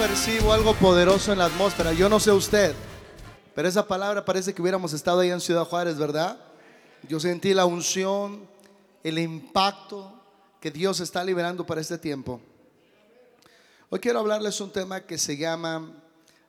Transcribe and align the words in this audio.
percibo 0.00 0.54
algo 0.54 0.72
poderoso 0.76 1.30
en 1.30 1.40
la 1.40 1.44
atmósfera. 1.44 1.92
Yo 1.92 2.08
no 2.08 2.18
sé 2.18 2.32
usted, 2.32 2.74
pero 3.54 3.68
esa 3.68 3.86
palabra 3.86 4.24
parece 4.24 4.54
que 4.54 4.62
hubiéramos 4.62 4.94
estado 4.94 5.20
ahí 5.20 5.28
en 5.28 5.42
Ciudad 5.42 5.66
Juárez, 5.66 5.98
¿verdad? 5.98 6.42
Yo 7.06 7.20
sentí 7.20 7.52
la 7.52 7.66
unción, 7.66 8.48
el 9.04 9.18
impacto 9.18 10.10
que 10.58 10.70
Dios 10.70 11.00
está 11.00 11.22
liberando 11.22 11.66
para 11.66 11.82
este 11.82 11.98
tiempo. 11.98 12.40
Hoy 13.90 14.00
quiero 14.00 14.20
hablarles 14.20 14.58
un 14.62 14.72
tema 14.72 15.02
que 15.02 15.18
se 15.18 15.36
llama 15.36 15.92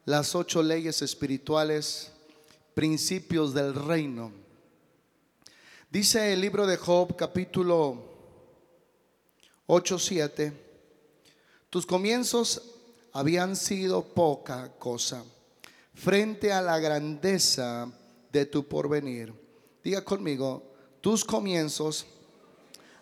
las 0.06 0.34
ocho 0.34 0.64
leyes 0.64 1.02
espirituales, 1.02 2.14
principios 2.74 3.54
del 3.54 3.76
reino. 3.76 4.32
Dice 5.90 6.32
el 6.32 6.40
libro 6.40 6.66
de 6.66 6.78
Job, 6.78 7.18
capítulo 7.18 8.02
8, 9.68 10.00
7, 10.00 10.54
tus 11.70 11.86
comienzos 11.86 12.71
habían 13.14 13.56
sido 13.56 14.04
poca 14.04 14.72
cosa 14.78 15.24
frente 15.94 16.52
a 16.52 16.62
la 16.62 16.80
grandeza 16.80 17.92
de 18.32 18.46
tu 18.46 18.68
porvenir. 18.68 19.34
Diga 19.84 20.04
conmigo, 20.04 20.64
tus 21.02 21.26
comienzos 21.26 22.06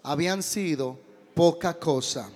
habían 0.04 0.42
sido 0.42 0.98
poca 1.34 1.78
cosa 1.78 2.30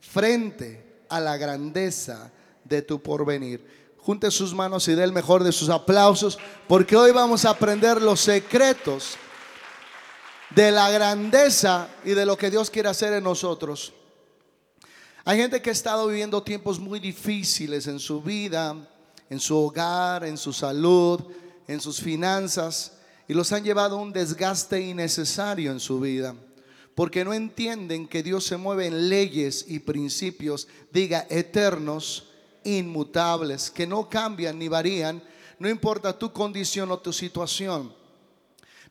frente 0.00 1.04
a 1.08 1.20
la 1.20 1.36
grandeza 1.36 2.30
de 2.64 2.82
tu 2.82 3.02
porvenir. 3.02 3.94
Junte 3.98 4.30
sus 4.30 4.54
manos 4.54 4.86
y 4.88 4.94
dé 4.94 5.02
el 5.02 5.12
mejor 5.12 5.42
de 5.42 5.52
sus 5.52 5.68
aplausos, 5.68 6.38
porque 6.68 6.96
hoy 6.96 7.10
vamos 7.10 7.44
a 7.44 7.50
aprender 7.50 8.00
los 8.00 8.20
secretos 8.20 9.16
de 10.54 10.70
la 10.70 10.90
grandeza 10.90 11.88
y 12.04 12.10
de 12.10 12.24
lo 12.24 12.36
que 12.36 12.50
Dios 12.50 12.70
quiere 12.70 12.88
hacer 12.88 13.12
en 13.12 13.24
nosotros. 13.24 13.92
Hay 15.28 15.38
gente 15.38 15.60
que 15.60 15.70
ha 15.70 15.72
estado 15.72 16.06
viviendo 16.06 16.40
tiempos 16.40 16.78
muy 16.78 17.00
difíciles 17.00 17.88
en 17.88 17.98
su 17.98 18.22
vida, 18.22 18.76
en 19.28 19.40
su 19.40 19.56
hogar, 19.56 20.24
en 20.24 20.38
su 20.38 20.52
salud, 20.52 21.20
en 21.66 21.80
sus 21.80 22.00
finanzas, 22.00 22.92
y 23.26 23.34
los 23.34 23.50
han 23.50 23.64
llevado 23.64 23.98
a 23.98 24.02
un 24.02 24.12
desgaste 24.12 24.80
innecesario 24.80 25.72
en 25.72 25.80
su 25.80 25.98
vida, 25.98 26.36
porque 26.94 27.24
no 27.24 27.34
entienden 27.34 28.06
que 28.06 28.22
Dios 28.22 28.44
se 28.44 28.56
mueve 28.56 28.86
en 28.86 29.08
leyes 29.08 29.64
y 29.66 29.80
principios, 29.80 30.68
diga, 30.92 31.26
eternos, 31.28 32.28
inmutables, 32.62 33.68
que 33.68 33.84
no 33.84 34.08
cambian 34.08 34.56
ni 34.56 34.68
varían, 34.68 35.20
no 35.58 35.68
importa 35.68 36.16
tu 36.16 36.32
condición 36.32 36.92
o 36.92 37.00
tu 37.00 37.12
situación. 37.12 37.92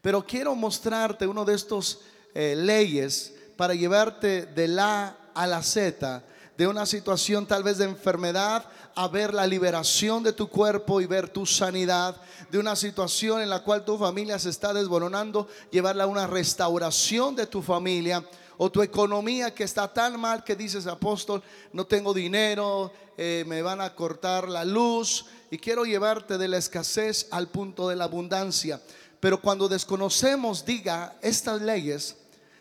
Pero 0.01 0.25
quiero 0.25 0.53
mostrarte 0.53 1.27
uno 1.27 1.45
de 1.45 1.55
estos 1.55 2.01
eh, 2.33 2.55
leyes 2.57 3.33
para 3.55 3.73
llevarte 3.73 4.47
de 4.47 4.67
la 4.67 5.17
a 5.35 5.45
la 5.45 5.61
Z, 5.61 6.23
de 6.57 6.67
una 6.67 6.85
situación 6.85 7.45
tal 7.45 7.61
vez 7.61 7.77
de 7.77 7.85
enfermedad, 7.85 8.65
a 8.95 9.07
ver 9.09 9.33
la 9.33 9.45
liberación 9.45 10.23
de 10.23 10.33
tu 10.33 10.47
cuerpo 10.47 11.01
y 11.01 11.05
ver 11.05 11.29
tu 11.29 11.45
sanidad, 11.45 12.15
de 12.49 12.57
una 12.57 12.75
situación 12.75 13.41
en 13.41 13.49
la 13.49 13.61
cual 13.61 13.83
tu 13.83 13.97
familia 13.97 14.39
se 14.39 14.49
está 14.49 14.73
desboronando, 14.73 15.47
llevarla 15.69 16.05
a 16.05 16.07
una 16.07 16.27
restauración 16.27 17.35
de 17.35 17.45
tu 17.45 17.61
familia 17.61 18.23
o 18.57 18.71
tu 18.71 18.81
economía 18.81 19.53
que 19.53 19.65
está 19.65 19.93
tan 19.93 20.19
mal 20.19 20.43
que 20.43 20.55
dices, 20.55 20.87
apóstol, 20.87 21.43
no 21.73 21.85
tengo 21.85 22.13
dinero, 22.13 22.91
eh, 23.17 23.43
me 23.47 23.61
van 23.61 23.81
a 23.81 23.93
cortar 23.93 24.47
la 24.47 24.63
luz 24.63 25.25
y 25.51 25.57
quiero 25.57 25.83
llevarte 25.83 26.37
de 26.37 26.47
la 26.47 26.57
escasez 26.57 27.27
al 27.31 27.49
punto 27.49 27.89
de 27.89 27.97
la 27.97 28.05
abundancia. 28.05 28.81
Pero 29.19 29.41
cuando 29.41 29.67
desconocemos, 29.67 30.65
diga, 30.65 31.17
estas 31.21 31.61
leyes, 31.61 32.15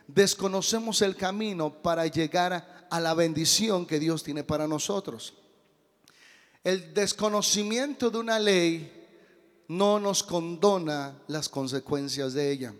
desconocemos 0.06 1.02
el 1.02 1.16
camino 1.16 1.72
para 1.82 2.06
llegar 2.06 2.86
a 2.90 3.00
la 3.00 3.14
bendición 3.14 3.86
que 3.86 3.98
Dios 3.98 4.22
tiene 4.22 4.44
para 4.44 4.68
nosotros. 4.68 5.34
El 6.62 6.94
desconocimiento 6.94 8.10
de 8.10 8.18
una 8.18 8.38
ley 8.38 9.04
no 9.68 9.98
nos 9.98 10.22
condona 10.22 11.18
las 11.26 11.48
consecuencias 11.48 12.34
de 12.34 12.50
ella. 12.50 12.74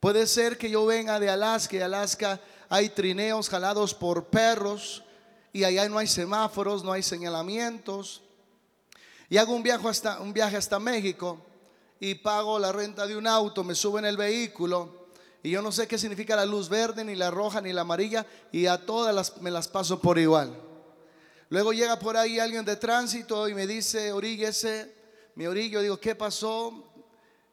Puede 0.00 0.26
ser 0.26 0.58
que 0.58 0.70
yo 0.70 0.84
venga 0.86 1.18
de 1.18 1.30
Alaska 1.30 1.76
y 1.76 1.80
Alaska 1.80 2.40
hay 2.68 2.90
trineos 2.90 3.48
jalados 3.48 3.94
por 3.94 4.26
perros 4.26 5.02
y 5.52 5.64
allá 5.64 5.88
no 5.88 5.98
hay 5.98 6.06
semáforos, 6.06 6.84
no 6.84 6.92
hay 6.92 7.02
señalamientos. 7.02 8.22
Y 9.28 9.38
hago 9.38 9.54
un 9.54 9.62
viaje 9.62 9.88
hasta, 9.88 10.20
un 10.20 10.32
viaje 10.32 10.56
hasta 10.56 10.78
México 10.78 11.44
y 11.98 12.14
pago 12.16 12.58
la 12.58 12.72
renta 12.72 13.06
de 13.06 13.16
un 13.16 13.26
auto, 13.26 13.64
me 13.64 13.74
subo 13.74 13.98
en 13.98 14.04
el 14.04 14.16
vehículo 14.16 15.05
y 15.46 15.50
yo 15.50 15.62
no 15.62 15.70
sé 15.70 15.86
qué 15.86 15.96
significa 15.96 16.34
la 16.34 16.44
luz 16.44 16.68
verde, 16.68 17.04
ni 17.04 17.14
la 17.14 17.30
roja, 17.30 17.60
ni 17.60 17.72
la 17.72 17.82
amarilla, 17.82 18.26
y 18.50 18.66
a 18.66 18.84
todas 18.84 19.14
las, 19.14 19.40
me 19.40 19.52
las 19.52 19.68
paso 19.68 20.00
por 20.00 20.18
igual. 20.18 20.60
Luego 21.50 21.72
llega 21.72 22.00
por 22.00 22.16
ahí 22.16 22.40
alguien 22.40 22.64
de 22.64 22.74
tránsito 22.74 23.48
y 23.48 23.54
me 23.54 23.64
dice, 23.64 24.10
oríguese, 24.10 24.92
mi 25.36 25.46
orillo, 25.46 25.80
digo, 25.82 26.00
¿qué 26.00 26.16
pasó? 26.16 26.90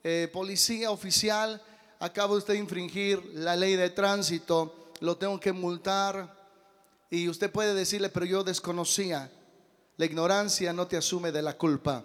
Eh, 0.03 0.27
policía 0.33 0.89
oficial, 0.89 1.61
acaba 1.99 2.33
usted 2.33 2.53
de 2.53 2.61
infringir 2.61 3.23
la 3.35 3.55
ley 3.55 3.75
de 3.75 3.91
tránsito, 3.91 4.89
lo 4.99 5.15
tengo 5.15 5.39
que 5.39 5.51
multar. 5.51 6.35
Y 7.11 7.29
usted 7.29 7.51
puede 7.51 7.75
decirle, 7.75 8.09
pero 8.09 8.25
yo 8.25 8.43
desconocía. 8.43 9.31
La 9.97 10.05
ignorancia 10.05 10.73
no 10.73 10.87
te 10.87 10.97
asume 10.97 11.31
de 11.31 11.43
la 11.43 11.55
culpa 11.55 12.03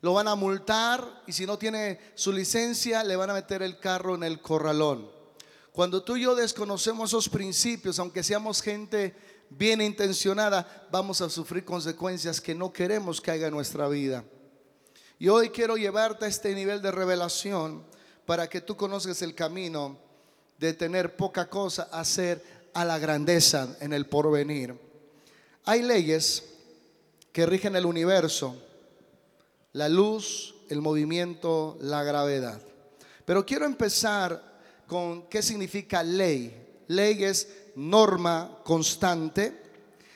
lo 0.00 0.14
van 0.14 0.28
a 0.28 0.34
multar 0.34 1.22
y 1.26 1.32
si 1.32 1.46
no 1.46 1.58
tiene 1.58 1.98
su 2.14 2.32
licencia 2.32 3.04
le 3.04 3.16
van 3.16 3.30
a 3.30 3.34
meter 3.34 3.62
el 3.62 3.78
carro 3.78 4.14
en 4.14 4.22
el 4.22 4.40
corralón. 4.40 5.10
Cuando 5.72 6.02
tú 6.02 6.16
y 6.16 6.22
yo 6.22 6.34
desconocemos 6.34 7.10
esos 7.10 7.28
principios, 7.28 7.98
aunque 7.98 8.22
seamos 8.22 8.60
gente 8.60 9.14
bien 9.50 9.80
intencionada, 9.80 10.88
vamos 10.90 11.20
a 11.20 11.30
sufrir 11.30 11.64
consecuencias 11.64 12.40
que 12.40 12.54
no 12.54 12.72
queremos 12.72 13.20
que 13.20 13.30
haya 13.30 13.48
en 13.48 13.54
nuestra 13.54 13.88
vida. 13.88 14.24
Y 15.18 15.28
hoy 15.28 15.50
quiero 15.50 15.76
llevarte 15.76 16.24
a 16.24 16.28
este 16.28 16.54
nivel 16.54 16.80
de 16.80 16.90
revelación 16.90 17.84
para 18.24 18.48
que 18.48 18.60
tú 18.60 18.76
conozcas 18.76 19.22
el 19.22 19.34
camino 19.34 19.98
de 20.58 20.72
tener 20.72 21.16
poca 21.16 21.48
cosa 21.48 21.88
a 21.92 22.00
hacer 22.00 22.42
a 22.72 22.84
la 22.84 22.98
grandeza 22.98 23.76
en 23.80 23.92
el 23.92 24.06
porvenir. 24.06 24.78
Hay 25.64 25.82
leyes 25.82 26.44
que 27.32 27.46
rigen 27.46 27.76
el 27.76 27.86
universo 27.86 28.56
la 29.72 29.88
luz, 29.88 30.54
el 30.68 30.80
movimiento, 30.80 31.76
la 31.80 32.02
gravedad. 32.02 32.60
Pero 33.24 33.44
quiero 33.46 33.66
empezar 33.66 34.42
con 34.86 35.28
qué 35.28 35.42
significa 35.42 36.02
ley. 36.02 36.84
Ley 36.88 37.22
es 37.24 37.48
norma 37.76 38.58
constante, 38.64 39.62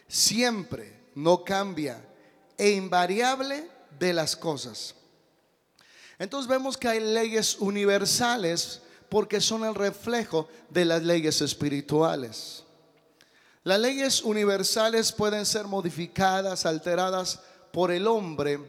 siempre, 0.09 1.05
no 1.15 1.45
cambia 1.45 2.05
e 2.57 2.71
invariable 2.71 3.69
de 3.99 4.13
las 4.13 4.37
cosas. 4.37 4.95
Entonces 6.19 6.49
vemos 6.49 6.77
que 6.77 6.89
hay 6.89 7.01
leyes 7.01 7.57
universales 7.59 8.81
porque 9.09 9.41
son 9.41 9.65
el 9.65 9.75
reflejo 9.75 10.49
de 10.71 10.85
las 10.85 11.03
leyes 11.03 11.41
espirituales. 11.41 12.65
Las 13.63 13.79
leyes 13.79 14.23
universales 14.23 15.13
pueden 15.13 15.47
ser 15.47 15.67
modificadas, 15.67 16.67
alteradas 16.67 17.41
por 17.73 17.91
el 17.91 18.07
hombre 18.07 18.61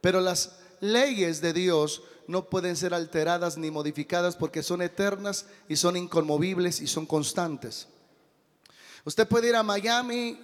pero 0.00 0.20
las 0.20 0.58
leyes 0.80 1.40
de 1.40 1.52
Dios 1.52 2.02
no 2.26 2.48
pueden 2.48 2.76
ser 2.76 2.94
alteradas 2.94 3.58
ni 3.58 3.70
modificadas 3.70 4.36
porque 4.36 4.62
son 4.62 4.82
eternas 4.82 5.46
y 5.68 5.76
son 5.76 5.96
inconmovibles 5.96 6.80
y 6.80 6.86
son 6.86 7.06
constantes. 7.06 7.88
Usted 9.04 9.26
puede 9.26 9.48
ir 9.48 9.56
a 9.56 9.62
Miami 9.62 10.40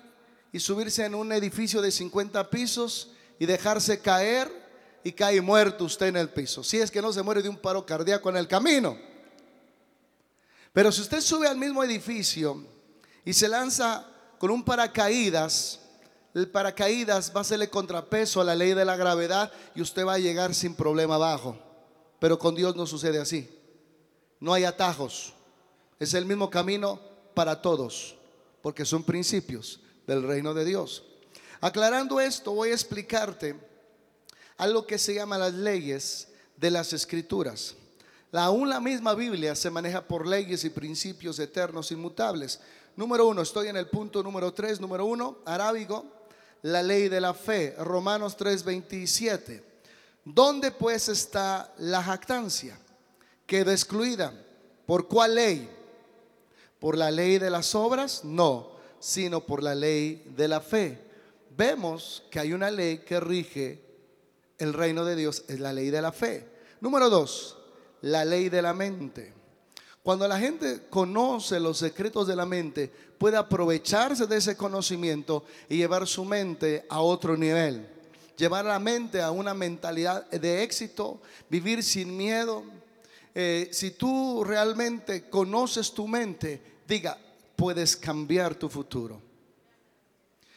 y 0.53 0.61
subirse 0.61 1.05
en 1.05 1.15
un 1.15 1.33
edificio 1.33 1.81
de 1.83 1.91
50 1.91 2.51
pisos 2.51 3.13
y 3.39 3.47
dejarse 3.47 4.01
caer 4.01 4.51
y 5.05 5.13
cae 5.13 5.41
muerto 5.41 5.85
usted 5.85 6.07
en 6.07 6.17
el 6.17 6.31
piso. 6.31 6.65
Si 6.65 6.79
es 6.79 6.91
que 6.91 7.03
no 7.03 7.13
se 7.13 7.23
muere 7.23 7.43
de 7.43 7.49
un 7.49 7.59
paro 7.59 7.87
cardíaco 7.87 8.31
en 8.31 8.37
el 8.37 8.49
camino. 8.49 8.99
Pero 10.73 10.91
si 10.91 11.03
usted 11.03 11.21
sube 11.21 11.47
al 11.47 11.57
mismo 11.57 11.85
edificio 11.85 12.65
y 13.25 13.33
se 13.33 13.49
lanza 13.49 14.07
con 14.39 14.51
un 14.51 14.65
paracaídas, 14.65 15.81
el 16.37 16.51
paracaídas 16.51 17.33
va 17.35 17.39
a 17.39 17.41
hacerle 17.41 17.71
contrapeso 17.71 18.43
a 18.43 18.45
la 18.45 18.55
ley 18.55 18.75
de 18.75 18.85
la 18.85 18.95
gravedad 18.95 19.51
y 19.75 19.81
usted 19.81 20.05
va 20.05 20.13
a 20.13 20.19
llegar 20.19 20.55
sin 20.55 20.75
problema 20.75 21.15
abajo. 21.15 21.59
Pero 22.19 22.39
con 22.39 22.55
Dios 22.55 22.77
no 22.77 22.87
sucede 22.87 23.19
así. 23.19 23.49
No 24.39 24.53
hay 24.53 24.65
atajos. 24.65 25.33
Es 25.99 26.13
el 26.13 26.27
mismo 26.27 26.51
camino 26.51 27.01
para 27.33 27.63
todos, 27.63 28.17
porque 28.61 28.85
son 28.85 29.03
principios 29.03 29.81
del 30.07 30.25
reino 30.25 30.53
de 30.53 30.67
Dios. 30.67 31.05
Aclarando 31.63 32.21
esto, 32.21 32.53
voy 32.53 32.69
a 32.69 32.75
explicarte 32.75 33.59
algo 34.59 34.87
que 34.87 34.99
se 34.99 35.15
llama 35.15 35.39
las 35.39 35.55
leyes 35.55 36.29
de 36.59 36.71
las 36.71 36.93
escrituras. 36.93 37.77
La, 38.31 38.45
aún 38.45 38.69
la 38.69 38.81
misma 38.81 39.15
Biblia 39.15 39.55
se 39.55 39.71
maneja 39.71 40.03
por 40.03 40.27
leyes 40.27 40.65
y 40.65 40.71
principios 40.71 41.39
eternos 41.39 41.91
inmutables. 41.93 42.61
Número 42.95 43.27
uno, 43.27 43.41
estoy 43.41 43.69
en 43.69 43.79
el 43.79 43.89
punto 43.89 44.23
número 44.23 44.53
tres. 44.53 44.79
Número 44.79 45.07
uno, 45.07 45.39
arábigo 45.47 46.16
la 46.63 46.83
ley 46.83 47.09
de 47.09 47.21
la 47.21 47.35
fe, 47.35 47.75
Romanos 47.79 48.37
3:27. 48.37 49.63
¿Dónde 50.25 50.73
pues 50.73 51.09
está 51.09 51.73
la 51.79 52.03
jactancia? 52.03 52.79
Queda 53.47 53.73
excluida. 53.73 54.33
¿Por 54.85 55.07
cuál 55.07 55.37
ley? 55.37 55.71
¿Por 56.81 56.99
la 56.99 57.11
ley 57.11 57.39
de 57.39 57.51
las 57.51 57.75
obras? 57.75 58.25
No, 58.25 58.73
sino 58.99 59.41
por 59.47 59.63
la 59.63 59.75
ley 59.75 60.25
de 60.37 60.49
la 60.49 60.61
fe. 60.61 60.99
Vemos 61.57 62.25
que 62.31 62.41
hay 62.41 62.53
una 62.53 62.71
ley 62.71 62.99
que 62.99 63.21
rige 63.21 63.83
el 64.59 64.73
reino 64.73 65.05
de 65.05 65.17
Dios, 65.17 65.45
es 65.49 65.61
la 65.61 65.73
ley 65.73 65.91
de 65.91 66.03
la 66.03 66.13
fe. 66.13 66.49
Número 66.81 67.09
dos, 67.09 67.57
la 68.03 68.25
ley 68.25 68.49
de 68.49 68.63
la 68.63 68.75
mente. 68.75 69.33
Cuando 70.07 70.29
la 70.29 70.39
gente 70.39 70.83
conoce 70.89 71.59
los 71.59 71.79
secretos 71.79 72.29
de 72.29 72.37
la 72.37 72.47
mente, 72.47 72.89
puede 73.19 73.37
aprovecharse 73.37 74.29
de 74.29 74.37
ese 74.37 74.57
conocimiento 74.57 75.45
y 75.69 75.79
llevar 75.79 76.07
su 76.07 76.25
mente 76.25 76.87
a 76.89 77.01
otro 77.01 77.37
nivel. 77.37 77.85
Llevar 78.37 78.67
la 78.67 78.79
mente 78.79 79.21
a 79.21 79.33
una 79.33 79.53
mentalidad 79.53 80.31
de 80.31 80.63
éxito, 80.63 81.21
vivir 81.51 81.83
sin 81.83 82.17
miedo. 82.17 82.63
Eh, 83.35 83.69
si 83.73 83.91
tú 83.91 84.45
realmente 84.45 85.29
conoces 85.29 85.91
tu 85.91 86.07
mente, 86.07 86.63
diga, 86.87 87.19
puedes 87.57 87.97
cambiar 87.97 88.55
tu 88.55 88.69
futuro. 88.69 89.21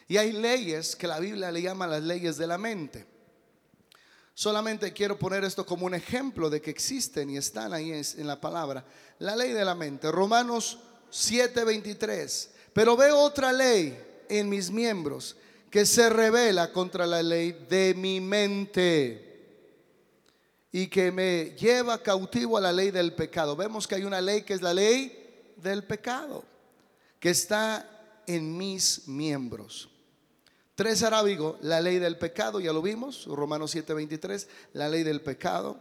Y 0.07 0.17
hay 0.17 0.31
leyes 0.31 0.95
que 0.95 1.07
la 1.07 1.19
Biblia 1.19 1.51
le 1.51 1.63
llama 1.63 1.87
las 1.87 2.03
leyes 2.03 2.37
de 2.37 2.45
la 2.45 2.59
mente. 2.59 3.03
Solamente 4.39 4.93
quiero 4.93 5.19
poner 5.19 5.43
esto 5.43 5.65
como 5.65 5.85
un 5.85 5.93
ejemplo 5.93 6.49
de 6.49 6.61
que 6.61 6.69
existen 6.69 7.29
y 7.29 7.35
están 7.35 7.73
ahí 7.73 7.91
en 7.91 8.25
la 8.25 8.39
palabra. 8.39 8.85
La 9.17 9.35
ley 9.35 9.51
de 9.51 9.65
la 9.65 9.75
mente. 9.75 10.09
Romanos 10.09 10.79
7:23. 11.11 12.47
Pero 12.71 12.95
veo 12.95 13.17
otra 13.17 13.51
ley 13.51 14.01
en 14.29 14.47
mis 14.47 14.71
miembros 14.71 15.35
que 15.69 15.85
se 15.85 16.09
revela 16.09 16.71
contra 16.71 17.05
la 17.05 17.21
ley 17.21 17.51
de 17.69 17.93
mi 17.97 18.21
mente 18.21 19.43
y 20.71 20.87
que 20.87 21.11
me 21.11 21.53
lleva 21.59 22.01
cautivo 22.01 22.57
a 22.57 22.61
la 22.61 22.71
ley 22.71 22.91
del 22.91 23.11
pecado. 23.11 23.57
Vemos 23.57 23.89
que 23.89 23.95
hay 23.95 24.05
una 24.05 24.21
ley 24.21 24.43
que 24.43 24.53
es 24.53 24.61
la 24.61 24.73
ley 24.73 25.51
del 25.57 25.83
pecado, 25.83 26.45
que 27.19 27.31
está 27.31 28.23
en 28.25 28.57
mis 28.57 29.05
miembros. 29.05 29.88
Tres 30.79 31.03
arábigo, 31.03 31.57
la 31.59 31.81
ley 31.81 31.99
del 31.99 32.17
pecado, 32.17 32.61
ya 32.61 32.71
lo 32.71 32.81
vimos, 32.81 33.25
Romanos 33.25 33.75
7:23, 33.75 34.47
la 34.71 34.87
ley 34.87 35.03
del 35.03 35.19
pecado. 35.19 35.75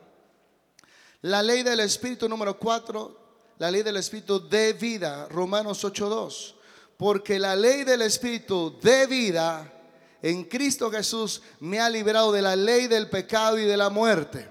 La 1.22 1.40
ley 1.40 1.62
del 1.62 1.78
Espíritu 1.78 2.28
número 2.28 2.58
4, 2.58 3.16
la 3.58 3.70
ley 3.70 3.84
del 3.84 3.98
Espíritu 3.98 4.48
de 4.48 4.72
vida, 4.72 5.28
Romanos 5.28 5.84
8:2. 5.84 6.56
Porque 6.96 7.38
la 7.38 7.54
ley 7.54 7.84
del 7.84 8.02
Espíritu 8.02 8.76
de 8.82 9.06
vida 9.06 9.72
en 10.20 10.42
Cristo 10.42 10.90
Jesús 10.90 11.42
me 11.60 11.78
ha 11.78 11.88
liberado 11.88 12.32
de 12.32 12.42
la 12.42 12.56
ley 12.56 12.88
del 12.88 13.08
pecado 13.08 13.56
y 13.56 13.66
de 13.66 13.76
la 13.76 13.90
muerte. 13.90 14.48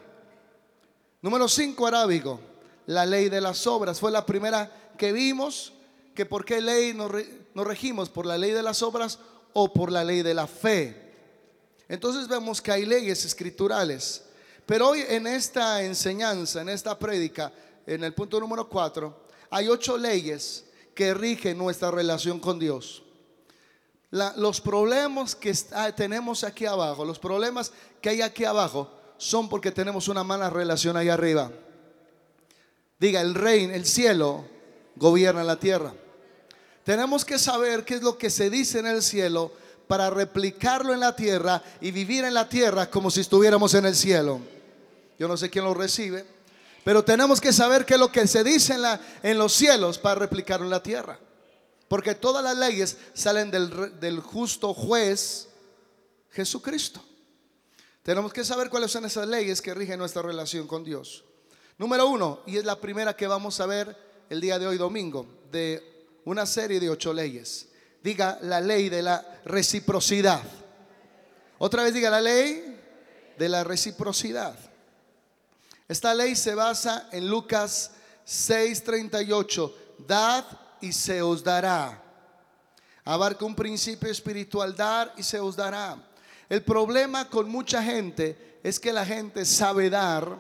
Número 1.21 1.49
5, 1.49 1.85
arábigo, 1.85 2.39
la 2.85 3.05
ley 3.05 3.27
de 3.27 3.41
las 3.41 3.67
obras. 3.67 3.99
Fue 3.99 4.13
la 4.13 4.25
primera 4.25 4.93
que 4.97 5.11
vimos, 5.11 5.73
que 6.15 6.25
por 6.25 6.45
qué 6.45 6.61
ley 6.61 6.93
nos 6.93 7.67
regimos, 7.67 8.07
por 8.07 8.25
la 8.25 8.37
ley 8.37 8.51
de 8.51 8.63
las 8.63 8.81
obras 8.81 9.19
o 9.53 9.71
por 9.71 9.91
la 9.91 10.03
ley 10.03 10.21
de 10.21 10.33
la 10.33 10.47
fe. 10.47 10.95
Entonces 11.89 12.27
vemos 12.27 12.61
que 12.61 12.71
hay 12.71 12.85
leyes 12.85 13.25
escriturales. 13.25 14.23
Pero 14.65 14.89
hoy 14.89 15.03
en 15.07 15.27
esta 15.27 15.81
enseñanza, 15.83 16.61
en 16.61 16.69
esta 16.69 16.97
prédica, 16.99 17.51
en 17.85 18.03
el 18.03 18.13
punto 18.13 18.39
número 18.39 18.67
4, 18.67 19.27
hay 19.49 19.69
ocho 19.69 19.97
leyes 19.97 20.65
que 20.93 21.13
rigen 21.13 21.57
nuestra 21.57 21.89
relación 21.91 22.39
con 22.39 22.59
Dios. 22.59 23.03
los 24.09 24.61
problemas 24.61 25.35
que 25.35 25.53
tenemos 25.95 26.43
aquí 26.43 26.65
abajo, 26.65 27.05
los 27.05 27.19
problemas 27.19 27.71
que 28.01 28.09
hay 28.09 28.21
aquí 28.21 28.45
abajo, 28.45 28.91
son 29.17 29.49
porque 29.49 29.71
tenemos 29.71 30.07
una 30.07 30.23
mala 30.23 30.49
relación 30.49 30.97
ahí 30.97 31.09
arriba. 31.09 31.51
Diga, 32.99 33.21
el 33.21 33.35
reino, 33.35 33.73
el 33.73 33.85
cielo 33.85 34.45
gobierna 34.95 35.43
la 35.43 35.59
tierra. 35.59 35.93
Tenemos 36.87 37.25
que 37.25 37.37
saber 37.37 37.83
qué 37.83 37.95
es 37.95 38.01
lo 38.01 38.17
que 38.17 38.29
se 38.29 38.49
dice 38.49 38.79
en 38.79 38.87
el 38.87 39.03
cielo 39.03 39.51
para 39.89 40.09
replicarlo 40.09 40.93
en 40.93 41.01
la 41.01 41.17
tierra 41.17 41.61
y 41.81 41.91
vivir 41.91 42.23
en 42.23 42.33
la 42.33 42.47
tierra 42.47 42.89
como 42.89 43.11
si 43.11 43.19
estuviéramos 43.19 43.73
en 43.73 43.87
el 43.87 43.93
cielo. 43.93 44.39
Yo 45.19 45.27
no 45.27 45.35
sé 45.35 45.49
quién 45.49 45.65
lo 45.65 45.73
recibe, 45.73 46.25
pero 46.85 47.03
tenemos 47.03 47.41
que 47.41 47.51
saber 47.51 47.85
qué 47.85 47.95
es 47.95 47.99
lo 47.99 48.09
que 48.09 48.25
se 48.25 48.41
dice 48.41 48.77
en, 49.21 49.37
los 49.37 49.51
cielos 49.51 49.97
para 49.97 50.15
replicarlo 50.15 50.63
en 50.65 50.69
la 50.69 50.81
tierra. 50.81 51.19
Porque 51.89 52.15
todas 52.15 52.41
las 52.41 52.55
leyes 52.55 52.95
salen 53.13 53.51
del 53.51 54.21
justo 54.21 54.73
juez 54.73 55.49
Jesucristo. 56.31 57.03
Tenemos 58.01 58.31
que 58.31 58.45
saber 58.45 58.69
cuáles 58.69 58.91
son 58.91 59.03
esas 59.03 59.27
leyes 59.27 59.61
que 59.61 59.73
rigen 59.73 59.99
nuestra 59.99 60.21
relación 60.21 60.65
con 60.65 60.85
Dios. 60.85 61.25
Número 61.77 62.07
uno, 62.07 62.43
y 62.45 62.55
es 62.55 62.63
la 62.63 62.79
primera 62.79 63.13
que 63.13 63.27
vamos 63.27 63.59
a 63.59 63.65
ver 63.65 63.93
el 64.29 64.39
día 64.39 64.57
de 64.57 64.67
hoy 64.67 64.77
domingo, 64.77 65.27
de 65.51 65.96
una 66.27 66.45
serie 66.45 66.81
de 66.81 66.89
ocho 66.89 67.13
leyes. 67.13 67.69
Diga 68.03 68.37
la 68.41 68.59
ley 68.59 68.89
de 68.89 69.01
la 69.01 69.25
reciprocidad. 69.45 70.41
Otra 71.57 71.83
vez 71.83 71.93
diga 71.93 72.09
la 72.09 72.19
ley 72.19 72.77
de 73.37 73.47
la 73.47 73.63
reciprocidad. 73.63 74.53
Esta 75.87 76.13
ley 76.13 76.35
se 76.35 76.53
basa 76.53 77.07
en 77.13 77.29
Lucas 77.29 77.91
6:38. 78.25 79.73
Dad 80.05 80.43
y 80.81 80.91
se 80.91 81.21
os 81.21 81.41
dará. 81.41 82.03
Abarca 83.05 83.45
un 83.45 83.55
principio 83.55 84.11
espiritual, 84.11 84.75
dar 84.75 85.13
y 85.15 85.23
se 85.23 85.39
os 85.39 85.55
dará. 85.55 85.97
El 86.49 86.61
problema 86.61 87.29
con 87.29 87.47
mucha 87.47 87.81
gente 87.81 88.59
es 88.63 88.81
que 88.81 88.91
la 88.91 89.05
gente 89.05 89.45
sabe 89.45 89.89
dar, 89.89 90.37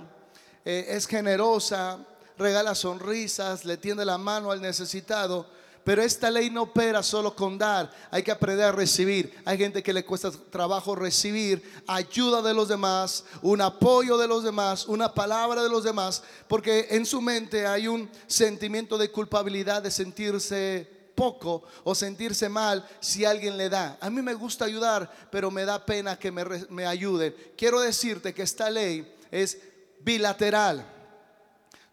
eh, 0.65 0.85
es 0.89 1.07
generosa, 1.07 1.97
regala 2.37 2.75
sonrisas, 2.75 3.63
le 3.63 3.77
tiende 3.77 4.03
la 4.03 4.17
mano 4.17 4.51
al 4.51 4.61
necesitado, 4.61 5.47
pero 5.87 6.03
esta 6.03 6.29
ley 6.29 6.49
no 6.49 6.63
opera 6.63 7.01
solo 7.01 7.33
con 7.33 7.57
dar, 7.57 7.89
hay 8.11 8.21
que 8.21 8.29
aprender 8.29 8.65
a 8.65 8.71
recibir. 8.73 9.33
Hay 9.45 9.57
gente 9.57 9.81
que 9.81 9.93
le 9.93 10.03
cuesta 10.03 10.29
trabajo 10.51 10.95
recibir 10.95 11.63
ayuda 11.87 12.41
de 12.41 12.53
los 12.53 12.67
demás, 12.67 13.23
un 13.41 13.61
apoyo 13.61 14.17
de 14.17 14.27
los 14.27 14.43
demás, 14.43 14.85
una 14.85 15.13
palabra 15.13 15.63
de 15.63 15.69
los 15.69 15.85
demás, 15.85 16.23
porque 16.49 16.87
en 16.89 17.05
su 17.05 17.21
mente 17.21 17.65
hay 17.65 17.87
un 17.87 18.09
sentimiento 18.27 18.97
de 18.97 19.09
culpabilidad 19.09 19.81
de 19.81 19.89
sentirse 19.89 20.85
poco 21.15 21.63
o 21.85 21.95
sentirse 21.95 22.49
mal 22.49 22.85
si 22.99 23.23
alguien 23.23 23.55
le 23.55 23.69
da. 23.69 23.97
A 24.01 24.09
mí 24.09 24.21
me 24.21 24.33
gusta 24.33 24.65
ayudar, 24.65 25.09
pero 25.31 25.51
me 25.51 25.63
da 25.63 25.85
pena 25.85 26.19
que 26.19 26.33
me, 26.33 26.43
me 26.67 26.85
ayuden. 26.85 27.33
Quiero 27.55 27.79
decirte 27.79 28.33
que 28.33 28.41
esta 28.41 28.69
ley 28.69 29.09
es 29.31 29.57
bilateral. 30.01 30.85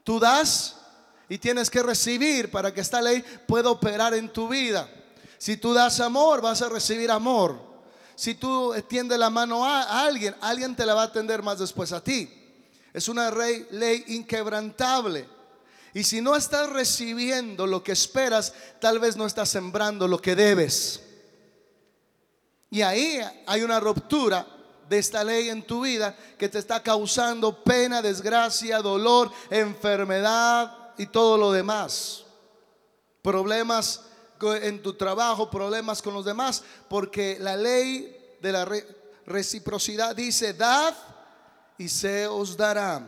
Tú 0.02 0.18
das 0.18 0.83
y 1.34 1.38
tienes 1.38 1.68
que 1.68 1.82
recibir 1.82 2.48
para 2.48 2.72
que 2.72 2.80
esta 2.80 3.02
ley 3.02 3.20
pueda 3.48 3.68
operar 3.68 4.14
en 4.14 4.32
tu 4.32 4.46
vida. 4.46 4.88
Si 5.36 5.56
tú 5.56 5.74
das 5.74 5.98
amor, 5.98 6.40
vas 6.40 6.62
a 6.62 6.68
recibir 6.68 7.10
amor. 7.10 7.60
Si 8.14 8.36
tú 8.36 8.72
extiendes 8.72 9.18
la 9.18 9.30
mano 9.30 9.64
a, 9.64 10.04
alguien, 10.06 10.36
alguien 10.40 10.76
te 10.76 10.86
la 10.86 10.94
va 10.94 11.02
a 11.02 11.12
tender 11.12 11.42
más 11.42 11.58
después 11.58 11.90
a 11.90 12.00
ti. 12.00 12.30
Es 12.92 13.08
una 13.08 13.32
ley 13.32 14.04
inquebrantable. 14.06 15.28
Y 15.92 16.04
si 16.04 16.20
no 16.20 16.36
estás 16.36 16.70
recibiendo 16.70 17.66
lo 17.66 17.82
que 17.82 17.90
esperas, 17.90 18.54
tal 18.80 19.00
vez 19.00 19.16
no 19.16 19.26
estás 19.26 19.48
sembrando 19.48 20.06
lo 20.06 20.22
que 20.22 20.36
debes. 20.36 21.00
Y 22.70 22.82
ahí 22.82 23.18
hay 23.44 23.62
una 23.62 23.80
ruptura 23.80 24.46
de 24.88 24.98
esta 24.98 25.24
ley 25.24 25.48
en 25.48 25.64
tu 25.64 25.80
vida 25.80 26.14
que 26.38 26.48
te 26.48 26.60
está 26.60 26.80
causando 26.80 27.64
pena, 27.64 28.02
desgracia, 28.02 28.78
dolor, 28.78 29.32
enfermedad, 29.50 30.83
y 30.98 31.06
todo 31.06 31.36
lo 31.36 31.52
demás. 31.52 32.24
Problemas 33.22 34.02
en 34.40 34.82
tu 34.82 34.94
trabajo, 34.94 35.50
problemas 35.50 36.02
con 36.02 36.14
los 36.14 36.24
demás, 36.24 36.62
porque 36.88 37.38
la 37.40 37.56
ley 37.56 38.36
de 38.40 38.52
la 38.52 38.68
reciprocidad 39.26 40.14
dice, 40.14 40.52
dad 40.52 40.94
y 41.78 41.88
se 41.88 42.26
os 42.26 42.56
dará. 42.56 43.02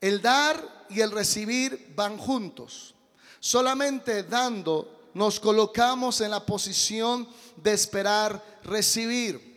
El 0.00 0.22
dar 0.22 0.86
y 0.88 1.00
el 1.00 1.10
recibir 1.10 1.92
van 1.96 2.16
juntos. 2.18 2.94
Solamente 3.40 4.22
dando 4.22 5.10
nos 5.14 5.40
colocamos 5.40 6.20
en 6.20 6.30
la 6.30 6.44
posición 6.44 7.26
de 7.56 7.72
esperar 7.72 8.60
recibir. 8.62 9.56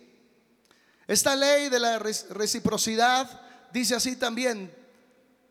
Esta 1.06 1.36
ley 1.36 1.70
de 1.70 1.80
la 1.80 2.00
reciprocidad 2.00 3.42
dice 3.74 3.96
así 3.96 4.16
también, 4.16 4.74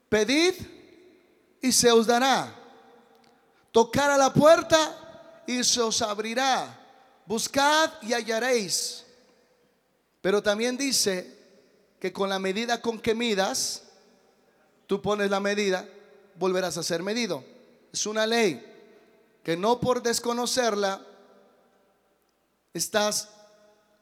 pedid 0.09 0.55
y 1.61 1.73
se 1.73 1.91
os 1.91 2.07
dará. 2.07 2.55
Tocar 3.73 4.11
a 4.11 4.17
la 4.17 4.33
puerta 4.33 5.43
y 5.47 5.63
se 5.65 5.81
os 5.81 6.03
abrirá. 6.03 6.79
Buscad 7.27 7.91
y 8.03 8.13
hallaréis. 8.13 9.05
Pero 10.21 10.43
también 10.43 10.77
dice 10.77 11.37
que 12.01 12.13
con 12.13 12.29
la 12.29 12.39
medida 12.39 12.81
con 12.81 12.99
que 12.99 13.15
midas, 13.15 13.85
tú 14.87 15.01
pones 15.01 15.31
la 15.31 15.41
medida, 15.41 15.89
volverás 16.37 16.77
a 16.77 16.83
ser 16.83 17.03
medido. 17.03 17.45
Es 17.93 18.07
una 18.07 18.27
ley 18.27 18.65
que 19.43 19.57
no 19.57 19.81
por 19.81 20.03
desconocerla 20.03 21.01
estás 22.73 23.29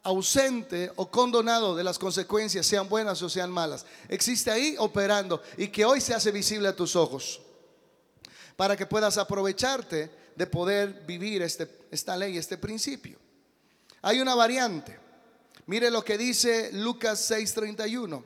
ausente 0.03 0.91
o 0.95 1.09
condonado 1.09 1.75
de 1.75 1.83
las 1.83 1.99
consecuencias, 1.99 2.65
sean 2.65 2.87
buenas 2.87 3.21
o 3.21 3.29
sean 3.29 3.51
malas. 3.51 3.85
Existe 4.07 4.51
ahí 4.51 4.75
operando 4.79 5.41
y 5.57 5.67
que 5.67 5.85
hoy 5.85 5.99
se 5.99 6.13
hace 6.13 6.31
visible 6.31 6.67
a 6.67 6.75
tus 6.75 6.95
ojos 6.95 7.41
para 8.57 8.75
que 8.75 8.87
puedas 8.87 9.17
aprovecharte 9.17 10.11
de 10.35 10.47
poder 10.47 11.05
vivir 11.05 11.41
este, 11.43 11.69
esta 11.89 12.17
ley, 12.17 12.37
este 12.37 12.57
principio. 12.57 13.17
Hay 14.01 14.19
una 14.19 14.35
variante. 14.35 14.99
Mire 15.67 15.89
lo 15.91 16.03
que 16.03 16.17
dice 16.17 16.71
Lucas 16.73 17.29
6:31. 17.31 18.23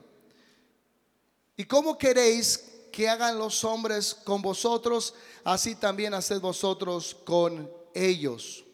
¿Y 1.56 1.64
cómo 1.64 1.98
queréis 1.98 2.64
que 2.90 3.08
hagan 3.08 3.38
los 3.38 3.62
hombres 3.62 4.14
con 4.14 4.40
vosotros? 4.40 5.14
Así 5.44 5.74
también 5.74 6.14
haced 6.14 6.40
vosotros 6.40 7.14
con 7.24 7.70
ellos. 7.94 8.64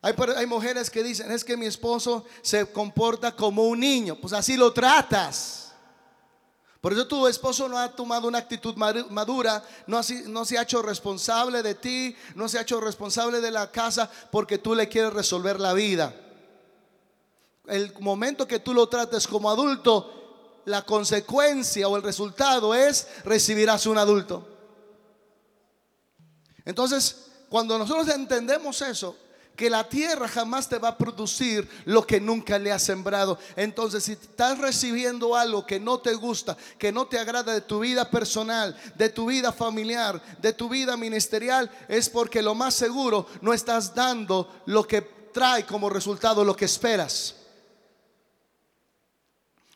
Hay, 0.00 0.14
hay, 0.36 0.46
mujeres 0.46 0.90
que 0.90 1.02
dicen, 1.02 1.30
es 1.30 1.44
que 1.44 1.56
mi 1.56 1.66
esposo 1.66 2.24
se 2.42 2.66
comporta 2.66 3.34
como 3.34 3.64
un 3.64 3.80
niño. 3.80 4.18
Pues 4.20 4.32
así 4.32 4.56
lo 4.56 4.72
tratas. 4.72 5.63
Por 6.84 6.92
eso 6.92 7.06
tu 7.06 7.26
esposo 7.26 7.66
no 7.66 7.78
ha 7.78 7.88
tomado 7.88 8.28
una 8.28 8.36
actitud 8.36 8.76
madura, 8.76 9.64
no, 9.86 10.02
no 10.26 10.44
se 10.44 10.58
ha 10.58 10.62
hecho 10.64 10.82
responsable 10.82 11.62
de 11.62 11.76
ti, 11.76 12.14
no 12.34 12.46
se 12.46 12.58
ha 12.58 12.60
hecho 12.60 12.78
responsable 12.78 13.40
de 13.40 13.50
la 13.50 13.70
casa 13.70 14.10
porque 14.30 14.58
tú 14.58 14.74
le 14.74 14.86
quieres 14.86 15.14
resolver 15.14 15.58
la 15.60 15.72
vida. 15.72 16.14
El 17.66 17.90
momento 18.00 18.46
que 18.46 18.58
tú 18.58 18.74
lo 18.74 18.86
trates 18.86 19.26
como 19.26 19.48
adulto, 19.48 20.60
la 20.66 20.82
consecuencia 20.82 21.88
o 21.88 21.96
el 21.96 22.02
resultado 22.02 22.74
es 22.74 23.08
recibirás 23.24 23.86
un 23.86 23.96
adulto. 23.96 24.46
Entonces, 26.66 27.28
cuando 27.48 27.78
nosotros 27.78 28.08
entendemos 28.08 28.82
eso, 28.82 29.16
que 29.56 29.70
la 29.70 29.88
tierra 29.88 30.26
jamás 30.26 30.68
te 30.68 30.78
va 30.78 30.88
a 30.88 30.98
producir 30.98 31.68
lo 31.84 32.06
que 32.06 32.20
nunca 32.20 32.58
le 32.58 32.72
ha 32.72 32.78
sembrado. 32.78 33.38
Entonces, 33.56 34.04
si 34.04 34.12
estás 34.12 34.58
recibiendo 34.58 35.36
algo 35.36 35.64
que 35.64 35.78
no 35.78 36.00
te 36.00 36.14
gusta, 36.14 36.56
que 36.78 36.90
no 36.90 37.06
te 37.06 37.18
agrada 37.18 37.52
de 37.52 37.60
tu 37.60 37.80
vida 37.80 38.10
personal, 38.10 38.76
de 38.96 39.08
tu 39.08 39.26
vida 39.26 39.52
familiar, 39.52 40.20
de 40.40 40.52
tu 40.52 40.68
vida 40.68 40.96
ministerial, 40.96 41.70
es 41.88 42.08
porque 42.08 42.42
lo 42.42 42.54
más 42.54 42.74
seguro 42.74 43.26
no 43.40 43.52
estás 43.52 43.94
dando 43.94 44.62
lo 44.66 44.86
que 44.86 45.02
trae 45.02 45.64
como 45.64 45.88
resultado 45.88 46.44
lo 46.44 46.56
que 46.56 46.64
esperas. 46.64 47.36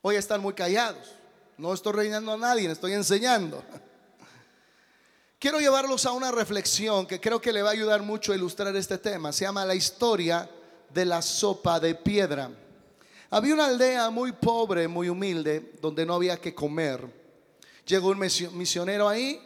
Hoy 0.02 0.16
están 0.16 0.40
muy 0.40 0.54
callados. 0.54 1.08
No 1.56 1.74
estoy 1.74 1.92
reinando 1.92 2.32
a 2.32 2.36
nadie, 2.36 2.70
estoy 2.70 2.92
enseñando. 2.92 3.62
Quiero 5.40 5.60
llevarlos 5.60 6.04
a 6.04 6.10
una 6.10 6.32
reflexión 6.32 7.06
que 7.06 7.20
creo 7.20 7.40
que 7.40 7.52
le 7.52 7.62
va 7.62 7.68
a 7.68 7.72
ayudar 7.72 8.02
mucho 8.02 8.32
a 8.32 8.34
ilustrar 8.34 8.74
este 8.74 8.98
tema. 8.98 9.32
Se 9.32 9.44
llama 9.44 9.64
La 9.64 9.76
historia 9.76 10.50
de 10.92 11.04
la 11.04 11.22
sopa 11.22 11.78
de 11.78 11.94
piedra. 11.94 12.50
Había 13.30 13.54
una 13.54 13.66
aldea 13.66 14.10
muy 14.10 14.32
pobre, 14.32 14.88
muy 14.88 15.08
humilde, 15.08 15.74
donde 15.80 16.04
no 16.04 16.14
había 16.14 16.40
que 16.40 16.52
comer. 16.52 17.06
Llegó 17.86 18.08
un 18.08 18.18
misionero 18.18 19.08
ahí 19.08 19.40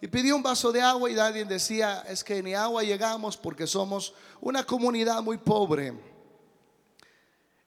y 0.00 0.08
pidió 0.08 0.34
un 0.34 0.42
vaso 0.42 0.72
de 0.72 0.82
agua 0.82 1.08
y 1.08 1.14
nadie 1.14 1.44
decía, 1.44 2.04
es 2.08 2.24
que 2.24 2.42
ni 2.42 2.54
agua 2.54 2.82
llegamos 2.82 3.36
porque 3.36 3.68
somos 3.68 4.14
una 4.40 4.64
comunidad 4.64 5.22
muy 5.22 5.38
pobre. 5.38 5.92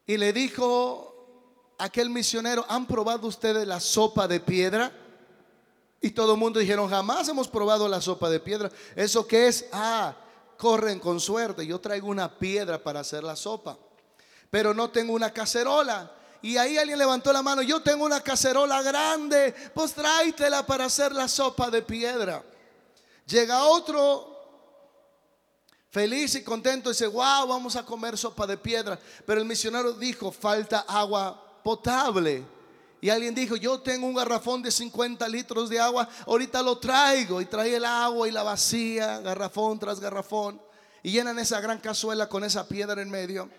Y 0.06 0.18
le 0.18 0.34
dijo 0.34 1.74
aquel 1.78 2.10
misionero, 2.10 2.66
¿han 2.68 2.86
probado 2.86 3.28
ustedes 3.28 3.66
la 3.66 3.80
sopa 3.80 4.28
de 4.28 4.42
piedra? 4.42 4.92
Y 6.02 6.10
todo 6.12 6.34
el 6.34 6.40
mundo 6.40 6.60
dijeron, 6.60 6.90
jamás 6.90 7.30
hemos 7.30 7.48
probado 7.48 7.88
la 7.88 8.02
sopa 8.02 8.28
de 8.30 8.40
piedra. 8.40 8.72
¿Eso 8.96 9.28
qué 9.28 9.48
es? 9.48 9.68
Ah, 9.72 10.16
corren 10.58 11.00
con 11.00 11.20
suerte. 11.20 11.66
Yo 11.66 11.80
traigo 11.80 12.08
una 12.08 12.40
piedra 12.40 12.82
para 12.82 13.02
hacer 13.02 13.24
la 13.24 13.36
sopa. 13.36 13.78
Pero 14.50 14.74
no 14.74 14.90
tengo 14.90 15.14
una 15.14 15.32
cacerola. 15.32 16.12
Y 16.42 16.58
ahí 16.58 16.78
alguien 16.80 16.98
levantó 16.98 17.32
la 17.32 17.44
mano, 17.44 17.62
yo 17.62 17.82
tengo 17.84 18.04
una 18.04 18.20
cacerola 18.20 18.82
grande, 18.82 19.54
pues 19.76 19.94
tráitela 19.94 20.66
para 20.66 20.86
hacer 20.86 21.12
la 21.12 21.28
sopa 21.28 21.70
de 21.70 21.84
piedra. 21.84 22.44
Llega 23.28 23.66
otro 23.66 24.32
feliz 25.92 26.34
y 26.34 26.44
contento 26.44 26.90
dice, 26.90 27.06
wow, 27.06 27.48
vamos 27.48 27.76
a 27.76 27.86
comer 27.86 28.18
sopa 28.18 28.48
de 28.48 28.58
piedra. 28.58 29.00
Pero 29.24 29.40
el 29.40 29.46
misionero 29.46 29.94
dijo, 29.94 30.32
falta 30.32 30.80
agua 30.88 31.62
potable. 31.64 32.44
Y 33.02 33.10
alguien 33.10 33.34
dijo, 33.34 33.56
yo 33.56 33.80
tengo 33.80 34.06
un 34.06 34.14
garrafón 34.14 34.62
de 34.62 34.70
50 34.70 35.28
litros 35.28 35.70
de 35.70 35.80
agua, 35.80 36.08
ahorita 36.28 36.62
lo 36.62 36.78
traigo. 36.78 37.42
Y 37.42 37.46
trae 37.46 37.76
el 37.76 37.84
agua 37.84 38.28
y 38.28 38.32
la 38.32 38.44
vacía, 38.44 39.20
garrafón 39.20 39.80
tras 39.80 40.00
garrafón. 40.00 40.62
Y 41.02 41.12
llenan 41.12 41.40
esa 41.40 41.60
gran 41.60 41.80
cazuela 41.80 42.30
con 42.30 42.44
esa 42.44 42.68
piedra 42.68 43.02
en 43.02 43.10
medio. 43.10 43.50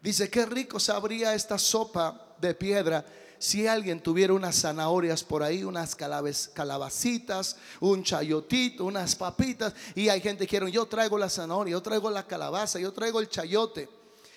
Dice, 0.00 0.30
qué 0.30 0.46
rico 0.46 0.78
sabría 0.78 1.34
esta 1.34 1.58
sopa 1.58 2.36
de 2.40 2.54
piedra 2.54 3.04
si 3.38 3.66
alguien 3.66 4.00
tuviera 4.00 4.32
unas 4.32 4.60
zanahorias 4.60 5.22
por 5.22 5.42
ahí, 5.42 5.64
unas 5.64 5.94
calabacitas, 5.94 7.56
un 7.80 8.02
chayotito, 8.02 8.84
unas 8.84 9.14
papitas. 9.14 9.74
Y 9.94 10.08
hay 10.08 10.20
gente 10.20 10.46
que 10.46 10.56
dijeron, 10.56 10.70
yo 10.70 10.86
traigo 10.86 11.18
la 11.18 11.28
zanahoria, 11.28 11.72
yo 11.72 11.82
traigo 11.82 12.10
la 12.10 12.26
calabaza, 12.26 12.78
yo 12.78 12.92
traigo 12.92 13.20
el 13.20 13.28
chayote. 13.28 13.88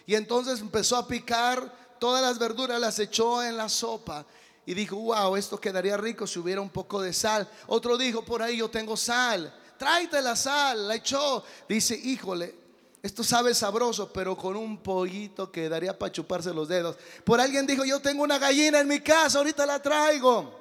Y 0.06 0.15
entonces 0.15 0.60
empezó 0.60 0.98
a 0.98 1.08
picar 1.08 1.72
todas 2.00 2.22
las 2.22 2.39
verduras, 2.39 2.79
las 2.79 2.98
echó 3.00 3.44
en 3.44 3.58
la 3.58 3.70
sopa 3.70 4.25
y 4.65 4.74
dijo, 4.74 4.96
wow, 4.96 5.36
esto 5.36 5.60
quedaría 5.60 5.98
rico 5.98 6.27
si 6.27 6.39
hubiera 6.39 6.62
un 6.62 6.70
poco 6.70 7.01
de 7.01 7.12
sal. 7.13 7.50
Otro 7.68 7.98
dijo, 7.98 8.24
por 8.24 8.41
ahí 8.41 8.58
yo 8.58 8.70
tengo 8.70 8.96
sal, 8.96 9.53
tráete 9.77 10.22
la 10.22 10.36
sal, 10.36 10.88
la 10.88 10.96
echó. 10.96 11.44
Dice, 11.68 11.96
híjole, 11.96 12.56
esto 13.01 13.24
sabe 13.24 13.53
sabroso, 13.53 14.12
pero 14.12 14.36
con 14.36 14.56
un 14.56 14.77
pollito 14.77 15.51
quedaría 15.51 15.98
para 15.98 16.12
chuparse 16.12 16.53
los 16.53 16.68
dedos. 16.68 16.98
Por 17.24 17.39
alguien 17.39 17.65
dijo, 17.65 17.86
yo 17.86 18.00
tengo 18.00 18.24
una 18.24 18.38
gallina 18.38 18.79
en 18.79 18.88
mi 18.88 19.00
casa, 19.00 19.38
ahorita 19.38 19.65
la 19.65 19.82
traigo. 19.82 20.60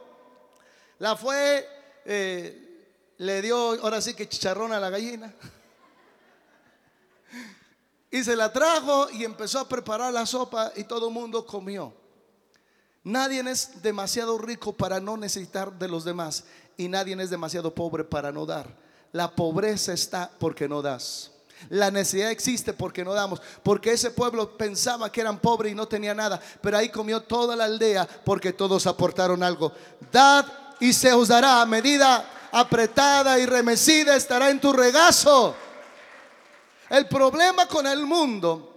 La 1.00 1.16
fue, 1.16 1.68
eh, 2.04 2.86
le 3.18 3.42
dio, 3.42 3.58
ahora 3.82 4.00
sí 4.00 4.14
que 4.14 4.28
chicharrón 4.28 4.72
a 4.72 4.80
la 4.80 4.88
gallina. 4.88 5.34
Y 8.10 8.24
se 8.24 8.36
la 8.36 8.52
trajo 8.52 9.10
y 9.10 9.24
empezó 9.24 9.60
a 9.60 9.68
preparar 9.68 10.12
la 10.12 10.24
sopa 10.24 10.72
y 10.76 10.84
todo 10.84 11.08
el 11.08 11.14
mundo 11.14 11.44
comió. 11.44 11.92
Nadie 13.04 13.40
es 13.50 13.82
demasiado 13.82 14.38
rico 14.38 14.72
para 14.72 15.00
no 15.00 15.16
necesitar 15.16 15.72
de 15.78 15.88
los 15.88 16.04
demás 16.04 16.44
y 16.76 16.88
nadie 16.88 17.20
es 17.22 17.30
demasiado 17.30 17.74
pobre 17.74 18.04
para 18.04 18.32
no 18.32 18.46
dar. 18.46 18.74
La 19.12 19.30
pobreza 19.34 19.92
está 19.92 20.30
porque 20.38 20.68
no 20.68 20.82
das. 20.82 21.30
La 21.70 21.90
necesidad 21.90 22.30
existe 22.30 22.72
porque 22.72 23.04
no 23.04 23.14
damos. 23.14 23.40
Porque 23.62 23.92
ese 23.92 24.10
pueblo 24.10 24.56
pensaba 24.56 25.10
que 25.10 25.20
eran 25.20 25.38
pobres 25.38 25.72
y 25.72 25.74
no 25.74 25.88
tenía 25.88 26.14
nada. 26.14 26.40
Pero 26.60 26.76
ahí 26.76 26.88
comió 26.88 27.22
toda 27.22 27.56
la 27.56 27.64
aldea 27.64 28.06
porque 28.24 28.52
todos 28.52 28.86
aportaron 28.86 29.42
algo. 29.42 29.72
Dad 30.12 30.46
y 30.80 30.92
se 30.92 31.12
os 31.12 31.28
dará 31.28 31.60
a 31.60 31.66
medida 31.66 32.48
apretada 32.52 33.38
y 33.38 33.46
remecida 33.46 34.16
estará 34.16 34.50
en 34.50 34.60
tu 34.60 34.72
regazo. 34.72 35.54
El 36.90 37.06
problema 37.06 37.66
con 37.66 37.86
el 37.86 38.06
mundo 38.06 38.74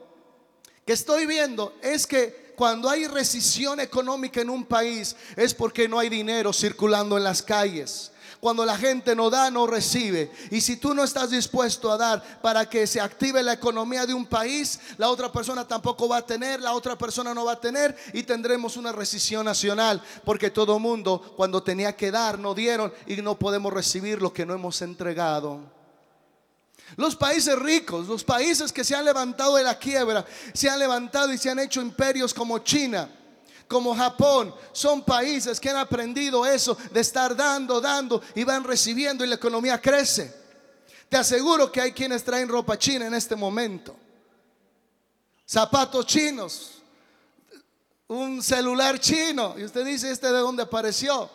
que 0.86 0.94
estoy 0.94 1.25
viendo 1.25 1.75
es 1.82 2.06
que 2.06 2.53
cuando 2.56 2.89
hay 2.89 3.08
recesión 3.08 3.80
económica 3.80 4.41
en 4.41 4.50
un 4.50 4.65
país 4.65 5.15
es 5.36 5.53
porque 5.53 5.88
no 5.88 5.98
hay 5.98 6.10
dinero 6.10 6.51
circulando 6.53 7.18
en 7.18 7.24
las 7.24 7.41
calles. 7.41 8.12
Cuando 8.39 8.65
la 8.65 8.75
gente 8.75 9.15
no 9.15 9.30
da, 9.30 9.51
no 9.51 9.68
recibe. 9.68 10.32
Y 10.50 10.62
si 10.62 10.77
tú 10.77 10.96
no 10.96 11.03
estás 11.03 11.30
dispuesto 11.30 11.91
a 11.91 11.98
dar 11.98 12.41
para 12.41 12.68
que 12.68 12.88
se 12.88 13.00
active 13.00 13.44
la 13.44 13.53
economía 13.53 14.08
de 14.08 14.15
un 14.15 14.25
país, 14.25 14.80
la 14.98 15.10
otra 15.10 15.32
persona 15.32 15.68
tampoco 15.68 16.10
va 16.10 16.18
a 16.18 16.25
tener, 16.25 16.60
la 16.60 16.74
otra 16.74 16.98
persona 16.98 17.36
no 17.36 17.46
va 17.46 17.53
a 17.53 17.62
tener 17.62 17.96
y 18.13 18.24
tendremos 18.24 18.77
una 18.77 18.91
recesión 18.91 19.46
nacional. 19.46 20.01
Porque 20.25 20.50
todo 20.50 20.80
mundo 20.80 21.34
cuando 21.38 21.62
tenía 21.62 21.96
que 21.96 22.10
dar 22.10 22.39
no 22.39 22.56
dieron 22.56 22.91
y 23.06 23.15
no 23.18 23.38
podemos 23.38 23.72
recibir 23.72 24.22
lo 24.22 24.34
que 24.34 24.46
no 24.46 24.56
hemos 24.56 24.82
entregado. 24.82 25.81
Los 26.98 27.16
países 27.16 27.58
ricos, 27.58 28.08
los 28.08 28.24
países 28.24 28.72
que 28.72 28.84
se 28.84 28.96
han 28.96 29.06
levantado 29.06 29.56
de 29.56 29.64
la 29.64 29.78
quiebra, 29.78 30.26
se 30.54 30.70
han 30.70 30.80
levantado 30.80 31.32
y 31.32 31.38
se 31.38 31.50
han 31.50 31.60
hecho 31.60 31.82
imperios 31.82 32.34
como 32.34 32.60
China, 32.60 33.10
como 33.68 33.96
Japón, 33.96 34.54
son 34.74 35.04
países 35.04 35.60
que 35.60 35.70
han 35.70 35.78
aprendido 35.78 36.46
eso 36.46 36.78
de 36.92 37.00
estar 37.00 37.36
dando, 37.36 37.80
dando 37.80 38.22
y 38.36 38.44
van 38.44 38.64
recibiendo 38.64 39.24
y 39.24 39.28
la 39.28 39.36
economía 39.36 39.80
crece. 39.80 40.34
Te 41.08 41.18
aseguro 41.18 41.72
que 41.72 41.82
hay 41.82 41.92
quienes 41.92 42.24
traen 42.24 42.50
ropa 42.50 42.78
china 42.78 43.06
en 43.06 43.14
este 43.14 43.36
momento, 43.36 43.96
zapatos 45.46 46.06
chinos, 46.06 46.82
un 48.08 48.44
celular 48.44 49.00
chino. 49.00 49.56
Y 49.58 49.64
usted 49.64 49.86
dice, 49.86 50.12
¿este 50.12 50.28
de 50.28 50.40
dónde 50.40 50.64
apareció? 50.64 51.30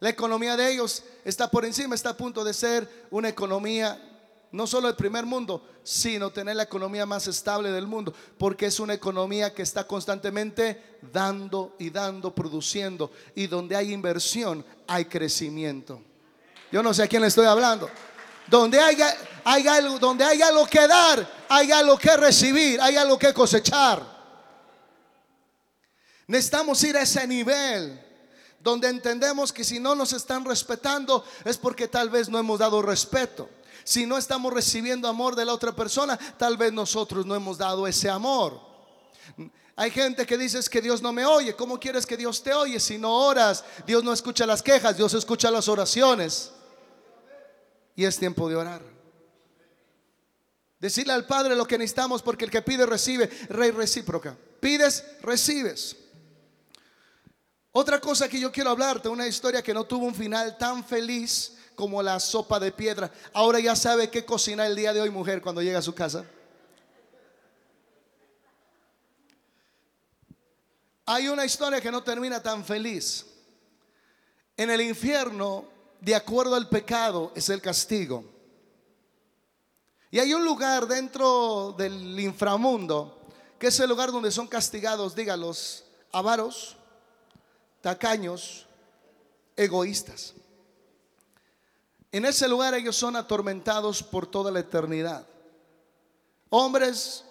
La 0.00 0.08
economía 0.08 0.56
de 0.56 0.72
ellos 0.72 1.04
está 1.24 1.48
por 1.48 1.64
encima, 1.64 1.94
está 1.94 2.10
a 2.10 2.16
punto 2.16 2.42
de 2.42 2.54
ser 2.54 3.06
una 3.10 3.28
economía 3.28 4.09
no 4.52 4.66
solo 4.66 4.88
el 4.88 4.96
primer 4.96 5.26
mundo, 5.26 5.64
sino 5.82 6.30
tener 6.30 6.56
la 6.56 6.64
economía 6.64 7.06
más 7.06 7.26
estable 7.28 7.70
del 7.70 7.86
mundo, 7.86 8.12
porque 8.36 8.66
es 8.66 8.80
una 8.80 8.94
economía 8.94 9.54
que 9.54 9.62
está 9.62 9.86
constantemente 9.86 10.98
dando 11.12 11.76
y 11.78 11.90
dando, 11.90 12.34
produciendo, 12.34 13.12
y 13.34 13.46
donde 13.46 13.76
hay 13.76 13.92
inversión 13.92 14.64
hay 14.86 15.04
crecimiento. 15.04 16.02
Yo 16.72 16.82
no 16.82 16.92
sé 16.92 17.04
a 17.04 17.08
quién 17.08 17.22
le 17.22 17.28
estoy 17.28 17.46
hablando. 17.46 17.88
Donde 18.48 18.80
haya, 18.80 19.16
donde 20.00 20.24
hay 20.24 20.42
algo 20.42 20.66
que 20.66 20.86
dar, 20.86 21.44
hay 21.48 21.70
algo 21.70 21.96
que 21.96 22.16
recibir, 22.16 22.80
hay 22.80 22.96
algo 22.96 23.16
que 23.16 23.32
cosechar. 23.32 24.02
Necesitamos 26.26 26.82
ir 26.82 26.96
a 26.96 27.02
ese 27.02 27.26
nivel 27.26 28.00
donde 28.60 28.88
entendemos 28.88 29.52
que 29.52 29.64
si 29.64 29.80
no 29.80 29.94
nos 29.94 30.12
están 30.12 30.44
respetando 30.44 31.24
es 31.44 31.56
porque 31.56 31.88
tal 31.88 32.10
vez 32.10 32.28
no 32.28 32.38
hemos 32.38 32.58
dado 32.58 32.82
respeto. 32.82 33.48
Si 33.84 34.06
no 34.06 34.18
estamos 34.18 34.52
recibiendo 34.52 35.08
amor 35.08 35.36
de 35.36 35.44
la 35.44 35.54
otra 35.54 35.74
persona, 35.74 36.18
tal 36.36 36.56
vez 36.56 36.72
nosotros 36.72 37.26
no 37.26 37.34
hemos 37.34 37.58
dado 37.58 37.86
ese 37.86 38.08
amor. 38.08 38.60
Hay 39.76 39.90
gente 39.90 40.26
que 40.26 40.36
dice 40.36 40.60
que 40.70 40.82
Dios 40.82 41.00
no 41.00 41.12
me 41.12 41.24
oye. 41.24 41.56
¿Cómo 41.56 41.80
quieres 41.80 42.04
que 42.04 42.16
Dios 42.16 42.42
te 42.42 42.52
oye 42.52 42.78
si 42.78 42.98
no 42.98 43.12
oras? 43.12 43.64
Dios 43.86 44.04
no 44.04 44.12
escucha 44.12 44.44
las 44.44 44.62
quejas, 44.62 44.96
Dios 44.96 45.14
escucha 45.14 45.50
las 45.50 45.68
oraciones. 45.68 46.52
Y 47.96 48.04
es 48.04 48.18
tiempo 48.18 48.48
de 48.48 48.56
orar. 48.56 48.82
Decirle 50.78 51.12
al 51.12 51.26
Padre 51.26 51.56
lo 51.56 51.66
que 51.66 51.78
necesitamos 51.78 52.22
porque 52.22 52.44
el 52.46 52.50
que 52.50 52.62
pide 52.62 52.86
recibe, 52.86 53.28
rey 53.48 53.70
recíproca. 53.70 54.36
Pides, 54.60 55.04
recibes. 55.22 55.96
Otra 57.72 58.00
cosa 58.00 58.28
que 58.28 58.40
yo 58.40 58.50
quiero 58.50 58.70
hablarte, 58.70 59.08
una 59.08 59.26
historia 59.26 59.62
que 59.62 59.72
no 59.72 59.84
tuvo 59.84 60.06
un 60.06 60.14
final 60.14 60.58
tan 60.58 60.84
feliz 60.84 61.56
como 61.80 62.02
la 62.02 62.20
sopa 62.20 62.60
de 62.60 62.72
piedra. 62.72 63.10
Ahora 63.32 63.58
ya 63.58 63.74
sabe 63.74 64.10
qué 64.10 64.22
cocinar 64.22 64.66
el 64.66 64.76
día 64.76 64.92
de 64.92 65.00
hoy, 65.00 65.08
mujer, 65.08 65.40
cuando 65.40 65.62
llega 65.62 65.78
a 65.78 65.82
su 65.82 65.94
casa. 65.94 66.26
Hay 71.06 71.28
una 71.28 71.46
historia 71.46 71.80
que 71.80 71.90
no 71.90 72.02
termina 72.02 72.42
tan 72.42 72.66
feliz. 72.66 73.24
En 74.58 74.68
el 74.68 74.82
infierno, 74.82 75.64
de 76.02 76.14
acuerdo 76.14 76.54
al 76.54 76.68
pecado, 76.68 77.32
es 77.34 77.48
el 77.48 77.62
castigo. 77.62 78.26
Y 80.10 80.18
hay 80.18 80.34
un 80.34 80.44
lugar 80.44 80.86
dentro 80.86 81.74
del 81.78 82.20
inframundo, 82.20 83.22
que 83.58 83.68
es 83.68 83.80
el 83.80 83.88
lugar 83.88 84.12
donde 84.12 84.30
son 84.30 84.46
castigados, 84.46 85.14
diga, 85.14 85.34
los 85.34 85.84
avaros, 86.12 86.76
tacaños, 87.80 88.66
egoístas. 89.56 90.34
En 92.12 92.24
ese 92.24 92.48
lugar 92.48 92.74
ellos 92.74 92.96
son 92.96 93.16
atormentados 93.16 94.02
por 94.02 94.26
toda 94.26 94.50
la 94.50 94.60
eternidad. 94.60 95.26
Hombres 96.48 97.24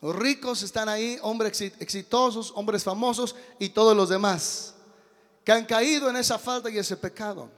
ricos 0.00 0.62
están 0.62 0.88
ahí, 0.88 1.18
hombres 1.22 1.60
exitosos, 1.60 2.52
hombres 2.54 2.84
famosos 2.84 3.34
y 3.58 3.70
todos 3.70 3.96
los 3.96 4.08
demás 4.08 4.74
que 5.46 5.52
han 5.52 5.64
caído 5.64 6.10
en 6.10 6.16
esa 6.16 6.40
falta 6.40 6.68
y 6.68 6.76
ese 6.76 6.96
pecado. 6.96 7.48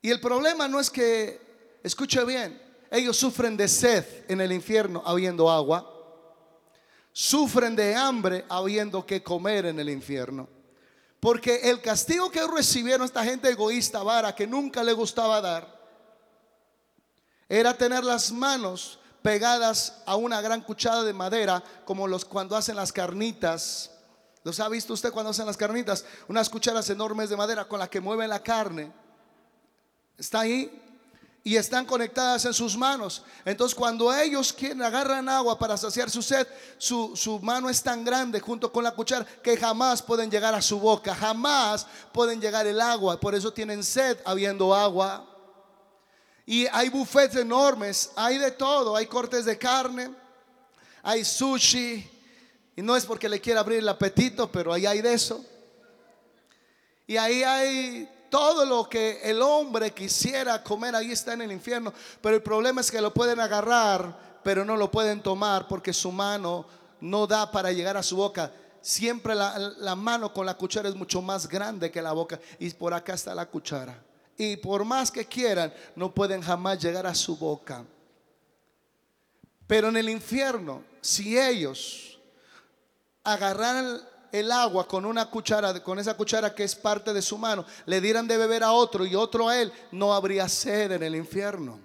Y 0.00 0.08
el 0.08 0.20
problema 0.20 0.68
no 0.68 0.78
es 0.78 0.88
que, 0.88 1.80
escuche 1.82 2.24
bien, 2.24 2.62
ellos 2.92 3.16
sufren 3.16 3.56
de 3.56 3.66
sed 3.66 4.04
en 4.28 4.40
el 4.40 4.52
infierno 4.52 5.02
habiendo 5.04 5.50
agua. 5.50 5.88
Sufren 7.12 7.74
de 7.74 7.96
hambre 7.96 8.44
habiendo 8.48 9.04
que 9.04 9.20
comer 9.20 9.66
en 9.66 9.80
el 9.80 9.90
infierno. 9.90 10.48
Porque 11.22 11.70
el 11.70 11.80
castigo 11.80 12.32
que 12.32 12.44
recibieron 12.48 13.04
esta 13.04 13.22
gente 13.22 13.48
egoísta, 13.48 14.02
vara, 14.02 14.34
que 14.34 14.44
nunca 14.44 14.82
le 14.82 14.92
gustaba 14.92 15.40
dar, 15.40 15.72
era 17.48 17.78
tener 17.78 18.02
las 18.02 18.32
manos 18.32 18.98
pegadas 19.22 20.02
a 20.04 20.16
una 20.16 20.40
gran 20.40 20.62
cuchara 20.62 21.04
de 21.04 21.12
madera, 21.12 21.62
como 21.84 22.08
los 22.08 22.24
cuando 22.24 22.56
hacen 22.56 22.74
las 22.74 22.92
carnitas. 22.92 23.92
¿Los 24.42 24.58
ha 24.58 24.68
visto 24.68 24.94
usted 24.94 25.12
cuando 25.12 25.30
hacen 25.30 25.46
las 25.46 25.56
carnitas? 25.56 26.04
Unas 26.26 26.50
cucharas 26.50 26.90
enormes 26.90 27.30
de 27.30 27.36
madera 27.36 27.68
con 27.68 27.78
las 27.78 27.88
que 27.88 28.00
mueven 28.00 28.28
la 28.28 28.42
carne. 28.42 28.92
Está 30.18 30.40
ahí 30.40 30.81
y 31.44 31.56
están 31.56 31.84
conectadas 31.84 32.44
en 32.44 32.54
sus 32.54 32.76
manos. 32.76 33.24
Entonces 33.44 33.74
cuando 33.74 34.14
ellos 34.14 34.52
quieren 34.52 34.82
agarran 34.82 35.28
agua 35.28 35.58
para 35.58 35.76
saciar 35.76 36.08
su 36.08 36.22
sed, 36.22 36.46
su, 36.78 37.16
su, 37.16 37.40
mano 37.40 37.68
es 37.68 37.82
tan 37.82 38.04
grande 38.04 38.38
junto 38.38 38.70
con 38.70 38.84
la 38.84 38.92
cuchara 38.92 39.24
que 39.42 39.56
jamás 39.56 40.00
pueden 40.00 40.30
llegar 40.30 40.54
a 40.54 40.62
su 40.62 40.78
boca, 40.78 41.14
jamás 41.14 41.86
pueden 42.12 42.40
llegar 42.40 42.66
el 42.66 42.80
agua. 42.80 43.18
Por 43.18 43.34
eso 43.34 43.52
tienen 43.52 43.82
sed 43.82 44.18
habiendo 44.24 44.74
agua. 44.74 45.28
Y 46.46 46.66
hay 46.66 46.88
buffets 46.88 47.36
enormes, 47.36 48.10
hay 48.14 48.38
de 48.38 48.50
todo, 48.52 48.94
hay 48.96 49.06
cortes 49.06 49.44
de 49.44 49.58
carne, 49.58 50.14
hay 51.02 51.24
sushi. 51.24 52.08
Y 52.76 52.82
no 52.82 52.96
es 52.96 53.04
porque 53.04 53.28
le 53.28 53.40
quiera 53.40 53.60
abrir 53.60 53.80
el 53.80 53.88
apetito, 53.88 54.50
pero 54.50 54.72
ahí 54.72 54.86
hay 54.86 55.02
de 55.02 55.12
eso. 55.12 55.44
Y 57.06 57.16
ahí 57.16 57.42
hay 57.42 58.08
todo 58.32 58.64
lo 58.64 58.88
que 58.88 59.20
el 59.24 59.42
hombre 59.42 59.90
quisiera 59.90 60.62
comer, 60.62 60.96
ahí 60.96 61.12
está 61.12 61.34
en 61.34 61.42
el 61.42 61.52
infierno. 61.52 61.92
Pero 62.22 62.34
el 62.34 62.42
problema 62.42 62.80
es 62.80 62.90
que 62.90 62.98
lo 62.98 63.12
pueden 63.12 63.38
agarrar, 63.40 64.40
pero 64.42 64.64
no 64.64 64.74
lo 64.74 64.90
pueden 64.90 65.20
tomar 65.20 65.68
porque 65.68 65.92
su 65.92 66.10
mano 66.10 66.64
no 67.02 67.26
da 67.26 67.52
para 67.52 67.72
llegar 67.72 67.98
a 67.98 68.02
su 68.02 68.16
boca. 68.16 68.50
Siempre 68.80 69.34
la, 69.34 69.94
mano 69.94 70.32
con 70.32 70.46
la 70.46 70.54
cuchara 70.54 70.88
es 70.88 70.94
mucho 70.94 71.20
más 71.20 71.46
grande 71.46 71.90
que 71.90 72.00
la 72.00 72.12
boca. 72.12 72.40
Y 72.58 72.70
por 72.70 72.94
acá 72.94 73.12
está 73.12 73.34
la 73.34 73.44
cuchara. 73.44 74.02
Y 74.38 74.56
por 74.56 74.82
más 74.86 75.10
que 75.10 75.26
quieran, 75.26 75.70
no 75.94 76.10
pueden 76.10 76.40
jamás 76.40 76.78
llegar 76.78 77.06
a 77.06 77.14
su 77.14 77.36
boca. 77.36 77.84
Pero 79.66 79.90
en 79.90 79.98
el 79.98 80.08
infierno, 80.08 80.82
si 81.02 81.38
ellos 81.38 82.18
agarraran 83.24 84.00
el 84.32 84.50
agua 84.50 84.88
con 84.88 85.04
una 85.04 85.26
cuchara, 85.26 85.80
con 85.82 85.98
esa 85.98 86.14
cuchara 86.14 86.54
que 86.54 86.64
es 86.64 86.74
parte 86.74 87.12
de 87.12 87.22
su 87.22 87.36
mano, 87.38 87.64
le 87.86 88.00
dieran 88.00 88.26
de 88.26 88.38
beber 88.38 88.64
a 88.64 88.72
otro 88.72 89.04
y 89.04 89.14
otro 89.14 89.48
a 89.48 89.60
él, 89.60 89.72
no 89.92 90.14
habría 90.14 90.48
sed 90.48 90.90
en 90.90 91.02
el 91.02 91.14
infierno. 91.14 91.78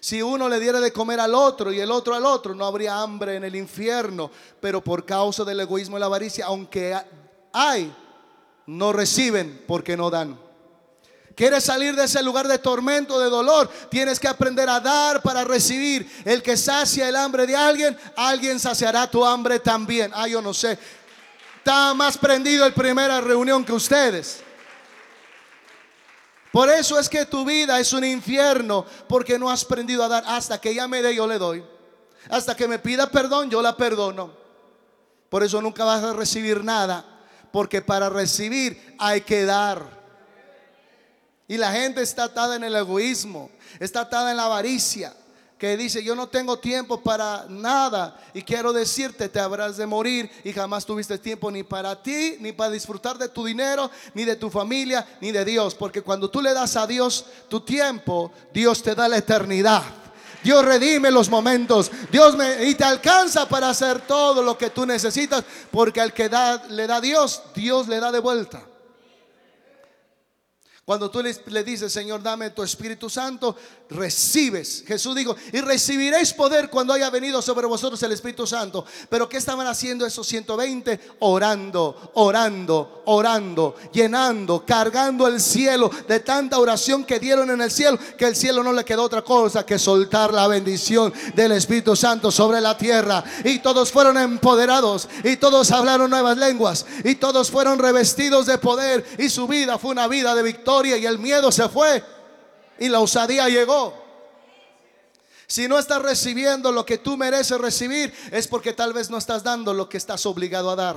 Si 0.00 0.20
uno 0.20 0.48
le 0.48 0.58
diera 0.58 0.80
de 0.80 0.92
comer 0.92 1.20
al 1.20 1.32
otro 1.32 1.72
y 1.72 1.78
el 1.78 1.92
otro 1.92 2.16
al 2.16 2.26
otro, 2.26 2.56
no 2.56 2.66
habría 2.66 3.00
hambre 3.00 3.36
en 3.36 3.44
el 3.44 3.54
infierno. 3.54 4.32
Pero 4.60 4.82
por 4.82 5.06
causa 5.06 5.44
del 5.44 5.60
egoísmo 5.60 5.96
y 5.96 6.00
la 6.00 6.06
avaricia, 6.06 6.46
aunque 6.46 6.98
hay, 7.52 7.94
no 8.66 8.92
reciben 8.92 9.62
porque 9.68 9.96
no 9.96 10.10
dan. 10.10 10.36
Quieres 11.36 11.62
salir 11.62 11.94
de 11.94 12.04
ese 12.04 12.20
lugar 12.20 12.48
de 12.48 12.58
tormento, 12.58 13.18
de 13.20 13.30
dolor, 13.30 13.70
tienes 13.90 14.18
que 14.18 14.26
aprender 14.26 14.68
a 14.68 14.80
dar 14.80 15.22
para 15.22 15.44
recibir. 15.44 16.10
El 16.24 16.42
que 16.42 16.56
sacia 16.56 17.08
el 17.08 17.14
hambre 17.14 17.46
de 17.46 17.54
alguien, 17.54 17.96
alguien 18.16 18.58
saciará 18.58 19.08
tu 19.08 19.24
hambre 19.24 19.60
también. 19.60 20.10
Ah, 20.14 20.26
yo 20.26 20.42
no 20.42 20.52
sé. 20.52 20.78
Está 21.62 21.94
más 21.94 22.18
prendido 22.18 22.66
el 22.66 22.72
primera 22.72 23.20
reunión 23.20 23.64
que 23.64 23.72
ustedes. 23.72 24.42
Por 26.50 26.68
eso 26.68 26.98
es 26.98 27.08
que 27.08 27.24
tu 27.24 27.44
vida 27.44 27.78
es 27.78 27.92
un 27.92 28.04
infierno, 28.04 28.84
porque 29.08 29.38
no 29.38 29.48
has 29.48 29.62
aprendido 29.62 30.02
a 30.02 30.08
dar. 30.08 30.24
Hasta 30.26 30.60
que 30.60 30.70
ella 30.70 30.88
me 30.88 31.02
dé, 31.02 31.14
yo 31.14 31.24
le 31.24 31.38
doy. 31.38 31.64
Hasta 32.28 32.56
que 32.56 32.66
me 32.66 32.80
pida 32.80 33.08
perdón, 33.12 33.48
yo 33.48 33.62
la 33.62 33.76
perdono. 33.76 34.32
Por 35.28 35.44
eso 35.44 35.62
nunca 35.62 35.84
vas 35.84 36.02
a 36.02 36.12
recibir 36.12 36.64
nada, 36.64 37.04
porque 37.52 37.80
para 37.80 38.10
recibir 38.10 38.96
hay 38.98 39.20
que 39.20 39.44
dar. 39.44 39.84
Y 41.46 41.58
la 41.58 41.70
gente 41.70 42.02
está 42.02 42.24
atada 42.24 42.56
en 42.56 42.64
el 42.64 42.74
egoísmo, 42.74 43.52
está 43.78 44.00
atada 44.00 44.32
en 44.32 44.36
la 44.36 44.46
avaricia, 44.46 45.14
que 45.62 45.76
dice, 45.76 46.02
yo 46.02 46.16
no 46.16 46.26
tengo 46.26 46.58
tiempo 46.58 47.00
para 47.00 47.46
nada 47.48 48.20
y 48.34 48.42
quiero 48.42 48.72
decirte, 48.72 49.28
te 49.28 49.38
habrás 49.38 49.76
de 49.76 49.86
morir 49.86 50.28
y 50.42 50.52
jamás 50.52 50.84
tuviste 50.84 51.18
tiempo 51.18 51.52
ni 51.52 51.62
para 51.62 52.02
ti, 52.02 52.34
ni 52.40 52.50
para 52.50 52.72
disfrutar 52.72 53.16
de 53.16 53.28
tu 53.28 53.44
dinero, 53.44 53.88
ni 54.12 54.24
de 54.24 54.34
tu 54.34 54.50
familia, 54.50 55.06
ni 55.20 55.30
de 55.30 55.44
Dios. 55.44 55.76
Porque 55.76 56.02
cuando 56.02 56.28
tú 56.28 56.42
le 56.42 56.52
das 56.52 56.74
a 56.74 56.84
Dios 56.84 57.26
tu 57.48 57.60
tiempo, 57.60 58.32
Dios 58.52 58.82
te 58.82 58.96
da 58.96 59.06
la 59.06 59.18
eternidad. 59.18 59.84
Dios 60.42 60.64
redime 60.64 61.12
los 61.12 61.30
momentos. 61.30 61.92
Dios 62.10 62.36
me, 62.36 62.64
y 62.64 62.74
te 62.74 62.82
alcanza 62.82 63.48
para 63.48 63.70
hacer 63.70 64.00
todo 64.00 64.42
lo 64.42 64.58
que 64.58 64.70
tú 64.70 64.84
necesitas. 64.84 65.44
Porque 65.70 66.00
al 66.00 66.12
que 66.12 66.28
da, 66.28 66.64
le 66.70 66.88
da 66.88 67.00
Dios, 67.00 67.40
Dios 67.54 67.86
le 67.86 68.00
da 68.00 68.10
de 68.10 68.18
vuelta. 68.18 68.64
Cuando 70.84 71.10
tú 71.10 71.22
le, 71.22 71.64
dices, 71.64 71.92
Señor, 71.92 72.22
dame 72.22 72.50
tu 72.50 72.62
Espíritu 72.62 73.08
Santo, 73.08 73.54
recibes. 73.94 74.84
Jesús 74.86 75.14
dijo, 75.14 75.36
y 75.52 75.60
recibiréis 75.60 76.32
poder 76.32 76.70
cuando 76.70 76.92
haya 76.92 77.10
venido 77.10 77.42
sobre 77.42 77.66
vosotros 77.66 78.02
el 78.02 78.12
Espíritu 78.12 78.46
Santo. 78.46 78.84
Pero 79.08 79.28
¿qué 79.28 79.36
estaban 79.36 79.66
haciendo 79.66 80.06
esos 80.06 80.26
120? 80.26 81.00
Orando, 81.20 82.12
orando, 82.14 83.02
orando, 83.06 83.76
llenando, 83.92 84.64
cargando 84.66 85.26
el 85.26 85.40
cielo 85.40 85.90
de 86.08 86.20
tanta 86.20 86.58
oración 86.58 87.04
que 87.04 87.18
dieron 87.18 87.50
en 87.50 87.60
el 87.60 87.70
cielo, 87.70 87.98
que 88.16 88.26
el 88.26 88.36
cielo 88.36 88.62
no 88.62 88.72
le 88.72 88.84
quedó 88.84 89.02
otra 89.02 89.22
cosa 89.22 89.66
que 89.66 89.78
soltar 89.78 90.32
la 90.32 90.48
bendición 90.48 91.12
del 91.34 91.52
Espíritu 91.52 91.96
Santo 91.96 92.30
sobre 92.30 92.60
la 92.60 92.76
tierra. 92.76 93.24
Y 93.44 93.58
todos 93.58 93.90
fueron 93.90 94.16
empoderados, 94.18 95.08
y 95.24 95.36
todos 95.36 95.70
hablaron 95.70 96.10
nuevas 96.10 96.36
lenguas, 96.36 96.86
y 97.04 97.16
todos 97.16 97.50
fueron 97.50 97.78
revestidos 97.78 98.46
de 98.46 98.58
poder, 98.58 99.04
y 99.18 99.28
su 99.28 99.46
vida 99.46 99.78
fue 99.78 99.90
una 99.90 100.08
vida 100.08 100.34
de 100.34 100.42
victoria 100.42 100.96
y 100.96 101.06
el 101.06 101.18
miedo 101.18 101.50
se 101.52 101.68
fue 101.68 102.02
y 102.82 102.88
la 102.88 102.98
osadía 102.98 103.48
llegó. 103.48 103.94
Si 105.46 105.68
no 105.68 105.78
estás 105.78 106.02
recibiendo 106.02 106.72
lo 106.72 106.84
que 106.84 106.98
tú 106.98 107.16
mereces 107.16 107.60
recibir, 107.60 108.12
es 108.32 108.48
porque 108.48 108.72
tal 108.72 108.92
vez 108.92 109.08
no 109.08 109.18
estás 109.18 109.44
dando 109.44 109.72
lo 109.72 109.88
que 109.88 109.98
estás 109.98 110.26
obligado 110.26 110.68
a 110.68 110.74
dar. 110.74 110.96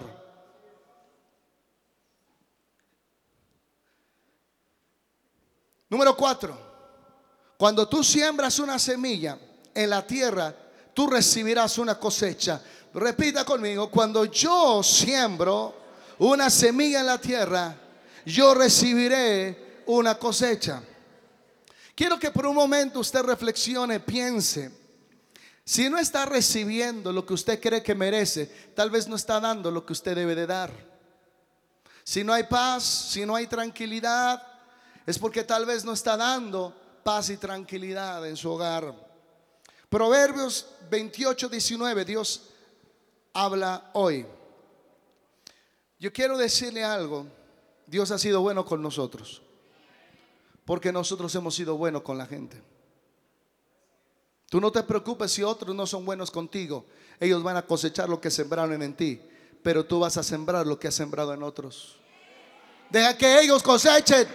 Número 5.87 6.17
cuatro, 6.17 6.57
cuando 7.55 7.87
tú 7.87 8.03
siembras 8.03 8.57
una 8.57 8.79
semilla 8.79 9.37
en 9.71 9.91
la 9.91 10.07
tierra, 10.07 10.55
tú 10.91 11.05
recibirás 11.05 11.77
una 11.77 11.99
cosecha. 11.99 12.63
Repita 12.95 13.45
conmigo, 13.45 13.91
cuando 13.91 14.25
yo 14.25 14.81
siembro 14.81 15.75
una 16.17 16.49
semilla 16.49 17.01
en 17.01 17.05
la 17.05 17.19
tierra, 17.19 17.75
yo 18.25 18.55
recibiré 18.55 19.83
una 19.85 20.15
cosecha. 20.15 20.81
Quiero 21.95 22.19
que 22.19 22.29
por 22.29 22.45
un 22.45 22.55
momento 22.55 22.99
usted 22.99 23.21
reflexione, 23.21 24.01
piense. 24.01 24.69
Si 25.63 25.89
no 25.89 25.97
está 25.97 26.25
recibiendo 26.25 27.11
lo 27.13 27.25
que 27.25 27.33
usted 27.33 27.59
cree 27.59 27.81
que 27.81 27.95
merece, 27.95 28.45
tal 28.75 28.91
vez 28.91 29.07
no 29.07 29.15
está 29.15 29.39
dando 29.39 29.71
lo 29.71 29.85
que 29.85 29.93
usted 29.93 30.13
debe 30.13 30.35
de 30.35 30.45
dar. 30.45 30.71
Si 32.03 32.23
no 32.23 32.33
hay 32.33 32.43
paz, 32.43 32.83
si 32.83 33.25
no 33.25 33.35
hay 33.35 33.47
tranquilidad, 33.47 34.45
es 35.05 35.17
porque 35.17 35.43
tal 35.43 35.65
vez 35.65 35.85
no 35.85 35.93
está 35.93 36.17
dando 36.17 36.75
paz 37.03 37.29
y 37.29 37.37
tranquilidad 37.37 38.27
en 38.27 38.35
su 38.35 38.51
hogar. 38.51 38.93
Proverbios 39.89 40.67
28, 40.89 41.47
19, 41.47 42.05
Dios 42.05 42.49
habla 43.33 43.89
hoy. 43.93 44.25
Yo 45.97 46.11
quiero 46.11 46.37
decirle 46.37 46.83
algo. 46.83 47.25
Dios 47.87 48.11
ha 48.11 48.19
sido 48.19 48.41
bueno 48.41 48.65
con 48.65 48.81
nosotros. 48.81 49.41
Porque 50.65 50.91
nosotros 50.91 51.33
hemos 51.35 51.55
sido 51.55 51.77
buenos 51.77 52.01
con 52.01 52.17
la 52.17 52.25
gente. 52.25 52.61
Tú 54.49 54.59
no 54.59 54.71
te 54.71 54.83
preocupes 54.83 55.31
si 55.31 55.43
otros 55.43 55.75
no 55.75 55.85
son 55.85 56.05
buenos 56.05 56.31
contigo. 56.31 56.85
Ellos 57.19 57.43
van 57.43 57.57
a 57.57 57.65
cosechar 57.65 58.09
lo 58.09 58.19
que 58.19 58.31
sembraron 58.31 58.81
en 58.81 58.95
ti. 58.95 59.21
Pero 59.63 59.85
tú 59.85 59.99
vas 59.99 60.17
a 60.17 60.23
sembrar 60.23 60.65
lo 60.65 60.79
que 60.79 60.87
has 60.87 60.95
sembrado 60.95 61.33
en 61.33 61.43
otros. 61.43 61.97
Deja 62.89 63.17
que 63.17 63.39
ellos 63.41 63.63
cosechen 63.63 64.27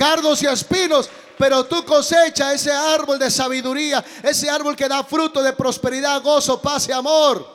cardos 0.00 0.42
y 0.42 0.46
espinos, 0.46 1.10
pero 1.36 1.66
tú 1.66 1.84
cosecha 1.84 2.54
ese 2.54 2.72
árbol 2.72 3.18
de 3.18 3.30
sabiduría, 3.30 4.02
ese 4.22 4.48
árbol 4.48 4.74
que 4.74 4.88
da 4.88 5.04
fruto 5.04 5.42
de 5.42 5.52
prosperidad, 5.52 6.22
gozo, 6.22 6.60
paz 6.62 6.88
y 6.88 6.92
amor. 6.92 7.46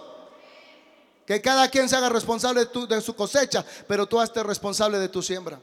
Que 1.25 1.41
cada 1.41 1.67
quien 1.69 1.89
se 1.89 1.95
haga 1.95 2.07
responsable 2.07 2.65
de, 2.87 3.01
su 3.01 3.15
cosecha, 3.15 3.65
pero 3.87 4.05
tú 4.05 4.21
hazte 4.21 4.43
responsable 4.43 4.99
de 4.99 5.09
tu 5.09 5.23
siembra. 5.23 5.59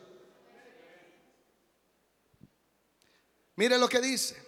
Mire 3.57 3.79
lo 3.79 3.89
que 3.89 4.01
dice. 4.01 4.41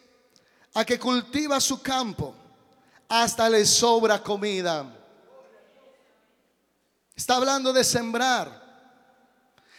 A 0.74 0.84
que 0.84 0.98
cultiva 0.98 1.60
su 1.60 1.80
campo, 1.80 2.34
hasta 3.08 3.48
le 3.48 3.64
sobra 3.64 4.22
comida. 4.22 4.84
Está 7.14 7.36
hablando 7.36 7.72
de 7.72 7.84
sembrar. 7.84 8.62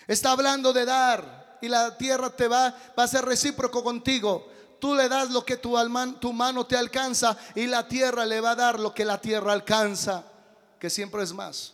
Está 0.07 0.31
hablando 0.31 0.71
de 0.71 0.85
dar. 0.85 1.57
Y 1.61 1.67
la 1.67 1.97
tierra 1.97 2.29
te 2.29 2.47
va, 2.47 2.73
va 2.97 3.03
a 3.03 3.07
ser 3.07 3.25
recíproco 3.25 3.83
contigo. 3.83 4.47
Tú 4.79 4.93
le 4.93 5.09
das 5.09 5.31
lo 5.31 5.43
que 5.43 5.57
tu, 5.57 5.75
tu 6.19 6.33
mano 6.33 6.65
te 6.65 6.77
alcanza 6.77 7.37
y 7.55 7.65
la 7.65 7.87
tierra 7.87 8.25
le 8.25 8.39
va 8.39 8.51
a 8.51 8.55
dar 8.55 8.79
lo 8.79 8.93
que 8.93 9.03
la 9.03 9.19
tierra 9.19 9.51
alcanza 9.51 10.23
que 10.79 10.89
siempre 10.89 11.23
es 11.23 11.33
más. 11.33 11.73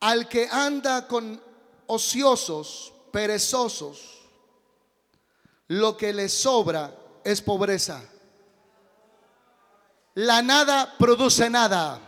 Al 0.00 0.28
que 0.28 0.48
anda 0.48 1.08
con 1.08 1.42
ociosos, 1.86 2.92
perezosos, 3.10 4.17
lo 5.68 5.96
que 5.96 6.12
le 6.12 6.28
sobra 6.28 6.94
es 7.24 7.40
pobreza. 7.40 8.02
La 10.14 10.42
nada 10.42 10.96
produce 10.98 11.48
nada. 11.48 12.00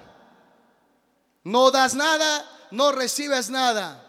No 1.45 1.71
das 1.71 1.95
nada, 1.95 2.45
no 2.71 2.93
recibes 2.93 3.49
nada. 3.51 4.07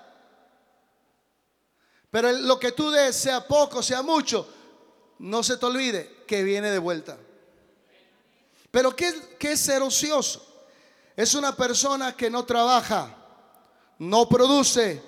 Pero 2.10 2.32
lo 2.32 2.60
que 2.60 2.74
tú 2.74 2.92
des, 2.92 3.16
sea 3.16 3.48
poco, 3.48 3.82
sea 3.82 4.02
mucho, 4.02 4.48
no 5.20 5.44
se 5.44 5.58
te 5.58 5.66
olvide 5.66 6.24
que 6.28 6.44
viene 6.44 6.70
de 6.70 6.80
vuelta. 6.80 7.18
Pero 8.70 8.96
¿qué, 8.96 9.14
es 9.40 9.60
ser 9.60 9.82
ocioso? 9.82 10.46
Es 11.16 11.36
una 11.36 11.56
persona 11.56 12.16
que 12.16 12.30
no 12.30 12.46
trabaja, 12.46 13.16
no 14.00 14.28
produce 14.28 15.02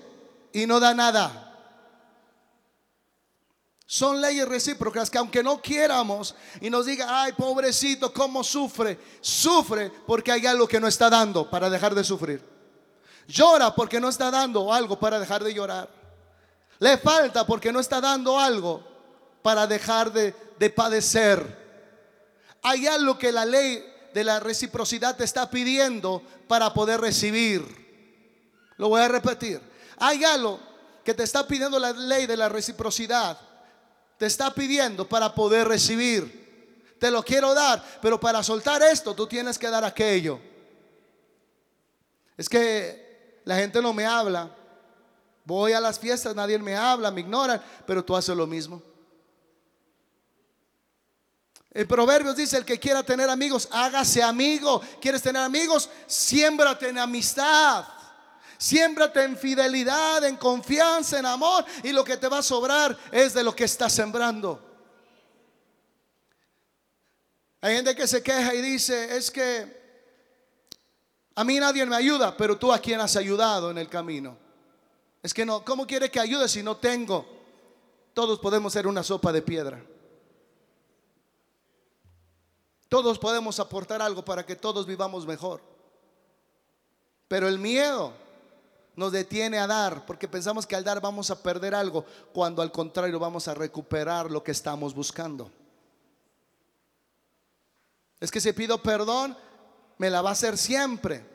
y 0.52 0.66
no 0.66 0.80
da 0.80 0.94
nada. 0.94 1.43
Son 3.86 4.22
leyes 4.22 4.48
recíprocas 4.48 5.10
que 5.10 5.18
aunque 5.18 5.44
no 5.44 5.62
quieramos 5.62 6.36
y 6.62 6.70
nos 6.70 6.86
diga, 6.86 7.24
ay, 7.24 7.34
pobrecito, 7.34 8.14
¿cómo 8.14 8.44
sufre? 8.44 8.98
Sufre 9.22 9.92
porque 10.08 10.32
hay 10.32 10.46
algo 10.46 10.68
que 10.68 10.80
no 10.80 10.88
está 10.88 11.10
dando 11.10 11.50
para 11.50 11.70
dejar 11.70 11.94
de 11.94 12.04
sufrir. 12.04 12.44
Llora 13.28 13.76
porque 13.76 14.00
no 14.00 14.10
está 14.10 14.32
dando 14.32 14.74
algo 14.74 14.98
para 15.00 15.20
dejar 15.20 15.44
de 15.44 15.54
llorar. 15.54 15.90
Le 16.80 16.98
falta 16.98 17.46
porque 17.46 17.72
no 17.72 17.80
está 17.80 18.02
dando 18.02 18.40
algo 18.40 18.84
para 19.42 19.68
dejar 19.68 20.12
de, 20.12 20.34
de 20.58 20.70
padecer. 20.70 21.62
Hay 22.62 22.88
algo 22.88 23.18
que 23.18 23.32
la 23.32 23.46
ley 23.46 23.84
de 24.14 24.24
la 24.24 24.40
reciprocidad 24.40 25.18
te 25.18 25.24
está 25.24 25.50
pidiendo 25.50 26.22
para 26.48 26.74
poder 26.74 27.02
recibir. 27.02 27.64
Lo 28.78 28.90
voy 28.90 29.02
a 29.02 29.08
repetir. 29.08 29.62
Hay 29.98 30.24
algo 30.24 30.60
que 31.04 31.14
te 31.14 31.24
está 31.24 31.46
pidiendo 31.46 31.80
la 31.80 31.92
ley 31.92 32.26
de 32.26 32.38
la 32.38 32.50
reciprocidad. 32.50 33.38
Te 34.18 34.26
está 34.26 34.54
pidiendo 34.54 35.08
para 35.08 35.34
poder 35.34 35.68
recibir. 35.68 36.44
Te 37.00 37.12
lo 37.12 37.24
quiero 37.24 37.54
dar, 37.54 37.84
pero 38.02 38.20
para 38.20 38.42
soltar 38.42 38.82
esto 38.82 39.14
tú 39.14 39.28
tienes 39.28 39.60
que 39.60 39.70
dar 39.70 39.84
aquello. 39.84 40.40
Es 42.38 42.48
que 42.48 43.42
la 43.46 43.58
gente 43.58 43.82
no 43.82 43.94
me 43.94 44.06
habla. 44.06 44.56
Voy 45.46 45.74
a 45.74 45.82
las 45.82 46.00
fiestas, 46.00 46.36
nadie 46.36 46.58
me 46.58 46.76
habla, 46.76 47.12
me 47.12 47.22
ignoran, 47.22 47.62
pero 47.86 48.04
tú 48.04 48.16
haces 48.16 48.36
lo 48.36 48.48
mismo. 48.48 48.82
El 51.72 51.88
Proverbios 51.88 52.36
dice, 52.36 52.56
el 52.58 52.66
que 52.66 52.80
quiera 52.80 53.04
tener 53.04 53.30
amigos, 53.30 53.68
hágase 53.72 54.22
amigo. 54.22 54.82
¿Quieres 55.02 55.24
tener 55.24 55.42
amigos? 55.42 55.90
Siémbrate 56.06 56.90
en 56.90 57.00
amistad. 57.00 57.86
Siémbrate 58.64 59.22
en 59.22 59.36
fidelidad, 59.36 60.24
en 60.24 60.38
confianza, 60.38 61.20
en 61.20 61.26
amor. 61.26 61.66
Y 61.84 61.92
lo 61.92 62.02
que 62.02 62.16
te 62.16 62.30
va 62.30 62.38
a 62.38 62.42
sobrar 62.42 62.98
es 63.12 63.34
de 63.34 63.44
lo 63.44 63.54
que 63.54 63.66
estás 63.66 63.92
sembrando. 63.92 64.58
Hay 67.60 67.76
gente 67.76 67.94
que 67.94 68.08
se 68.08 68.24
queja 68.24 68.56
y 68.56 68.62
dice, 68.62 69.18
es 69.18 69.30
que 69.30 70.08
a 71.36 71.44
mí 71.44 71.60
nadie 71.60 71.86
me 71.86 71.98
ayuda, 71.98 72.38
pero 72.38 72.58
tú 72.58 72.72
a 72.72 72.80
quien 72.80 73.02
has 73.02 73.18
ayudado 73.18 73.70
en 73.70 73.80
el 73.80 73.90
camino. 73.90 74.38
Es 75.22 75.34
que 75.34 75.46
no, 75.46 75.66
¿cómo 75.66 75.86
quiere 75.86 76.10
que 76.10 76.22
ayude 76.22 76.48
si 76.48 76.64
no 76.64 76.78
tengo? 76.78 77.26
Todos 78.14 78.40
podemos 78.40 78.72
ser 78.72 78.88
una 78.88 79.04
sopa 79.04 79.34
de 79.34 79.42
piedra. 79.42 79.84
Todos 82.88 83.20
podemos 83.20 83.60
aportar 83.60 84.02
algo 84.02 84.24
para 84.24 84.46
que 84.46 84.56
todos 84.56 84.86
vivamos 84.86 85.28
mejor. 85.28 85.62
Pero 87.28 87.50
el 87.50 87.60
miedo 87.60 88.23
nos 88.96 89.12
detiene 89.12 89.58
a 89.58 89.68
dar, 89.68 90.06
porque 90.06 90.28
pensamos 90.28 90.68
que 90.68 90.76
al 90.76 90.84
dar 90.84 91.02
vamos 91.02 91.32
a 91.32 91.42
perder 91.42 91.74
algo, 91.74 92.06
cuando 92.32 92.62
al 92.62 92.72
contrario 92.72 93.20
vamos 93.20 93.48
a 93.48 93.54
recuperar 93.54 94.30
lo 94.30 94.44
que 94.44 94.52
estamos 94.52 94.94
buscando. 94.94 95.52
Es 98.20 98.32
que 98.32 98.40
si 98.40 98.54
pido 98.54 98.82
perdón, 98.82 99.36
me 99.98 100.10
la 100.10 100.22
va 100.22 100.30
a 100.30 100.34
hacer 100.34 100.58
siempre. 100.58 101.26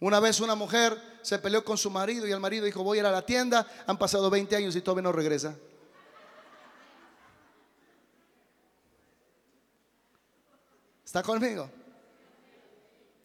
Una 0.00 0.18
vez 0.18 0.40
una 0.40 0.54
mujer 0.54 0.98
se 1.22 1.38
peleó 1.38 1.64
con 1.64 1.76
su 1.76 1.90
marido 1.90 2.26
y 2.26 2.32
el 2.32 2.40
marido 2.40 2.64
dijo, 2.64 2.82
voy 2.82 2.98
a 2.98 3.00
ir 3.00 3.06
a 3.06 3.12
la 3.12 3.24
tienda, 3.24 3.66
han 3.86 3.98
pasado 3.98 4.30
20 4.30 4.56
años 4.56 4.74
y 4.74 4.80
todavía 4.80 5.02
no 5.02 5.12
regresa. 5.12 5.54
¿Está 11.04 11.22
conmigo? 11.22 11.68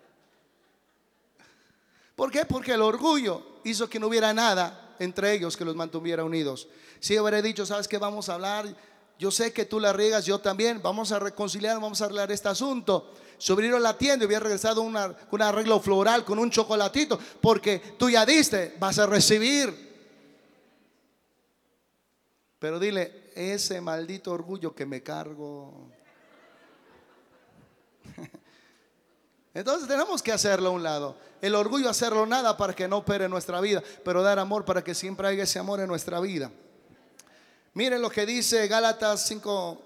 ¿Por 2.15 2.31
qué? 2.31 2.45
Porque 2.45 2.73
el 2.73 2.83
orgullo 2.83 3.43
hizo 3.65 3.89
que 3.89 3.99
no 3.99 4.07
hubiera 4.07 4.33
nada 4.33 4.95
entre 4.99 5.33
ellos 5.33 5.57
que 5.57 5.65
los 5.65 5.75
mantuviera 5.75 6.25
unidos. 6.25 6.69
Si 7.01 7.19
hubiera 7.19 7.43
dicho, 7.43 7.67
¿sabes 7.67 7.89
qué? 7.89 7.99
Vamos 7.99 8.29
a 8.29 8.35
hablar. 8.35 8.75
Yo 9.19 9.31
sé 9.31 9.53
que 9.53 9.65
tú 9.65 9.81
la 9.81 9.93
riegas, 9.93 10.25
yo 10.25 10.39
también. 10.39 10.81
Vamos 10.83 11.13
a 11.13 11.19
reconciliar, 11.19 11.81
vamos 11.81 12.01
a 12.01 12.05
arreglar 12.07 12.31
este 12.31 12.49
asunto. 12.49 13.13
Se 13.39 13.53
a 13.53 13.81
la 13.81 13.99
tienda 13.99 14.25
y 14.25 14.27
hubiera 14.27 14.45
regresado 14.45 14.83
una, 14.83 15.15
un 15.31 15.43
arreglo 15.43 15.81
floral 15.81 16.25
con 16.25 16.39
un 16.39 16.51
chocolatito, 16.51 17.19
porque 17.41 17.81
tú 17.99 18.09
ya 18.09 18.25
diste, 18.25 18.75
vas 18.79 18.99
a 18.99 19.07
recibir. 19.07 19.93
Pero 22.59 22.79
dile, 22.79 23.31
ese 23.35 23.81
maldito 23.81 24.33
orgullo 24.33 24.75
que 24.75 24.87
me 24.87 25.03
cargo. 25.03 25.91
Entonces 29.55 29.89
tenemos 29.89 30.21
que 30.21 30.33
hacerlo 30.33 30.71
a 30.71 30.73
un 30.73 30.83
lado. 30.83 31.17
El 31.41 31.55
orgullo 31.55 31.89
hacerlo 31.89 32.27
nada 32.27 32.57
para 32.57 32.75
que 32.75 32.89
no 32.89 32.99
opere 32.99 33.29
nuestra 33.29 33.61
vida, 33.61 33.83
pero 34.05 34.23
dar 34.23 34.41
amor 34.41 34.65
para 34.65 34.83
que 34.83 34.95
siempre 34.95 35.29
haya 35.29 35.45
ese 35.45 35.61
amor 35.61 35.79
en 35.81 35.87
nuestra 35.87 36.19
vida. 36.19 36.51
Miren 37.73 38.03
lo 38.03 38.11
que 38.11 38.27
dice 38.27 38.67
Gálatas 38.67 39.27
5, 39.27 39.83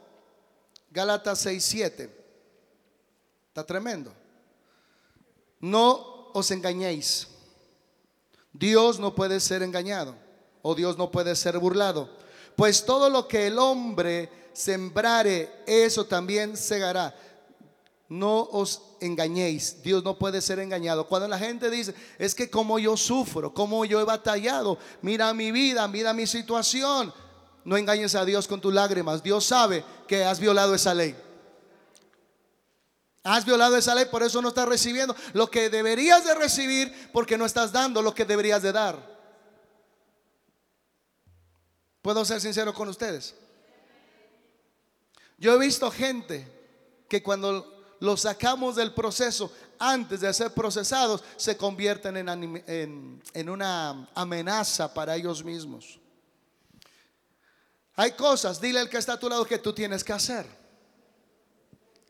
Gálatas 0.91 1.39
6, 1.41 1.65
7. 1.65 2.19
Está 3.49 3.65
tremendo. 3.65 4.13
No 5.61 6.31
os 6.33 6.51
engañéis. 6.51 7.29
Dios 8.53 8.99
no 8.99 9.15
puede 9.15 9.39
ser 9.41 9.63
engañado 9.63 10.15
o 10.63 10.75
Dios 10.75 10.97
no 10.97 11.11
puede 11.11 11.37
ser 11.37 11.59
burlado. 11.59 12.09
Pues 12.57 12.85
todo 12.85 13.11
lo 13.11 13.29
que 13.29 13.47
el 13.47 13.59
hombre 13.59 14.31
sembrare, 14.53 15.63
eso 15.67 16.07
también 16.07 16.57
segará. 16.57 17.15
No 18.09 18.41
os 18.41 18.83
engañéis. 19.01 19.83
Dios 19.83 20.03
no 20.03 20.19
puede 20.19 20.41
ser 20.41 20.59
engañado. 20.59 21.07
Cuando 21.07 21.29
la 21.29 21.39
gente 21.39 21.71
dice, 21.71 21.95
es 22.19 22.35
que 22.35 22.49
como 22.51 22.79
yo 22.79 22.97
sufro, 22.97 23.53
como 23.53 23.85
yo 23.85 24.01
he 24.01 24.05
batallado, 24.05 24.79
mira 25.03 25.33
mi 25.35 25.53
vida, 25.53 25.87
mira 25.89 26.13
mi 26.13 26.27
situación. 26.27 27.13
No 27.65 27.77
engañes 27.77 28.15
a 28.15 28.25
Dios 28.25 28.49
con 28.49 28.61
tus 28.61 28.73
lágrimas. 28.73 29.23
Dios 29.23 29.45
sabe 29.45 29.85
que 30.07 30.25
has 30.25 30.41
violado 30.41 30.75
esa 30.75 30.95
ley. 30.95 31.15
Has 33.25 33.45
violado 33.45 33.77
esa 33.77 33.95
ley, 33.95 34.07
por 34.07 34.23
eso 34.23 34.41
no 34.41 34.49
estás 34.49 34.67
recibiendo 34.67 35.15
lo 35.35 35.51
que 35.51 35.69
deberías 35.69 36.25
de 36.25 36.35
recibir, 36.35 37.11
porque 37.13 37.37
no 37.37 37.45
estás 37.45 37.73
dando 37.73 38.01
lo 38.01 38.15
que 38.15 38.25
deberías 38.25 38.63
de 38.63 38.73
dar. 38.73 39.19
¿Puedo 42.01 42.25
ser 42.25 42.41
sincero 42.41 42.73
con 42.73 42.89
ustedes? 42.89 43.35
Yo 45.37 45.53
he 45.53 45.59
visto 45.59 45.91
gente 45.91 46.51
que 47.07 47.23
cuando 47.23 47.78
lo 48.01 48.17
sacamos 48.17 48.77
del 48.77 48.93
proceso 48.93 49.53
antes 49.79 50.21
de 50.21 50.33
ser 50.33 50.53
procesados, 50.53 51.23
se 51.37 51.57
convierten 51.57 52.17
en, 52.17 53.23
en, 53.33 53.49
una 53.49 54.09
amenaza 54.15 54.93
para 54.93 55.17
ellos 55.17 55.45
mismos. 55.45 55.99
Hay 57.95 58.13
cosas, 58.13 58.61
dile 58.61 58.81
al 58.81 58.89
que 58.89 58.99
está 58.99 59.15
a 59.15 59.19
tu 59.19 59.29
lado 59.29 59.45
que 59.45 59.59
tú 59.59 59.73
tienes 59.73 60.05
que 60.05 60.13
hacer. 60.13 60.47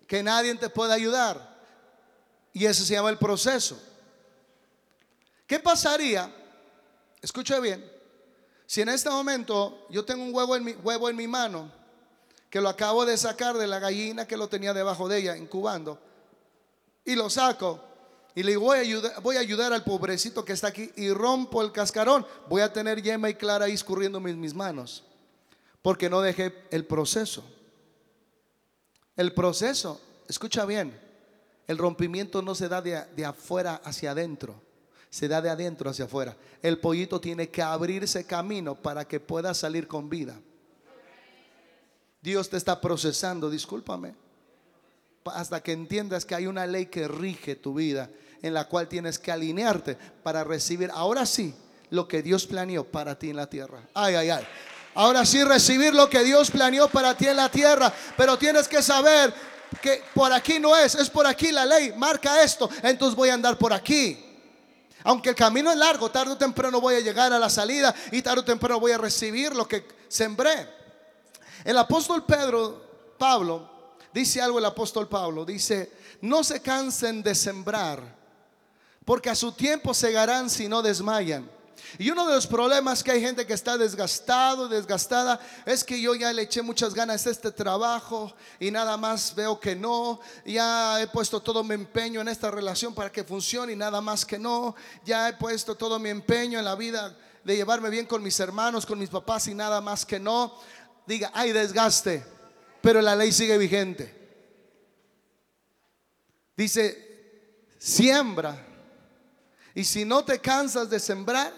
Que 0.07 0.22
nadie 0.22 0.55
te 0.55 0.68
puede 0.68 0.92
ayudar. 0.92 1.59
Y 2.53 2.64
eso 2.66 2.85
se 2.85 2.94
llama 2.94 3.11
el 3.11 3.18
proceso. 3.18 3.81
¿Qué 5.46 5.59
pasaría? 5.59 6.31
Escuche 7.22 7.59
bien. 7.61 7.90
Si 8.66 8.83
en 8.83 8.90
este 8.90 9.09
momento 9.09 9.87
yo 9.88 10.05
tengo 10.05 10.22
un 10.22 10.35
huevo 10.35 10.57
en 10.57 10.64
mi, 10.64 10.72
huevo 10.72 11.09
en 11.09 11.16
mi 11.16 11.27
mano 11.27 11.78
que 12.50 12.61
lo 12.61 12.68
acabo 12.68 13.04
de 13.04 13.16
sacar 13.16 13.56
de 13.56 13.66
la 13.66 13.78
gallina 13.78 14.26
que 14.26 14.37
lo 14.37 14.48
tenía 14.48 14.72
debajo 14.72 15.08
de 15.08 15.18
ella, 15.18 15.37
incubando, 15.37 15.98
y 17.04 17.14
lo 17.14 17.30
saco 17.30 17.88
y 18.38 18.44
le 18.44 18.52
digo, 18.52 18.62
voy 18.62 18.78
a 18.78 18.80
ayudar, 18.82 19.20
voy 19.20 19.37
a 19.37 19.40
ayudar 19.40 19.72
al 19.72 19.82
pobrecito 19.82 20.44
que 20.44 20.52
está 20.52 20.68
aquí 20.68 20.92
y 20.94 21.11
rompo 21.11 21.61
el 21.61 21.72
cascarón, 21.72 22.24
voy 22.48 22.62
a 22.62 22.72
tener 22.72 23.02
yema 23.02 23.28
y 23.28 23.34
clara 23.34 23.64
ahí 23.64 23.72
escurriendo 23.72 24.20
mis, 24.20 24.37
mis 24.37 24.54
manos, 24.54 25.02
porque 25.82 26.08
no 26.08 26.20
dejé 26.20 26.54
el 26.70 26.87
proceso. 26.87 27.42
El 29.16 29.34
proceso, 29.34 30.00
escucha 30.28 30.64
bien, 30.66 30.96
el 31.66 31.78
rompimiento 31.78 32.40
no 32.40 32.54
se 32.54 32.68
da 32.68 32.80
de, 32.80 33.04
de 33.16 33.24
afuera 33.24 33.80
hacia 33.82 34.12
adentro, 34.12 34.54
se 35.11 35.26
da 35.26 35.42
de 35.42 35.50
adentro 35.50 35.90
hacia 35.90 36.04
afuera. 36.04 36.37
El 36.62 36.78
pollito 36.78 37.20
tiene 37.20 37.48
que 37.48 37.62
abrirse 37.62 38.24
camino 38.24 38.76
para 38.76 39.04
que 39.04 39.18
pueda 39.18 39.52
salir 39.52 39.88
con 39.88 40.08
vida. 40.08 40.38
Dios 42.20 42.50
te 42.50 42.57
está 42.57 42.81
procesando, 42.81 43.48
discúlpame, 43.50 44.14
hasta 45.26 45.62
que 45.62 45.72
entiendas 45.72 46.24
que 46.24 46.35
hay 46.35 46.46
una 46.46 46.66
ley 46.66 46.87
que 46.87 47.07
rige 47.07 47.54
tu 47.54 47.74
vida, 47.74 48.11
en 48.42 48.54
la 48.54 48.66
cual 48.68 48.88
tienes 48.88 49.18
que 49.18 49.33
alinearte 49.33 49.96
para 50.22 50.44
recibir, 50.44 50.90
ahora 50.92 51.26
sí, 51.26 51.54
lo 51.90 52.07
que 52.07 52.22
Dios 52.22 52.46
planeó 52.46 52.85
para 52.85 53.18
ti 53.18 53.31
en 53.31 53.37
la 53.37 53.48
tierra. 53.48 53.81
Ay, 53.94 54.14
ay, 54.14 54.31
ay. 54.31 54.46
Ahora 54.94 55.24
sí 55.24 55.42
recibir 55.44 55.94
lo 55.94 56.09
que 56.09 56.24
Dios 56.24 56.50
planeó 56.50 56.88
para 56.88 57.16
ti 57.16 57.26
en 57.26 57.37
la 57.37 57.48
tierra, 57.48 57.92
pero 58.16 58.37
tienes 58.37 58.66
que 58.66 58.83
saber 58.83 59.33
que 59.81 60.02
por 60.14 60.33
aquí 60.33 60.59
no 60.59 60.76
es, 60.76 60.94
es 60.94 61.09
por 61.09 61.26
aquí 61.26 61.52
la 61.52 61.66
ley, 61.66 61.92
marca 61.96 62.42
esto, 62.42 62.68
entonces 62.83 63.14
voy 63.14 63.28
a 63.28 63.35
andar 63.35 63.57
por 63.59 63.72
aquí. 63.72 64.24
Aunque 65.04 65.31
el 65.31 65.35
camino 65.37 65.70
es 65.70 65.76
largo, 65.76 66.11
tarde 66.11 66.33
o 66.33 66.37
temprano 66.37 66.81
voy 66.81 66.96
a 66.96 67.00
llegar 67.00 67.33
a 67.33 67.38
la 67.38 67.48
salida 67.48 67.94
y 68.11 68.20
tarde 68.22 68.40
o 68.40 68.44
temprano 68.44 68.81
voy 68.81 68.92
a 68.92 68.98
recibir 68.98 69.54
lo 69.54 69.68
que 69.68 69.87
sembré. 70.09 70.78
El 71.64 71.79
apóstol 71.79 72.25
Pedro, 72.25 73.14
Pablo, 73.18 73.68
dice 74.12 74.40
algo 74.40 74.59
el 74.59 74.64
apóstol 74.64 75.09
Pablo, 75.09 75.44
dice, 75.44 75.92
no 76.21 76.42
se 76.44 76.61
cansen 76.61 77.23
de 77.23 77.35
sembrar, 77.35 78.16
porque 79.05 79.31
a 79.31 79.35
su 79.35 79.53
tiempo 79.53 79.94
segarán 79.94 80.51
si 80.51 80.68
no 80.68 80.83
desmayan. 80.83 81.49
Y 81.99 82.11
uno 82.11 82.27
de 82.27 82.35
los 82.35 82.47
problemas 82.47 83.03
que 83.03 83.12
hay 83.12 83.21
gente 83.21 83.47
que 83.47 83.55
está 83.55 83.79
desgastado, 83.79 84.68
desgastada, 84.68 85.40
es 85.64 85.85
que 85.85 86.01
yo 86.01 86.14
ya 86.14 86.33
le 86.33 86.42
eché 86.42 86.61
muchas 86.61 86.92
ganas 86.92 87.27
a 87.27 87.31
este 87.31 87.51
trabajo 87.51 88.33
y 88.61 88.71
nada 88.71 88.97
más 88.97 89.35
veo 89.35 89.59
que 89.59 89.75
no. 89.75 90.21
Ya 90.44 91.01
he 91.01 91.07
puesto 91.07 91.40
todo 91.40 91.64
mi 91.64 91.75
empeño 91.75 92.21
en 92.21 92.29
esta 92.29 92.51
relación 92.51 92.94
para 92.94 93.11
que 93.11 93.25
funcione 93.25 93.73
y 93.73 93.77
nada 93.77 94.01
más 94.01 94.27
que 94.27 94.38
no. 94.38 94.75
Ya 95.05 95.29
he 95.29 95.33
puesto 95.35 95.77
todo 95.77 95.99
mi 95.99 96.11
empeño 96.11 96.59
en 96.59 96.64
la 96.64 96.75
vida 96.75 97.16
de 97.44 97.57
llevarme 97.57 97.88
bien 97.88 98.05
con 98.05 98.23
mis 98.23 98.38
hermanos, 98.40 98.85
con 98.85 98.99
mis 98.99 99.09
papás 99.09 99.49
y 99.49 99.55
nada 99.55 99.81
más 99.81 100.05
que 100.05 100.21
no 100.21 100.53
diga, 101.09 101.31
hay 101.35 101.53
desgaste, 101.53 102.25
pero 102.83 103.01
la 103.01 103.16
ley 103.16 103.33
sigue 103.33 103.57
vigente. 103.57 104.14
Dice, 106.57 107.66
siembra. 107.79 108.66
Y 109.75 109.85
si 109.85 110.05
no 110.05 110.25
te 110.25 110.38
cansas 110.40 110.90
de 110.90 111.01
sembrar 111.01 111.53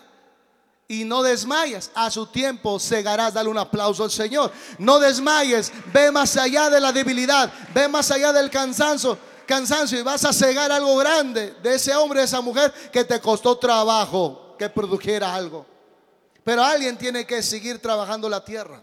y 0.87 1.05
no 1.05 1.23
desmayas, 1.23 1.91
a 1.95 2.11
su 2.11 2.27
tiempo 2.27 2.79
segarás. 2.79 3.35
Dale 3.35 3.49
un 3.49 3.59
aplauso 3.59 4.05
al 4.05 4.11
Señor. 4.11 4.53
No 4.79 5.01
desmayes, 5.01 5.73
ve 5.93 6.11
más 6.11 6.37
allá 6.37 6.71
de 6.71 6.81
la 6.81 6.93
debilidad, 6.93 7.53
ve 7.75 7.89
más 7.89 8.11
allá 8.11 8.33
del 8.33 8.51
cansancio 8.51 9.19
cansancio 9.47 9.99
y 9.99 10.03
vas 10.03 10.25
a 10.25 10.33
cegar 10.33 10.71
algo 10.71 10.97
grande 10.97 11.57
de 11.61 11.75
ese 11.75 11.93
hombre, 11.97 12.21
de 12.21 12.27
esa 12.27 12.41
mujer 12.41 12.73
que 12.93 13.05
te 13.05 13.21
costó 13.21 13.59
trabajo 13.59 14.55
que 14.57 14.69
produjera 14.69 15.35
algo. 15.35 15.67
Pero 16.45 16.63
alguien 16.63 16.97
tiene 16.97 17.27
que 17.27 17.43
seguir 17.43 17.83
trabajando 17.83 18.29
la 18.29 18.45
tierra. 18.45 18.81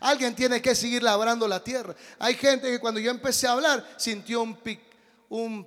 Alguien 0.00 0.34
tiene 0.34 0.60
que 0.62 0.74
seguir 0.74 1.02
labrando 1.02 1.46
la 1.48 1.62
tierra. 1.62 1.94
Hay 2.18 2.34
gente 2.34 2.70
que 2.70 2.78
cuando 2.78 3.00
yo 3.00 3.10
empecé 3.10 3.46
a 3.46 3.52
hablar 3.52 3.86
sintió 3.96 4.42
un, 4.42 4.56
pic, 4.56 4.80
un 5.28 5.66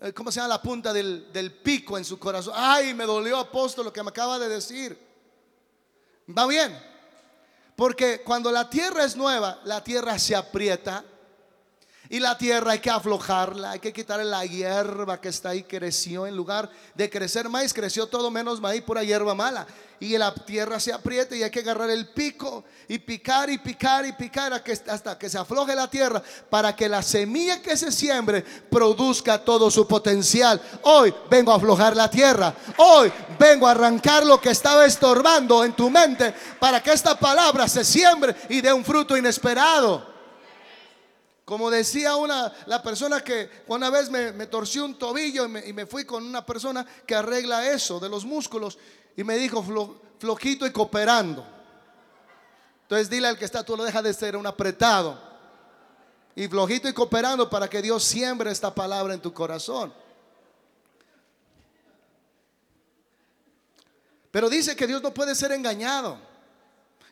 eh, 0.00 0.12
¿cómo 0.12 0.32
se 0.32 0.40
llama? 0.40 0.54
La 0.54 0.62
punta 0.62 0.92
del, 0.92 1.30
del 1.32 1.52
pico 1.52 1.98
en 1.98 2.04
su 2.04 2.18
corazón. 2.18 2.54
Ay, 2.56 2.94
me 2.94 3.04
dolió 3.04 3.38
apóstol 3.38 3.84
lo 3.84 3.92
que 3.92 4.02
me 4.02 4.08
acaba 4.08 4.38
de 4.38 4.48
decir. 4.48 4.98
Va 6.36 6.46
bien. 6.46 6.90
Porque 7.76 8.22
cuando 8.22 8.50
la 8.50 8.68
tierra 8.70 9.04
es 9.04 9.16
nueva, 9.16 9.60
la 9.64 9.82
tierra 9.82 10.18
se 10.18 10.36
aprieta. 10.36 11.04
Y 12.10 12.20
la 12.20 12.36
tierra 12.36 12.72
hay 12.72 12.80
que 12.80 12.90
aflojarla, 12.90 13.70
hay 13.70 13.78
que 13.78 13.92
quitarle 13.92 14.24
la 14.24 14.44
hierba 14.44 15.20
que 15.20 15.28
está 15.28 15.50
ahí, 15.50 15.62
creció 15.62 16.26
en 16.26 16.36
lugar 16.36 16.68
de 16.94 17.08
crecer 17.08 17.48
maíz, 17.48 17.72
creció 17.72 18.06
todo 18.06 18.30
menos 18.30 18.60
maíz, 18.60 18.82
pura 18.82 19.02
hierba 19.02 19.34
mala 19.34 19.66
y 20.00 20.16
la 20.16 20.34
tierra 20.34 20.80
se 20.80 20.92
aprieta 20.94 21.36
y 21.36 21.42
hay 21.42 21.50
que 21.50 21.60
agarrar 21.60 21.90
el 21.90 22.08
pico 22.08 22.64
y 22.88 22.98
picar 22.98 23.50
y 23.50 23.58
picar 23.58 24.06
y 24.06 24.12
picar 24.12 24.50
hasta 24.88 25.18
que 25.18 25.28
se 25.28 25.36
afloje 25.36 25.74
la 25.74 25.88
tierra 25.88 26.22
para 26.48 26.74
que 26.74 26.88
la 26.88 27.02
semilla 27.02 27.60
que 27.60 27.76
se 27.76 27.92
siembre 27.92 28.42
produzca 28.42 29.44
todo 29.44 29.70
su 29.70 29.86
potencial. 29.86 30.60
Hoy 30.82 31.14
vengo 31.30 31.52
a 31.52 31.56
aflojar 31.56 31.94
la 31.94 32.10
tierra. 32.10 32.54
Hoy 32.78 33.12
vengo 33.38 33.68
a 33.68 33.72
arrancar 33.72 34.24
lo 34.24 34.40
que 34.40 34.50
estaba 34.50 34.86
estorbando 34.86 35.62
en 35.64 35.74
tu 35.74 35.90
mente 35.90 36.34
para 36.58 36.82
que 36.82 36.92
esta 36.92 37.18
palabra 37.18 37.68
se 37.68 37.84
siembre 37.84 38.34
y 38.48 38.62
dé 38.62 38.72
un 38.72 38.84
fruto 38.84 39.16
inesperado. 39.18 40.10
Como 41.50 41.68
decía 41.68 42.14
una, 42.14 42.52
la 42.66 42.80
persona 42.80 43.24
que 43.24 43.50
una 43.66 43.90
vez 43.90 44.08
me, 44.08 44.46
torció 44.46 44.84
un 44.84 44.96
tobillo 44.96 45.46
y 45.46 45.72
me, 45.72 45.84
fui 45.84 46.04
con 46.04 46.24
una 46.24 46.46
persona 46.46 46.86
que 47.04 47.12
arregla 47.12 47.68
eso 47.72 47.98
de 47.98 48.08
los 48.08 48.24
músculos 48.24 48.78
y 49.16 49.24
me 49.24 49.36
dijo 49.36 49.60
flojito 50.20 50.64
y 50.64 50.70
cooperando. 50.70 51.44
Entonces 52.82 53.10
dile 53.10 53.26
al 53.26 53.36
que 53.36 53.46
está, 53.46 53.64
tú 53.64 53.76
lo 53.76 53.82
dejas 53.82 54.04
de 54.04 54.14
ser 54.14 54.36
un 54.36 54.46
apretado. 54.46 55.20
Y 56.36 56.46
flojito 56.46 56.88
y 56.88 56.92
cooperando 56.92 57.50
para 57.50 57.68
que 57.68 57.82
Dios 57.82 58.04
siembre 58.04 58.52
esta 58.52 58.72
palabra 58.72 59.12
en 59.12 59.20
tu 59.20 59.34
corazón. 59.34 59.92
Pero 64.30 64.48
dice 64.48 64.76
que 64.76 64.86
Dios 64.86 65.02
no 65.02 65.12
puede 65.12 65.34
ser 65.34 65.50
engañado. 65.50 66.29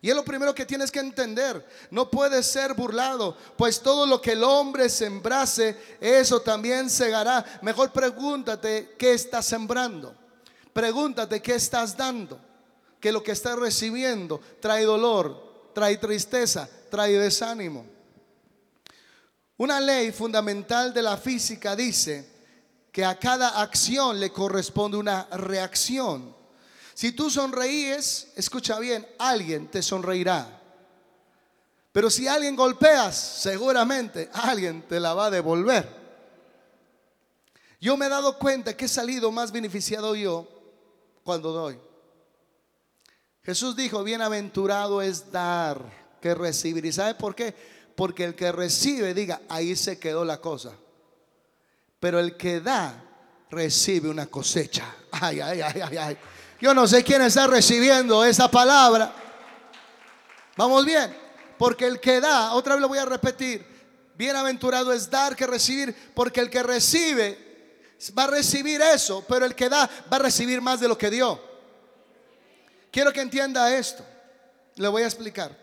Y 0.00 0.10
es 0.10 0.16
lo 0.16 0.24
primero 0.24 0.54
que 0.54 0.66
tienes 0.66 0.90
que 0.90 1.00
entender. 1.00 1.66
No 1.90 2.10
puede 2.10 2.42
ser 2.42 2.74
burlado, 2.74 3.36
pues 3.56 3.80
todo 3.80 4.06
lo 4.06 4.20
que 4.20 4.32
el 4.32 4.44
hombre 4.44 4.88
sembrase, 4.88 5.76
eso 6.00 6.40
también 6.40 6.88
segará. 6.88 7.44
Mejor 7.62 7.92
pregúntate 7.92 8.94
qué 8.96 9.12
estás 9.12 9.46
sembrando. 9.46 10.14
Pregúntate 10.72 11.42
qué 11.42 11.56
estás 11.56 11.96
dando, 11.96 12.38
que 13.00 13.10
lo 13.10 13.20
que 13.20 13.32
estás 13.32 13.58
recibiendo 13.58 14.40
trae 14.60 14.84
dolor, 14.84 15.72
trae 15.74 15.96
tristeza, 15.96 16.68
trae 16.88 17.18
desánimo. 17.18 17.84
Una 19.56 19.80
ley 19.80 20.12
fundamental 20.12 20.94
de 20.94 21.02
la 21.02 21.16
física 21.16 21.74
dice 21.74 22.30
que 22.92 23.04
a 23.04 23.18
cada 23.18 23.60
acción 23.60 24.20
le 24.20 24.30
corresponde 24.30 24.96
una 24.96 25.26
reacción. 25.32 26.37
Si 26.98 27.12
tú 27.12 27.30
sonreíes, 27.30 28.26
escucha 28.34 28.76
bien, 28.80 29.06
alguien 29.20 29.68
te 29.68 29.82
sonreirá. 29.82 30.60
Pero 31.92 32.10
si 32.10 32.26
alguien 32.26 32.56
golpeas, 32.56 33.16
seguramente 33.16 34.28
alguien 34.32 34.82
te 34.82 34.98
la 34.98 35.14
va 35.14 35.26
a 35.26 35.30
devolver. 35.30 35.88
Yo 37.80 37.96
me 37.96 38.06
he 38.06 38.08
dado 38.08 38.36
cuenta 38.36 38.76
que 38.76 38.86
he 38.86 38.88
salido 38.88 39.30
más 39.30 39.52
beneficiado 39.52 40.16
yo 40.16 40.48
cuando 41.22 41.52
doy. 41.52 41.78
Jesús 43.44 43.76
dijo, 43.76 44.02
bienaventurado 44.02 45.00
es 45.00 45.30
dar 45.30 45.80
que 46.20 46.34
recibir. 46.34 46.84
¿Y 46.84 46.90
sabe 46.90 47.14
por 47.14 47.36
qué? 47.36 47.54
Porque 47.94 48.24
el 48.24 48.34
que 48.34 48.50
recibe 48.50 49.14
diga, 49.14 49.40
ahí 49.48 49.76
se 49.76 50.00
quedó 50.00 50.24
la 50.24 50.40
cosa. 50.40 50.72
pero 52.00 52.18
el 52.18 52.36
que 52.36 52.60
da 52.60 53.04
recibe 53.50 54.08
una 54.08 54.26
cosecha. 54.26 54.96
Ay, 55.12 55.38
ay, 55.38 55.60
ay, 55.60 55.80
ay, 55.80 55.96
ay. 55.96 56.18
Yo 56.60 56.74
no 56.74 56.86
sé 56.86 57.04
quién 57.04 57.22
está 57.22 57.46
recibiendo 57.46 58.24
esa 58.24 58.50
palabra. 58.50 59.12
Vamos 60.56 60.84
bien, 60.84 61.16
porque 61.56 61.86
el 61.86 62.00
que 62.00 62.20
da, 62.20 62.52
otra 62.52 62.74
vez 62.74 62.82
lo 62.82 62.88
voy 62.88 62.98
a 62.98 63.04
repetir, 63.04 63.64
bienaventurado 64.16 64.92
es 64.92 65.08
dar 65.08 65.36
que 65.36 65.46
recibir, 65.46 65.94
porque 66.14 66.40
el 66.40 66.50
que 66.50 66.62
recibe 66.62 67.48
va 68.18 68.24
a 68.24 68.28
recibir 68.28 68.80
eso, 68.80 69.24
pero 69.28 69.46
el 69.46 69.54
que 69.54 69.68
da 69.68 69.88
va 70.12 70.16
a 70.16 70.20
recibir 70.20 70.60
más 70.60 70.80
de 70.80 70.88
lo 70.88 70.98
que 70.98 71.10
dio. 71.10 71.40
Quiero 72.90 73.12
que 73.12 73.20
entienda 73.20 73.76
esto. 73.76 74.04
Le 74.74 74.88
voy 74.88 75.02
a 75.02 75.06
explicar. 75.06 75.56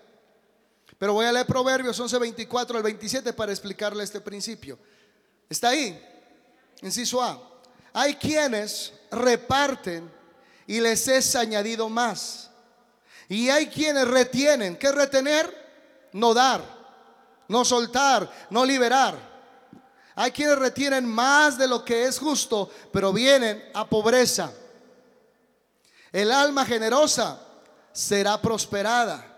Pero 0.98 1.14
voy 1.14 1.26
a 1.26 1.32
leer 1.32 1.46
Proverbios 1.46 2.00
11, 2.00 2.18
24 2.18 2.78
al 2.78 2.84
27 2.84 3.34
para 3.34 3.52
explicarle 3.52 4.04
este 4.04 4.22
principio. 4.22 4.80
Está 5.50 5.70
ahí, 5.70 6.02
inciso 6.82 7.22
A. 7.22 7.42
Hay 7.94 8.16
quienes 8.16 8.94
reparten 9.12 10.10
y 10.68 10.80
les 10.80 11.08
es 11.08 11.36
añadido 11.36 11.90
más. 11.90 12.50
Y 13.28 13.50
hay 13.50 13.68
quienes 13.68 14.08
retienen. 14.08 14.76
¿Qué 14.78 14.92
retener? 14.92 15.66
No 16.14 16.34
dar, 16.34 16.62
no 17.48 17.66
soltar, 17.66 18.32
no 18.50 18.66
liberar. 18.66 19.16
Hay 20.16 20.32
quienes 20.32 20.58
retienen 20.58 21.06
más 21.06 21.58
de 21.58 21.68
lo 21.68 21.84
que 21.84 22.06
es 22.06 22.18
justo, 22.18 22.72
pero 22.92 23.12
vienen 23.12 23.64
a 23.74 23.86
pobreza. 23.86 24.52
El 26.12 26.32
alma 26.32 26.66
generosa 26.66 27.40
será 27.92 28.42
prosperada. 28.42 29.32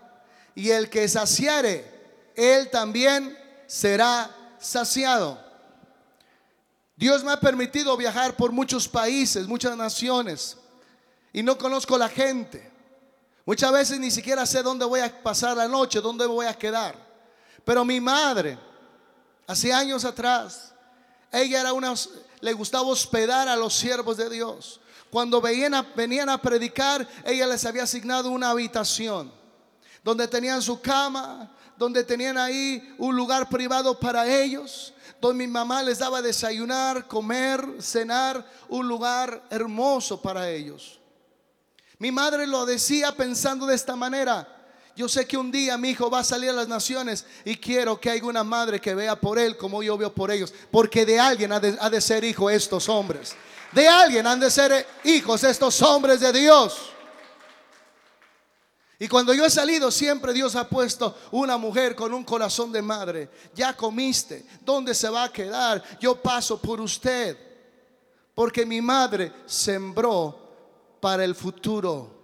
Y 0.54 0.70
el 0.70 0.88
que 0.88 1.08
saciare, 1.08 2.30
él 2.34 2.70
también 2.70 3.36
será 3.66 4.30
saciado. 4.60 5.38
Dios 6.96 7.22
me 7.22 7.32
ha 7.32 7.40
permitido 7.40 7.96
viajar 7.96 8.36
por 8.36 8.50
muchos 8.50 8.88
países, 8.88 9.46
muchas 9.46 9.76
naciones, 9.76 10.56
y 11.32 11.42
no 11.42 11.56
conozco 11.58 11.96
la 11.98 12.08
gente. 12.08 12.70
Muchas 13.44 13.72
veces 13.72 13.98
ni 13.98 14.10
siquiera 14.10 14.44
sé 14.44 14.62
dónde 14.62 14.84
voy 14.84 15.00
a 15.00 15.22
pasar 15.22 15.56
la 15.56 15.68
noche, 15.68 16.00
dónde 16.00 16.26
voy 16.26 16.46
a 16.46 16.54
quedar. 16.54 16.94
Pero 17.64 17.84
mi 17.84 18.00
madre, 18.00 18.58
hace 19.46 19.72
años 19.72 20.04
atrás, 20.04 20.74
ella 21.32 21.60
era 21.60 21.72
una, 21.72 21.94
le 22.40 22.52
gustaba 22.52 22.86
hospedar 22.86 23.48
a 23.48 23.56
los 23.56 23.74
siervos 23.74 24.16
de 24.16 24.28
Dios. 24.28 24.80
Cuando 25.10 25.40
venían 25.40 25.74
a, 25.74 25.82
venían 25.82 26.28
a 26.28 26.40
predicar, 26.40 27.08
ella 27.24 27.46
les 27.46 27.64
había 27.64 27.84
asignado 27.84 28.30
una 28.30 28.50
habitación 28.50 29.32
donde 30.04 30.28
tenían 30.28 30.62
su 30.62 30.80
cama, 30.80 31.50
donde 31.76 32.04
tenían 32.04 32.38
ahí 32.38 32.94
un 32.98 33.16
lugar 33.16 33.48
privado 33.48 33.98
para 33.98 34.26
ellos, 34.26 34.92
donde 35.20 35.46
mi 35.46 35.52
mamá 35.52 35.82
les 35.82 35.98
daba 35.98 36.22
desayunar, 36.22 37.06
comer, 37.06 37.82
cenar, 37.82 38.44
un 38.68 38.86
lugar 38.86 39.42
hermoso 39.50 40.20
para 40.20 40.48
ellos. 40.50 40.98
Mi 41.98 42.12
madre 42.12 42.46
lo 42.46 42.64
decía 42.64 43.12
pensando 43.12 43.66
de 43.66 43.74
esta 43.74 43.96
manera. 43.96 44.46
Yo 44.94 45.08
sé 45.08 45.26
que 45.26 45.36
un 45.36 45.50
día 45.50 45.78
mi 45.78 45.90
hijo 45.90 46.10
va 46.10 46.20
a 46.20 46.24
salir 46.24 46.50
a 46.50 46.54
las 46.54 46.68
naciones 46.68 47.24
y 47.44 47.56
quiero 47.56 48.00
que 48.00 48.10
haya 48.10 48.24
una 48.24 48.42
madre 48.42 48.80
que 48.80 48.94
vea 48.94 49.14
por 49.14 49.38
él 49.38 49.56
como 49.56 49.82
yo 49.82 49.96
veo 49.96 50.12
por 50.12 50.30
ellos. 50.30 50.52
Porque 50.70 51.06
de 51.06 51.20
alguien 51.20 51.52
ha 51.52 51.60
de, 51.60 52.00
ser 52.00 52.24
hijo 52.24 52.50
estos 52.50 52.88
hombres. 52.88 53.36
De 53.72 53.86
alguien 53.86 54.26
han 54.26 54.40
de 54.40 54.50
ser 54.50 54.86
hijos 55.04 55.44
estos 55.44 55.80
hombres 55.82 56.20
de 56.20 56.32
Dios. 56.32 56.90
Y 59.00 59.06
cuando 59.06 59.32
yo 59.32 59.44
he 59.44 59.50
salido, 59.50 59.92
siempre 59.92 60.32
Dios 60.32 60.56
ha 60.56 60.68
puesto 60.68 61.16
una 61.30 61.56
mujer 61.56 61.94
con 61.94 62.12
un 62.12 62.24
corazón 62.24 62.72
de 62.72 62.82
madre. 62.82 63.30
Ya 63.54 63.76
comiste, 63.76 64.44
¿dónde 64.62 64.94
se 64.94 65.08
va 65.08 65.24
a 65.24 65.32
quedar? 65.32 65.82
Yo 66.00 66.20
paso 66.20 66.60
por 66.60 66.80
usted. 66.80 67.38
Porque 68.34 68.66
mi 68.66 68.80
madre 68.80 69.32
sembró 69.46 70.47
para 71.00 71.24
el 71.24 71.34
futuro. 71.34 72.16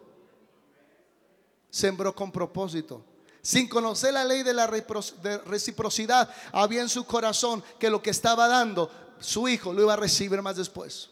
Sembró 1.70 2.14
con 2.14 2.30
propósito. 2.30 3.04
Sin 3.42 3.68
conocer 3.68 4.14
la 4.14 4.24
ley 4.24 4.42
de 4.42 4.54
la 4.54 4.66
reciprocidad, 4.66 6.30
había 6.50 6.80
en 6.80 6.88
su 6.88 7.04
corazón 7.04 7.62
que 7.78 7.90
lo 7.90 8.02
que 8.02 8.10
estaba 8.10 8.48
dando, 8.48 8.90
su 9.20 9.48
hijo 9.48 9.72
lo 9.72 9.82
iba 9.82 9.92
a 9.92 9.96
recibir 9.96 10.40
más 10.40 10.56
después. 10.56 11.10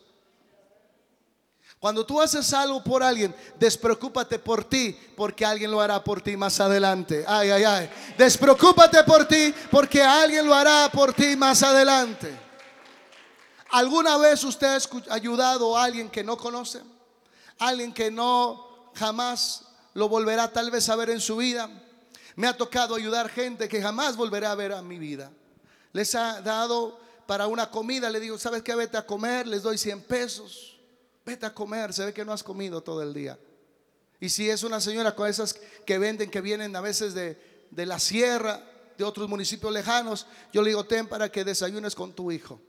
Cuando 1.79 2.07
tú 2.07 2.21
haces 2.21 2.55
algo 2.55 2.83
por 2.83 3.03
alguien, 3.03 3.35
despreocúpate 3.59 4.39
por 4.39 4.65
ti, 4.65 4.97
porque 5.17 5.45
alguien 5.45 5.69
lo 5.71 5.81
hará 5.81 6.03
por 6.03 6.23
ti 6.23 6.37
más 6.37 6.61
adelante. 6.61 7.25
Ay, 7.27 7.51
ay, 7.51 7.65
ay. 7.65 7.91
Despreocúpate 8.17 9.03
por 9.03 9.27
ti, 9.27 9.53
porque 9.69 10.01
alguien 10.01 10.47
lo 10.47 10.55
hará 10.55 10.89
por 10.93 11.13
ti 11.13 11.35
más 11.35 11.63
adelante. 11.65 12.39
¿Alguna 13.71 14.17
vez 14.17 14.45
usted 14.45 14.69
ha 14.69 15.15
ayudado 15.15 15.77
a 15.77 15.83
alguien 15.83 16.09
que 16.09 16.23
no 16.23 16.37
conoce? 16.37 16.81
Alguien 17.69 17.93
que 17.93 18.11
no 18.11 18.91
jamás 18.95 19.65
lo 19.95 20.09
volverá 20.09 20.53
tal 20.53 20.71
vez 20.71 20.89
a 20.89 20.97
ver 20.97 21.11
en 21.11 21.21
su 21.21 21.37
vida. 21.37 21.71
Me 22.37 22.47
ha 22.47 22.57
tocado 22.57 22.95
ayudar 22.95 23.29
gente 23.29 23.69
que 23.69 23.83
jamás 23.83 24.17
volverá 24.17 24.53
a 24.53 24.55
ver 24.55 24.73
a 24.73 24.83
mi 24.83 24.99
vida. 24.99 25.31
Les 25.93 26.15
ha 26.15 26.41
dado 26.41 26.99
para 27.27 27.47
una 27.47 27.71
comida, 27.71 28.11
le 28.11 28.21
digo, 28.21 28.39
¿sabes 28.39 28.63
qué? 28.63 28.75
Vete 28.75 28.97
a 28.97 29.07
comer, 29.07 29.47
les 29.47 29.63
doy 29.63 29.79
100 29.79 30.03
pesos 30.03 30.73
Vete 31.25 31.47
a 31.47 31.55
comer, 31.55 31.93
se 31.93 32.05
ve 32.05 32.13
que 32.13 32.25
no 32.25 32.33
has 32.33 32.43
comido 32.43 32.83
todo 32.83 33.03
el 33.03 33.15
día. 33.15 33.39
Y 34.21 34.29
si 34.29 34.51
es 34.51 34.63
una 34.63 34.81
señora 34.81 35.15
con 35.15 35.29
esas 35.29 35.55
que 35.87 35.99
venden, 35.99 36.31
que 36.31 36.41
vienen 36.41 36.75
a 36.75 36.81
veces 36.81 37.15
de, 37.15 37.39
la 37.71 37.99
sierra, 37.99 38.63
de 38.99 39.05
otros 39.05 39.29
municipios 39.29 39.73
lejanos, 39.73 40.27
yo 40.53 40.63
le 40.63 40.71
digo, 40.71 40.85
ten 40.85 41.07
para 41.07 41.31
que 41.31 41.45
desayunes 41.45 41.95
con 41.95 42.13
tu 42.13 42.33
hijo. 42.33 42.61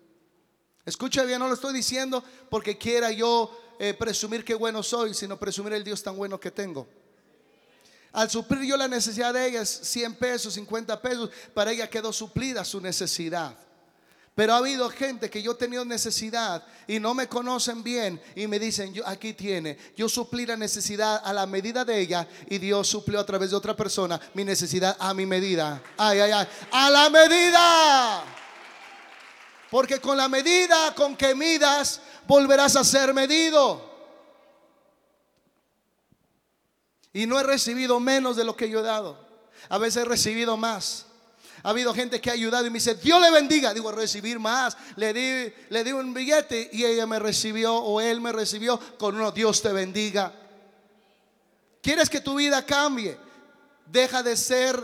Escucha 0.85 1.23
bien, 1.23 1.39
no 1.39 1.47
lo 1.47 1.53
estoy 1.53 1.73
diciendo 1.73 2.23
porque 2.49 2.77
quiera 2.77 3.11
yo 3.11 3.57
eh, 3.89 3.93
presumir 3.93 4.45
qué 4.45 4.55
bueno 4.55 4.81
soy, 4.81 5.13
sino 5.13 5.37
presumir 5.37 5.73
el 5.73 5.83
Dios 5.83 6.01
tan 6.01 6.15
bueno 6.15 6.39
que 6.39 6.49
tengo. 6.49 6.87
Al 8.13 8.29
suplir 8.29 8.63
yo 8.63 8.77
la 8.77 8.87
necesidad 8.87 9.33
de 9.33 9.45
ella, 9.45 9.65
100 9.65 10.15
pesos, 10.15 10.53
50 10.53 11.01
pesos, 11.01 11.29
para 11.53 11.71
ella 11.71 11.89
quedó 11.89 12.13
suplida 12.13 12.63
su 12.63 12.79
necesidad. 12.79 13.57
Pero 14.35 14.53
ha 14.53 14.57
habido 14.57 14.89
gente 14.89 15.29
que 15.29 15.41
yo 15.41 15.51
he 15.51 15.55
tenido 15.55 15.83
necesidad 15.83 16.65
y 16.87 16.97
no 16.99 17.13
me 17.13 17.27
conocen 17.27 17.83
bien 17.83 18.21
y 18.35 18.47
me 18.47 18.57
dicen, 18.57 18.93
yo, 18.93 19.05
aquí 19.05 19.33
tiene, 19.33 19.77
yo 19.97 20.07
suplí 20.07 20.45
la 20.45 20.55
necesidad 20.55 21.21
a 21.21 21.33
la 21.33 21.45
medida 21.45 21.83
de 21.83 21.99
ella 21.99 22.25
y 22.49 22.59
Dios 22.59 22.87
suplió 22.87 23.19
a 23.19 23.25
través 23.25 23.49
de 23.49 23.57
otra 23.57 23.75
persona 23.75 24.19
mi 24.33 24.45
necesidad 24.45 24.95
a 24.97 25.13
mi 25.13 25.25
medida. 25.25 25.83
Ay, 25.97 26.21
ay, 26.21 26.31
ay, 26.31 26.47
a 26.71 26.89
la 26.89 27.09
medida. 27.09 28.42
Porque 29.73 29.99
con 29.99 30.15
la 30.15 30.29
medida 30.29 30.93
con 30.93 31.17
que 31.17 31.33
midas, 31.33 31.99
volverás 32.27 32.75
a 32.75 32.83
ser 32.83 33.11
medido. 33.11 33.81
Y 37.11 37.25
no 37.25 37.39
he 37.39 37.43
recibido 37.43 37.99
menos 37.99 38.35
de 38.35 38.43
lo 38.43 38.55
que 38.55 38.69
yo 38.69 38.81
he 38.81 38.83
dado. 38.83 39.17
A 39.69 39.79
veces 39.79 40.03
he 40.03 40.05
recibido 40.05 40.57
más. 40.57 41.07
Ha 41.63 41.71
habido 41.71 41.91
gente 41.91 42.21
que 42.21 42.29
ha 42.29 42.33
ayudado 42.33 42.67
y 42.67 42.69
me 42.69 42.77
dice, 42.77 42.93
Dios 42.93 43.19
le 43.19 43.31
bendiga. 43.31 43.73
Digo, 43.73 43.91
recibir 43.91 44.37
más. 44.37 44.77
Le 44.95 45.11
di, 45.11 45.51
le 45.69 45.83
di 45.83 45.91
un 45.91 46.13
billete 46.13 46.69
y 46.71 46.85
ella 46.85 47.07
me 47.07 47.17
recibió 47.17 47.73
o 47.75 47.99
él 47.99 48.21
me 48.21 48.31
recibió 48.31 48.79
con 48.99 49.15
uno, 49.15 49.31
Dios 49.31 49.63
te 49.63 49.73
bendiga. 49.73 50.31
¿Quieres 51.81 52.11
que 52.11 52.21
tu 52.21 52.35
vida 52.35 52.63
cambie? 52.63 53.17
Deja 53.87 54.21
de 54.21 54.37
ser, 54.37 54.77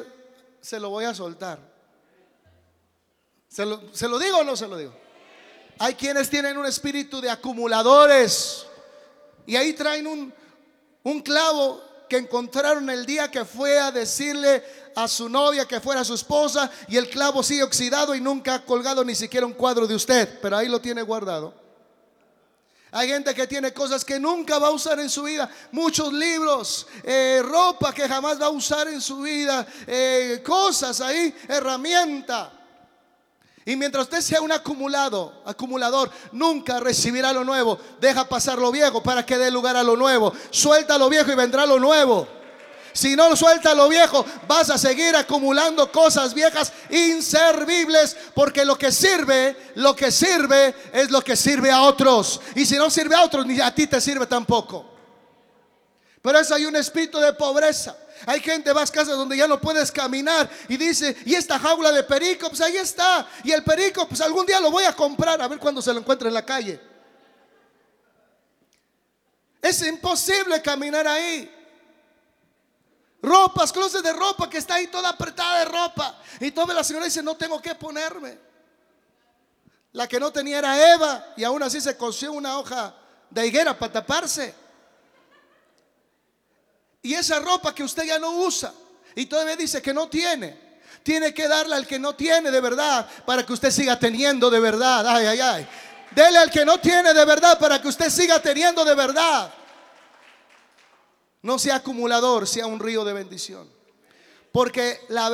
se 0.59 0.79
lo 0.79 0.89
voy 0.89 1.05
a 1.05 1.13
soltar. 1.13 1.68
¿Se 3.49 3.65
lo, 3.65 3.81
¿Se 3.93 4.07
lo 4.07 4.19
digo 4.19 4.37
o 4.37 4.43
no 4.43 4.55
se 4.55 4.67
lo 4.67 4.77
digo? 4.77 4.93
Hay 5.79 5.95
quienes 5.95 6.29
tienen 6.29 6.57
un 6.57 6.65
espíritu 6.65 7.19
de 7.19 7.29
acumuladores 7.29 8.65
y 9.47 9.55
ahí 9.55 9.73
traen 9.73 10.05
un, 10.05 10.33
un 11.03 11.21
clavo 11.21 11.81
que 12.07 12.17
encontraron 12.17 12.89
el 12.89 13.05
día 13.05 13.31
que 13.31 13.45
fue 13.45 13.79
a 13.79 13.91
decirle 13.91 14.63
a 14.95 15.07
su 15.07 15.29
novia 15.29 15.65
que 15.65 15.79
fuera 15.79 16.03
su 16.03 16.13
esposa 16.13 16.69
y 16.87 16.97
el 16.97 17.09
clavo 17.09 17.41
sigue 17.41 17.63
oxidado 17.63 18.13
y 18.13 18.21
nunca 18.21 18.55
ha 18.55 18.65
colgado 18.65 19.03
ni 19.03 19.15
siquiera 19.15 19.45
un 19.45 19.53
cuadro 19.53 19.87
de 19.87 19.95
usted, 19.95 20.39
pero 20.41 20.57
ahí 20.57 20.67
lo 20.67 20.79
tiene 20.79 21.01
guardado. 21.01 21.53
Hay 22.91 23.07
gente 23.07 23.35
que 23.35 23.45
tiene 23.47 23.71
cosas 23.71 24.03
que 24.03 24.19
nunca 24.19 24.57
va 24.57 24.67
a 24.67 24.71
usar 24.71 24.99
en 24.99 25.09
su 25.09 25.23
vida. 25.23 25.49
Muchos 25.71 26.11
libros, 26.11 26.87
eh, 27.03 27.41
ropa 27.43 27.93
que 27.93 28.07
jamás 28.07 28.41
va 28.41 28.47
a 28.47 28.49
usar 28.49 28.87
en 28.87 28.99
su 28.99 29.21
vida, 29.21 29.65
eh, 29.85 30.41
cosas 30.43 30.99
ahí, 31.01 31.35
herramienta. 31.47 32.58
Y 33.69 33.75
mientras 33.75 34.05
usted 34.05 34.21
sea 34.21 34.41
un 34.41 34.51
acumulado, 34.51 35.31
acumulador, 35.45 36.09
nunca 36.31 36.79
recibirá 36.79 37.31
lo 37.31 37.43
nuevo. 37.43 37.77
Deja 38.01 38.27
pasar 38.27 38.57
lo 38.57 38.71
viejo 38.71 39.03
para 39.03 39.23
que 39.23 39.37
dé 39.37 39.51
lugar 39.51 39.77
a 39.77 39.83
lo 39.83 39.95
nuevo. 39.95 40.33
Suelta 40.49 40.97
lo 40.97 41.07
viejo 41.07 41.31
y 41.31 41.35
vendrá 41.35 41.67
lo 41.67 41.77
nuevo. 41.77 42.27
Si 42.93 43.15
no 43.15 43.35
suelta 43.35 43.75
lo 43.75 43.87
viejo, 43.87 44.25
vas 44.47 44.71
a 44.71 44.77
seguir 44.79 45.15
acumulando 45.15 45.91
cosas 45.91 46.33
viejas 46.33 46.73
inservibles, 46.89 48.17
porque 48.33 48.65
lo 48.65 48.75
que 48.75 48.91
sirve, 48.91 49.55
lo 49.75 49.95
que 49.95 50.11
sirve 50.11 50.73
es 50.91 51.11
lo 51.11 51.21
que 51.21 51.35
sirve 51.35 51.69
a 51.69 51.83
otros. 51.83 52.41
Y 52.55 52.65
si 52.65 52.75
no 52.75 52.89
sirve 52.89 53.13
a 53.13 53.23
otros, 53.23 53.45
ni 53.45 53.61
a 53.61 53.69
ti 53.75 53.85
te 53.85 54.01
sirve 54.01 54.25
tampoco. 54.25 54.83
Pero 56.23 56.39
eso 56.39 56.55
hay 56.55 56.65
un 56.65 56.75
espíritu 56.75 57.19
de 57.19 57.33
pobreza. 57.33 57.95
Hay 58.25 58.39
gente, 58.39 58.73
vas 58.73 58.91
casas 58.91 59.15
donde 59.15 59.37
ya 59.37 59.47
no 59.47 59.59
puedes 59.59 59.91
caminar 59.91 60.49
y 60.67 60.77
dice, 60.77 61.15
y 61.25 61.35
esta 61.35 61.57
jaula 61.59 61.91
de 61.91 62.03
perico, 62.03 62.49
pues 62.49 62.61
ahí 62.61 62.77
está. 62.77 63.27
Y 63.43 63.51
el 63.51 63.63
perico, 63.63 64.07
pues 64.07 64.21
algún 64.21 64.45
día 64.45 64.59
lo 64.59 64.71
voy 64.71 64.83
a 64.83 64.93
comprar, 64.93 65.41
a 65.41 65.47
ver 65.47 65.59
cuándo 65.59 65.81
se 65.81 65.93
lo 65.93 65.99
encuentre 65.99 66.27
en 66.27 66.33
la 66.33 66.45
calle. 66.45 66.79
Es 69.61 69.81
imposible 69.81 70.61
caminar 70.61 71.07
ahí. 71.07 71.55
Ropas, 73.21 73.71
closet 73.73 74.01
de 74.01 74.13
ropa 74.13 74.49
que 74.49 74.57
está 74.57 74.75
ahí 74.75 74.87
toda 74.87 75.09
apretada 75.09 75.59
de 75.59 75.65
ropa. 75.65 76.21
Y 76.39 76.51
toda 76.51 76.73
la 76.73 76.83
señora 76.83 77.05
dice, 77.05 77.21
no 77.21 77.35
tengo 77.35 77.61
que 77.61 77.75
ponerme. 77.75 78.37
La 79.91 80.07
que 80.07 80.19
no 80.19 80.31
tenía 80.31 80.59
era 80.59 80.93
Eva 80.93 81.33
y 81.35 81.43
aún 81.43 81.61
así 81.63 81.81
se 81.81 81.97
cosió 81.97 82.31
una 82.31 82.59
hoja 82.59 82.95
de 83.29 83.47
higuera 83.47 83.77
para 83.77 83.93
taparse. 83.93 84.53
Y 87.01 87.13
esa 87.13 87.39
ropa 87.39 87.73
que 87.73 87.83
usted 87.83 88.03
ya 88.03 88.19
no 88.19 88.31
usa 88.31 88.73
y 89.15 89.25
todavía 89.25 89.55
dice 89.55 89.81
que 89.81 89.93
no 89.93 90.09
tiene, 90.09 90.57
tiene 91.03 91.33
que 91.33 91.47
darle 91.47 91.75
al 91.75 91.87
que 91.87 91.97
no 91.97 92.15
tiene 92.15 92.51
de 92.51 92.61
verdad 92.61 93.09
para 93.25 93.45
que 93.45 93.53
usted 93.53 93.71
siga 93.71 93.97
teniendo 93.97 94.49
de 94.49 94.59
verdad. 94.59 95.07
Ay, 95.07 95.25
ay, 95.25 95.39
ay. 95.39 95.67
Dele 96.11 96.39
al 96.39 96.51
que 96.51 96.65
no 96.65 96.79
tiene 96.79 97.13
de 97.13 97.25
verdad 97.25 97.57
para 97.59 97.81
que 97.81 97.87
usted 97.87 98.09
siga 98.09 98.41
teniendo 98.41 98.83
de 98.83 98.95
verdad. 98.95 99.53
No 101.41 101.57
sea 101.57 101.75
acumulador, 101.75 102.47
sea 102.47 102.65
un 102.65 102.79
río 102.79 103.05
de 103.05 103.13
bendición. 103.13 103.69
Porque 104.51 104.99
la, 105.09 105.29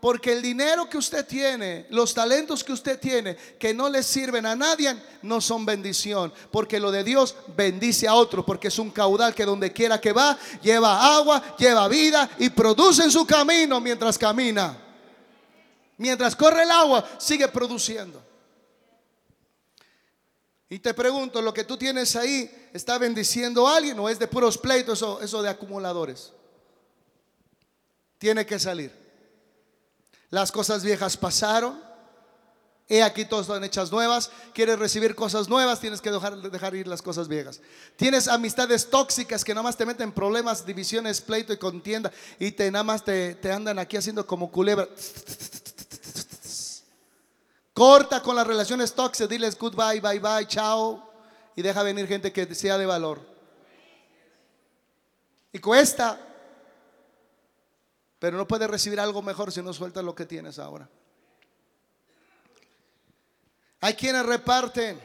porque 0.00 0.32
el 0.32 0.40
dinero 0.40 0.88
que 0.88 0.96
usted 0.96 1.26
tiene, 1.26 1.86
los 1.90 2.14
talentos 2.14 2.64
que 2.64 2.72
usted 2.72 2.98
tiene, 2.98 3.36
que 3.36 3.74
no 3.74 3.88
le 3.90 4.02
sirven 4.02 4.46
a 4.46 4.56
nadie, 4.56 4.96
no 5.22 5.42
son 5.42 5.66
bendición. 5.66 6.32
Porque 6.50 6.80
lo 6.80 6.90
de 6.90 7.04
Dios 7.04 7.36
bendice 7.54 8.08
a 8.08 8.14
otro, 8.14 8.44
porque 8.44 8.68
es 8.68 8.78
un 8.78 8.90
caudal 8.90 9.34
que 9.34 9.44
donde 9.44 9.72
quiera 9.72 10.00
que 10.00 10.12
va, 10.12 10.38
lleva 10.62 11.16
agua, 11.16 11.56
lleva 11.58 11.86
vida 11.88 12.30
y 12.38 12.48
produce 12.48 13.04
en 13.04 13.10
su 13.10 13.26
camino 13.26 13.78
mientras 13.78 14.16
camina. 14.16 14.76
Mientras 15.98 16.34
corre 16.34 16.62
el 16.62 16.70
agua, 16.70 17.06
sigue 17.18 17.46
produciendo. 17.48 18.22
Y 20.70 20.78
te 20.78 20.94
pregunto, 20.94 21.42
¿lo 21.42 21.52
que 21.52 21.64
tú 21.64 21.76
tienes 21.76 22.16
ahí 22.16 22.50
está 22.72 22.96
bendiciendo 22.96 23.68
a 23.68 23.76
alguien 23.76 23.98
o 23.98 24.08
es 24.08 24.18
de 24.18 24.28
puros 24.28 24.56
pleitos 24.56 25.04
eso 25.20 25.42
de 25.42 25.50
acumuladores? 25.50 26.32
Tiene 28.16 28.46
que 28.46 28.58
salir. 28.58 28.99
Las 30.30 30.52
cosas 30.52 30.84
viejas 30.84 31.16
pasaron. 31.16 31.78
He 32.88 33.02
aquí 33.04 33.24
todas 33.24 33.46
son 33.46 33.62
hechas 33.62 33.92
nuevas. 33.92 34.30
Quieres 34.52 34.78
recibir 34.78 35.14
cosas 35.14 35.48
nuevas, 35.48 35.78
tienes 35.78 36.00
que 36.00 36.10
dejar, 36.10 36.36
dejar 36.36 36.74
ir 36.74 36.88
las 36.88 37.02
cosas 37.02 37.28
viejas. 37.28 37.60
Tienes 37.96 38.26
amistades 38.26 38.90
tóxicas 38.90 39.44
que 39.44 39.54
nada 39.54 39.62
más 39.62 39.76
te 39.76 39.86
meten 39.86 40.10
problemas, 40.10 40.66
divisiones, 40.66 41.20
pleito 41.20 41.52
y 41.52 41.56
contienda. 41.56 42.10
Y 42.38 42.52
te 42.52 42.70
nada 42.70 42.82
más 42.84 43.04
te, 43.04 43.36
te 43.36 43.52
andan 43.52 43.78
aquí 43.78 43.96
haciendo 43.96 44.26
como 44.26 44.50
culebra. 44.50 44.88
Corta 47.72 48.22
con 48.22 48.34
las 48.34 48.46
relaciones 48.46 48.92
tóxicas, 48.92 49.28
diles 49.28 49.56
goodbye, 49.56 50.00
bye 50.00 50.18
bye, 50.18 50.46
chao. 50.46 51.12
Y 51.54 51.62
deja 51.62 51.82
venir 51.82 52.06
gente 52.06 52.32
que 52.32 52.52
sea 52.54 52.76
de 52.76 52.86
valor. 52.86 53.20
Y 55.52 55.58
cuesta. 55.58 56.29
Pero 58.20 58.36
no 58.36 58.46
puedes 58.46 58.70
recibir 58.70 59.00
algo 59.00 59.22
mejor 59.22 59.50
si 59.50 59.62
no 59.62 59.72
sueltas 59.72 60.04
lo 60.04 60.14
que 60.14 60.26
tienes 60.26 60.58
ahora. 60.60 60.88
Hay 63.80 63.94
quienes 63.94 64.24
reparten 64.24 65.00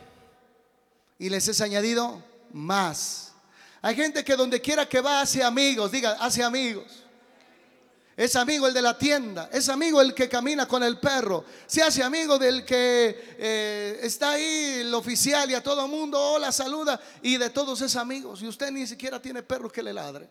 y 1.18 1.30
les 1.30 1.48
es 1.48 1.62
añadido 1.62 2.22
más. 2.52 3.34
Hay 3.82 3.96
gente 3.96 4.24
que 4.24 4.36
donde 4.36 4.62
quiera 4.62 4.88
que 4.88 5.00
va 5.00 5.22
hace 5.22 5.42
amigos, 5.42 5.92
diga, 5.92 6.18
hace 6.20 6.44
amigos. 6.44 7.06
Es 8.18 8.36
amigo 8.36 8.68
el 8.68 8.74
de 8.74 8.82
la 8.82 8.98
tienda, 8.98 9.50
es 9.52 9.68
amigo 9.70 10.02
el 10.02 10.14
que 10.14 10.30
camina 10.30 10.68
con 10.68 10.84
el 10.84 11.00
perro, 11.00 11.44
se 11.68 11.84
hace 11.84 12.02
amigo 12.02 12.40
del 12.40 12.64
que 12.64 13.36
eh, 13.38 14.00
está 14.02 14.32
ahí, 14.32 14.78
el 14.80 14.94
oficial 14.94 15.52
y 15.52 15.54
a 15.54 15.62
todo 15.62 15.84
el 15.84 15.92
mundo, 15.92 16.18
hola, 16.20 16.54
saluda, 16.54 17.00
y 17.22 17.36
de 17.36 17.50
todos 17.50 17.82
es 17.82 17.96
amigos. 17.98 18.42
Y 18.42 18.48
usted 18.48 18.72
ni 18.72 18.88
siquiera 18.88 19.22
tiene 19.22 19.44
perro 19.44 19.70
que 19.70 19.84
le 19.84 19.94
ladre. 19.94 20.30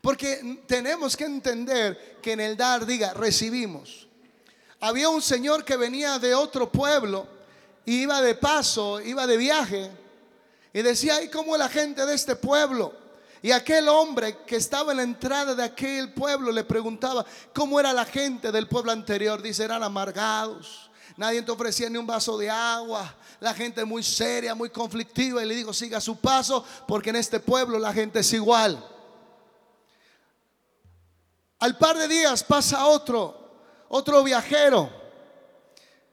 Porque 0.00 0.62
tenemos 0.66 1.16
que 1.16 1.24
entender 1.24 2.18
que 2.22 2.32
en 2.32 2.40
el 2.40 2.56
dar, 2.56 2.86
diga, 2.86 3.12
recibimos. 3.12 4.06
Había 4.80 5.10
un 5.10 5.20
señor 5.20 5.64
que 5.64 5.76
venía 5.76 6.18
de 6.18 6.34
otro 6.34 6.72
pueblo, 6.72 7.26
iba 7.84 8.22
de 8.22 8.34
paso, 8.34 9.00
iba 9.00 9.26
de 9.26 9.36
viaje, 9.36 9.90
y 10.72 10.82
decía, 10.82 11.22
¿y 11.22 11.28
cómo 11.28 11.56
la 11.56 11.68
gente 11.68 12.06
de 12.06 12.14
este 12.14 12.36
pueblo? 12.36 12.94
Y 13.42 13.52
aquel 13.52 13.88
hombre 13.88 14.38
que 14.46 14.56
estaba 14.56 14.92
en 14.92 14.98
la 14.98 15.02
entrada 15.02 15.54
de 15.54 15.64
aquel 15.64 16.12
pueblo 16.12 16.52
le 16.52 16.64
preguntaba 16.64 17.24
cómo 17.54 17.80
era 17.80 17.92
la 17.92 18.04
gente 18.04 18.52
del 18.52 18.68
pueblo 18.68 18.92
anterior. 18.92 19.40
Dice, 19.40 19.64
eran 19.64 19.82
amargados. 19.82 20.90
Nadie 21.16 21.42
te 21.42 21.50
ofrecía 21.50 21.88
ni 21.88 21.96
un 21.96 22.06
vaso 22.06 22.36
de 22.36 22.50
agua. 22.50 23.14
La 23.40 23.54
gente 23.54 23.84
muy 23.84 24.02
seria, 24.02 24.54
muy 24.54 24.68
conflictiva. 24.68 25.42
Y 25.42 25.46
le 25.46 25.54
digo, 25.54 25.72
siga 25.72 26.00
su 26.00 26.16
paso 26.16 26.64
porque 26.86 27.10
en 27.10 27.16
este 27.16 27.40
pueblo 27.40 27.78
la 27.78 27.94
gente 27.94 28.20
es 28.20 28.32
igual. 28.34 28.82
Al 31.60 31.76
par 31.76 31.98
de 31.98 32.08
días 32.08 32.42
pasa 32.42 32.86
otro, 32.86 33.38
otro 33.90 34.24
viajero, 34.24 34.90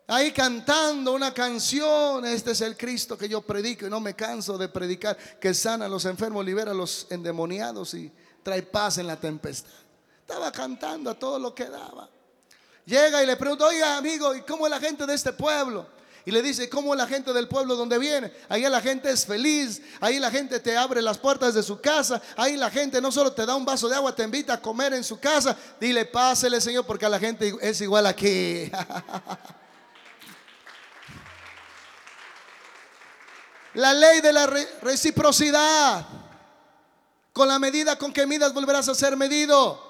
ahí 0.06 0.34
cantando 0.34 1.14
una 1.14 1.34
canción, 1.34 2.26
este 2.26 2.52
es 2.52 2.60
el 2.60 2.76
Cristo 2.76 3.18
que 3.18 3.30
yo 3.30 3.42
predico 3.42 3.88
y 3.88 3.90
no 3.90 4.02
me 4.02 4.14
canso 4.14 4.58
de 4.58 4.68
predicar, 4.68 5.18
que 5.40 5.54
sana 5.54 5.86
a 5.86 5.90
los 5.90 6.04
enfermos, 6.04 6.46
libera 6.46 6.72
a 6.72 6.74
los 6.74 7.08
endemoniados 7.10 7.94
y 7.94 8.12
trae 8.44 8.62
paz 8.62 8.98
en 8.98 9.08
la 9.08 9.18
tempestad. 9.18 9.72
Estaba 10.20 10.52
cantando 10.52 11.10
a 11.10 11.14
todo 11.14 11.40
lo 11.40 11.56
que 11.56 11.70
daba. 11.70 12.10
Llega 12.86 13.24
y 13.24 13.26
le 13.26 13.38
pregunta, 13.38 13.68
oiga 13.68 13.96
amigo, 13.96 14.36
¿y 14.36 14.42
cómo 14.42 14.68
es 14.68 14.72
la 14.72 14.82
gente 14.82 15.06
de 15.06 15.14
este 15.14 15.32
pueblo? 15.32 15.88
Y 16.28 16.32
le 16.32 16.42
dice, 16.42 16.68
¿cómo 16.68 16.94
la 16.94 17.08
gente 17.08 17.32
del 17.32 17.48
pueblo 17.48 17.78
donde 17.78 17.98
viene? 17.98 18.34
Ahí 18.50 18.64
la 18.64 18.82
gente 18.82 19.10
es 19.10 19.26
feliz, 19.26 19.82
ahí 20.02 20.20
la 20.20 20.30
gente 20.30 20.60
te 20.60 20.76
abre 20.76 21.02
las 21.02 21.18
puertas 21.18 21.54
de 21.54 21.64
su 21.64 21.80
casa, 21.80 22.22
ahí 22.36 22.58
la 22.58 22.70
gente 22.70 23.00
no 23.00 23.14
solo 23.14 23.32
te 23.32 23.46
da 23.46 23.56
un 23.56 23.64
vaso 23.64 23.88
de 23.88 23.96
agua, 23.96 24.14
te 24.14 24.24
invita 24.24 24.56
a 24.56 24.62
comer 24.62 24.94
en 24.94 25.06
su 25.06 25.22
casa. 25.22 25.56
Dile, 25.80 26.04
pásele 26.04 26.60
Señor, 26.60 26.86
porque 26.86 27.06
a 27.06 27.10
la 27.10 27.18
gente 27.18 27.56
es 27.62 27.80
igual 27.80 28.08
aquí. 28.08 28.70
la 33.76 33.94
ley 33.94 34.20
de 34.20 34.34
la 34.34 34.48
reciprocidad. 34.82 36.06
Con 37.32 37.48
la 37.48 37.58
medida 37.58 37.98
con 37.98 38.12
que 38.12 38.28
midas 38.28 38.54
volverás 38.54 38.90
a 38.90 38.96
ser 38.96 39.16
medido. 39.16 39.82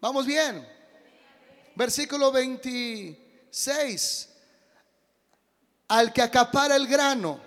Vamos 0.00 0.24
bien. 0.24 0.66
Versículo 1.76 2.32
26 2.32 4.29
al 5.90 6.12
que 6.12 6.22
acapara 6.22 6.76
el 6.76 6.86
grano, 6.86 7.40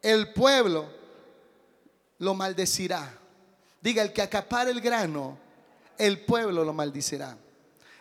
el 0.00 0.32
pueblo 0.32 0.86
lo 2.18 2.32
maldecirá. 2.32 3.18
Diga, 3.82 4.02
el 4.02 4.14
que 4.14 4.22
acapara 4.22 4.70
el 4.70 4.80
grano, 4.80 5.38
el 5.98 6.24
pueblo 6.24 6.64
lo 6.64 6.72
maldicirá. 6.72 7.36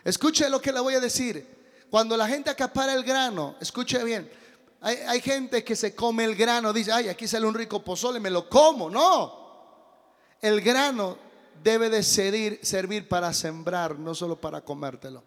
Escuche 0.06 0.50
lo 0.50 0.62
que 0.62 0.72
le 0.72 0.80
voy 0.80 0.96
a 0.96 1.02
decir. 1.02 1.46
Cuando 1.90 2.16
la 2.16 2.26
gente 2.26 2.50
acapara 2.50 2.94
el 2.94 3.04
grano, 3.04 3.58
escuche 3.60 4.02
bien. 4.02 4.32
Hay, 4.80 5.20
gente 5.20 5.62
que 5.62 5.76
se 5.76 5.94
come 5.94 6.24
el 6.24 6.36
grano, 6.36 6.72
dice, 6.72 6.94
ay, 6.94 7.10
aquí 7.10 7.28
sale 7.28 7.46
un 7.46 7.54
rico 7.54 7.84
pozole, 7.84 8.22
me 8.22 8.30
lo 8.30 8.48
como. 8.48 8.90
No. 8.90 9.92
El 10.40 10.62
grano 10.62 11.18
debe 11.62 11.90
de 11.90 12.02
servir 12.02 13.10
para 13.10 13.34
sembrar, 13.34 14.00
no 14.00 14.16
solo 14.16 14.40
para 14.40 14.62
comértelo. 14.62 15.22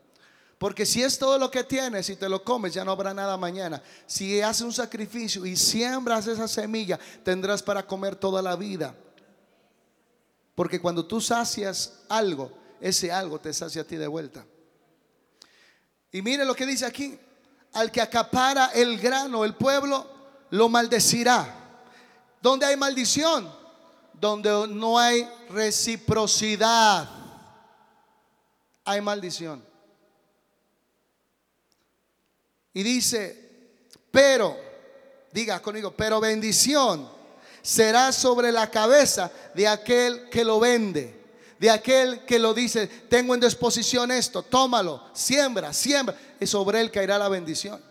Porque 0.60 0.84
si 0.84 1.02
es 1.02 1.18
todo 1.18 1.38
lo 1.38 1.50
que 1.50 1.64
tienes 1.64 2.10
y 2.10 2.16
te 2.16 2.28
lo 2.28 2.44
comes, 2.44 2.74
ya 2.74 2.84
no 2.84 2.92
habrá 2.92 3.14
nada 3.14 3.38
mañana. 3.38 3.82
Si 4.06 4.42
haces 4.42 4.60
un 4.60 4.74
sacrificio 4.74 5.46
y 5.46 5.56
siembras 5.56 6.26
esa 6.26 6.46
semilla, 6.46 7.00
tendrás 7.24 7.62
para 7.62 7.86
comer 7.86 8.14
toda 8.14 8.42
la 8.42 8.56
vida. 8.56 8.94
Porque 10.54 10.78
cuando 10.78 11.06
tú 11.06 11.18
sacias 11.18 12.02
algo, 12.10 12.52
ese 12.78 13.10
algo 13.10 13.40
te 13.40 13.54
sacia 13.54 13.80
a 13.80 13.84
ti 13.86 13.96
de 13.96 14.06
vuelta. 14.06 14.44
Y 16.12 16.20
mire 16.20 16.44
lo 16.44 16.54
que 16.54 16.66
dice 16.66 16.84
aquí. 16.84 17.18
Al 17.72 17.90
que 17.90 18.02
acapara 18.02 18.66
el 18.74 18.98
grano, 18.98 19.46
el 19.46 19.54
pueblo, 19.54 20.06
lo 20.50 20.68
maldecirá. 20.68 21.80
Donde 22.42 22.66
hay 22.66 22.76
maldición, 22.76 23.50
donde 24.12 24.66
no 24.68 24.98
hay 24.98 25.26
reciprocidad, 25.48 27.08
hay 28.84 29.00
maldición. 29.00 29.69
Y 32.72 32.82
dice, 32.82 33.50
pero, 34.10 34.56
diga 35.32 35.60
conmigo, 35.60 35.92
pero 35.96 36.20
bendición 36.20 37.08
será 37.62 38.12
sobre 38.12 38.52
la 38.52 38.70
cabeza 38.70 39.30
de 39.54 39.68
aquel 39.68 40.28
que 40.30 40.44
lo 40.44 40.60
vende, 40.60 41.18
de 41.58 41.70
aquel 41.70 42.24
que 42.24 42.38
lo 42.38 42.54
dice, 42.54 42.86
tengo 42.86 43.34
en 43.34 43.40
disposición 43.40 44.10
esto, 44.10 44.42
tómalo, 44.42 45.04
siembra, 45.12 45.72
siembra, 45.72 46.16
y 46.38 46.46
sobre 46.46 46.80
él 46.80 46.90
caerá 46.90 47.18
la 47.18 47.28
bendición. 47.28 47.82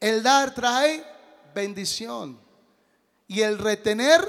El 0.00 0.22
dar 0.22 0.54
trae 0.54 1.04
bendición. 1.54 2.44
y 3.28 3.40
el 3.40 3.58
retener 3.58 4.22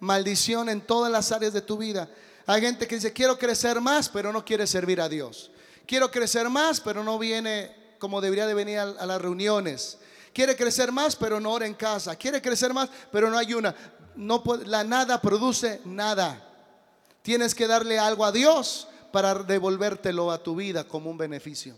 maldición 0.00 0.68
en 0.68 0.80
todas 0.80 1.12
las 1.12 1.30
áreas 1.30 1.52
de 1.52 1.60
tu 1.60 1.76
vida. 1.76 2.08
Hay 2.46 2.60
gente 2.60 2.88
que 2.88 2.96
dice, 2.96 3.12
quiero 3.12 3.38
crecer 3.38 3.80
más, 3.80 4.08
pero 4.08 4.32
no 4.32 4.44
quiere 4.44 4.66
servir 4.66 5.00
a 5.00 5.08
Dios. 5.08 5.52
Quiero 5.86 6.10
crecer 6.10 6.48
más, 6.48 6.80
pero 6.80 7.04
no 7.04 7.16
viene 7.16 7.81
como 8.02 8.20
debería 8.20 8.48
de 8.48 8.54
venir 8.54 8.80
a, 8.80 9.06
las 9.06 9.22
reuniones. 9.22 9.96
Quiere 10.34 10.56
crecer 10.56 10.90
más, 10.90 11.14
pero 11.14 11.38
no 11.38 11.52
ora 11.52 11.68
en 11.68 11.74
casa. 11.74 12.16
Quiere 12.16 12.42
crecer 12.42 12.74
más, 12.74 12.90
pero 13.12 13.30
no 13.30 13.38
ayuna. 13.38 13.76
No 14.16 14.42
la 14.66 14.82
nada 14.82 15.20
produce 15.20 15.80
nada. 15.84 16.44
Tienes 17.22 17.54
que 17.54 17.68
darle 17.68 18.00
algo 18.00 18.24
a 18.24 18.32
Dios 18.32 18.88
para 19.12 19.34
devolvértelo 19.34 20.32
a 20.32 20.42
tu 20.42 20.56
vida 20.56 20.82
como 20.82 21.10
un 21.10 21.16
beneficio. 21.16 21.76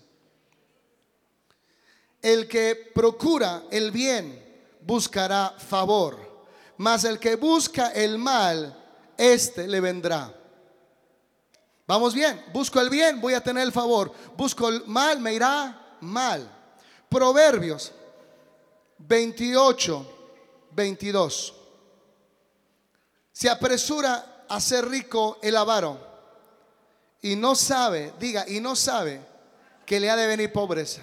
El 2.22 2.48
que 2.48 2.90
procura 2.94 3.64
el 3.70 3.90
bien 3.90 4.42
buscará 4.80 5.54
favor, 5.58 6.46
mas 6.78 7.04
el 7.04 7.18
que 7.18 7.36
busca 7.36 7.88
el 7.88 8.16
mal, 8.16 8.82
este 9.18 9.68
le 9.68 9.78
vendrá. 9.78 10.34
Vamos 11.86 12.14
bien, 12.14 12.42
busco 12.54 12.80
el 12.80 12.88
bien, 12.88 13.20
voy 13.20 13.34
a 13.34 13.42
tener 13.42 13.62
el 13.62 13.72
favor. 13.72 14.10
Busco 14.38 14.70
el 14.70 14.86
mal, 14.86 15.20
me 15.20 15.34
irá 15.34 15.82
mal. 16.04 16.50
Proverbios 17.08 17.92
28, 18.98 20.06
22. 20.72 21.54
Se 23.32 23.50
apresura 23.50 24.44
a 24.48 24.60
ser 24.60 24.88
rico 24.88 25.38
el 25.42 25.56
avaro 25.56 25.98
y 27.20 27.36
no 27.36 27.54
sabe, 27.54 28.12
diga, 28.18 28.44
y 28.48 28.60
no 28.60 28.76
sabe 28.76 29.20
que 29.86 29.98
le 29.98 30.10
ha 30.10 30.16
de 30.16 30.26
venir 30.26 30.52
pobreza. 30.52 31.02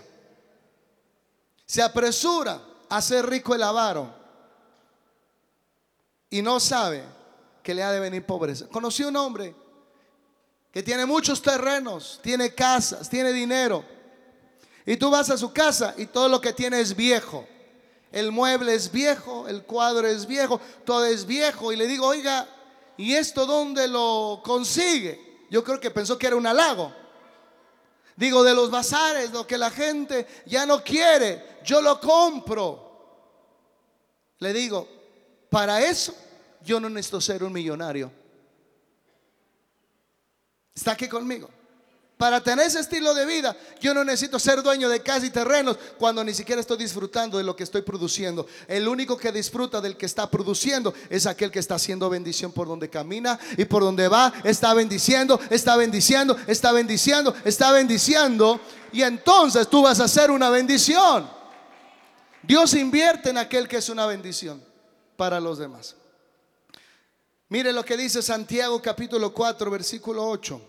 Se 1.65 1.81
apresura 1.81 2.61
a 2.89 3.01
ser 3.01 3.25
rico 3.27 3.55
el 3.55 3.63
avaro 3.63 4.13
y 6.29 6.41
no 6.41 6.59
sabe 6.59 7.03
que 7.63 7.73
le 7.73 7.83
ha 7.83 7.91
de 7.91 7.99
venir 7.99 8.25
pobreza. 8.25 8.67
Conocí 8.67 9.03
un 9.03 9.15
hombre 9.15 9.55
que 10.71 10.83
tiene 10.83 11.05
muchos 11.05 11.41
terrenos, 11.41 12.19
tiene 12.23 12.53
casas, 12.55 13.09
tiene 13.09 13.33
dinero. 13.33 13.83
Y 14.85 14.97
tú 14.97 15.09
vas 15.09 15.29
a 15.29 15.37
su 15.37 15.53
casa 15.53 15.93
y 15.97 16.07
todo 16.07 16.27
lo 16.27 16.41
que 16.41 16.53
tiene 16.53 16.79
es 16.79 16.95
viejo. 16.95 17.47
El 18.11 18.31
mueble 18.31 18.73
es 18.73 18.91
viejo, 18.91 19.47
el 19.47 19.63
cuadro 19.63 20.07
es 20.07 20.25
viejo, 20.25 20.59
todo 20.85 21.05
es 21.05 21.25
viejo. 21.25 21.71
Y 21.71 21.77
le 21.77 21.87
digo, 21.87 22.07
oiga, 22.07 22.47
¿y 22.97 23.13
esto 23.13 23.45
dónde 23.45 23.87
lo 23.87 24.41
consigue? 24.43 25.45
Yo 25.49 25.63
creo 25.63 25.79
que 25.79 25.91
pensó 25.91 26.17
que 26.17 26.27
era 26.27 26.35
un 26.35 26.47
halago. 26.47 26.93
Digo, 28.15 28.43
de 28.43 28.53
los 28.53 28.69
bazares, 28.69 29.31
lo 29.31 29.47
que 29.47 29.57
la 29.57 29.69
gente 29.69 30.27
ya 30.45 30.65
no 30.65 30.83
quiere, 30.83 31.59
yo 31.63 31.81
lo 31.81 31.99
compro. 31.99 32.91
Le 34.39 34.53
digo, 34.53 34.87
para 35.49 35.81
eso 35.81 36.13
yo 36.63 36.79
no 36.79 36.89
necesito 36.89 37.21
ser 37.21 37.43
un 37.43 37.53
millonario. 37.53 38.11
¿Está 40.73 40.91
aquí 40.91 41.07
conmigo? 41.07 41.49
Para 42.21 42.39
tener 42.39 42.67
ese 42.67 42.79
estilo 42.79 43.15
de 43.15 43.25
vida, 43.25 43.57
yo 43.79 43.95
no 43.95 44.03
necesito 44.03 44.37
ser 44.37 44.61
dueño 44.61 44.87
de 44.89 45.01
casa 45.01 45.25
y 45.25 45.31
terrenos 45.31 45.75
cuando 45.97 46.23
ni 46.23 46.35
siquiera 46.35 46.61
estoy 46.61 46.77
disfrutando 46.77 47.39
de 47.39 47.43
lo 47.43 47.55
que 47.55 47.63
estoy 47.63 47.81
produciendo. 47.81 48.45
El 48.67 48.87
único 48.87 49.17
que 49.17 49.31
disfruta 49.31 49.81
del 49.81 49.97
que 49.97 50.05
está 50.05 50.29
produciendo 50.29 50.93
es 51.09 51.25
aquel 51.25 51.49
que 51.49 51.57
está 51.57 51.73
haciendo 51.73 52.11
bendición 52.11 52.51
por 52.51 52.67
donde 52.67 52.91
camina 52.91 53.39
y 53.57 53.65
por 53.65 53.81
donde 53.81 54.07
va. 54.07 54.31
Está 54.43 54.75
bendiciendo, 54.75 55.39
está 55.49 55.75
bendiciendo, 55.77 56.37
está 56.45 56.71
bendiciendo, 56.71 57.33
está 57.43 57.71
bendiciendo. 57.71 58.61
Y 58.91 59.01
entonces 59.01 59.67
tú 59.67 59.81
vas 59.81 59.99
a 59.99 60.03
hacer 60.03 60.29
una 60.29 60.51
bendición. 60.51 61.27
Dios 62.43 62.75
invierte 62.75 63.31
en 63.31 63.39
aquel 63.39 63.67
que 63.67 63.77
es 63.77 63.89
una 63.89 64.05
bendición 64.05 64.63
para 65.17 65.39
los 65.39 65.57
demás. 65.57 65.95
Mire 67.49 67.73
lo 67.73 67.83
que 67.83 67.97
dice 67.97 68.21
Santiago 68.21 68.79
capítulo 68.79 69.33
4, 69.33 69.71
versículo 69.71 70.29
8. 70.29 70.67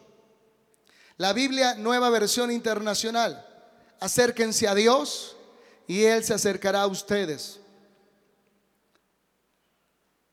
La 1.16 1.32
Biblia, 1.32 1.74
nueva 1.74 2.10
versión 2.10 2.50
internacional. 2.50 3.46
Acérquense 4.00 4.66
a 4.66 4.74
Dios 4.74 5.36
y 5.86 6.04
Él 6.04 6.24
se 6.24 6.34
acercará 6.34 6.82
a 6.82 6.86
ustedes. 6.86 7.60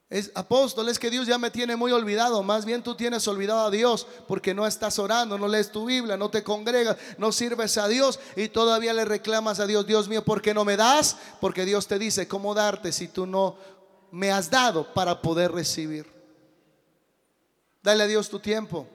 Es, 0.10 0.32
apóstol, 0.34 0.90
es 0.90 0.98
que 0.98 1.12
Dios 1.12 1.28
ya 1.28 1.38
me 1.38 1.52
tiene 1.52 1.76
muy 1.76 1.92
olvidado. 1.92 2.42
Más 2.42 2.66
bien 2.66 2.82
tú 2.82 2.96
tienes 2.96 3.28
olvidado 3.28 3.68
a 3.68 3.72
Dios 3.72 4.08
porque 4.28 4.56
no 4.56 4.66
estás 4.66 4.98
orando, 4.98 5.38
no 5.38 5.48
lees 5.48 5.72
tu 5.72 5.86
Biblia, 5.86 6.18
no 6.18 6.32
te 6.32 6.44
congregas, 6.44 6.98
no 7.20 7.32
sirves 7.32 7.78
a 7.78 7.88
Dios 7.88 8.20
y 8.36 8.48
todavía 8.48 8.92
le 8.94 9.06
reclamas 9.06 9.60
a 9.60 9.68
Dios, 9.68 9.86
Dios 9.86 10.08
mío, 10.08 10.26
¿por 10.26 10.42
qué 10.42 10.54
no 10.56 10.66
me 10.66 10.78
das? 10.78 11.16
Porque 11.40 11.64
Dios 11.64 11.86
te 11.88 12.00
dice 12.00 12.28
cómo 12.28 12.56
darte 12.56 12.92
si 12.92 13.08
tú 13.08 13.28
no 13.28 13.58
me 14.12 14.32
has 14.32 14.50
dado 14.50 14.92
para 14.96 15.22
poder 15.22 15.52
recibir. 15.52 16.08
Dale 17.84 18.04
a 18.04 18.08
Dios 18.08 18.30
tu 18.30 18.40
tiempo. 18.40 18.88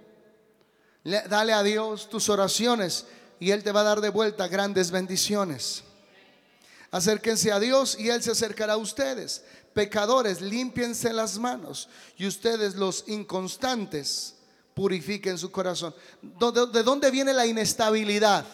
Dale 1.05 1.52
a 1.52 1.62
Dios 1.62 2.09
tus 2.09 2.28
oraciones 2.30 3.07
y 3.38 3.50
Él 3.50 3.62
te 3.62 3.72
va 3.72 3.80
a 3.80 3.84
dar 3.84 4.00
de 4.00 4.09
vuelta 4.09 4.48
grandes 4.48 4.90
bendiciones. 4.90 5.84
Acérquense 6.90 7.52
a 7.52 7.61
Dios 7.61 7.98
y 7.98 8.09
Él 8.09 8.22
se 8.22 8.30
acercará 8.30 8.74
a 8.74 8.78
ustedes. 8.78 9.44
Pecadores, 9.74 10.40
límpiense 10.40 11.12
las 11.12 11.38
manos 11.38 11.88
y 12.16 12.26
ustedes 12.26 12.76
los 12.76 13.05
inconstantes 13.09 14.36
purifiquen 14.72 15.36
su 15.36 15.50
corazón. 15.50 15.94
¿De 16.22 16.82
dónde 16.82 17.11
viene 17.11 17.34
la 17.34 17.46
inestabilidad? 17.46 18.46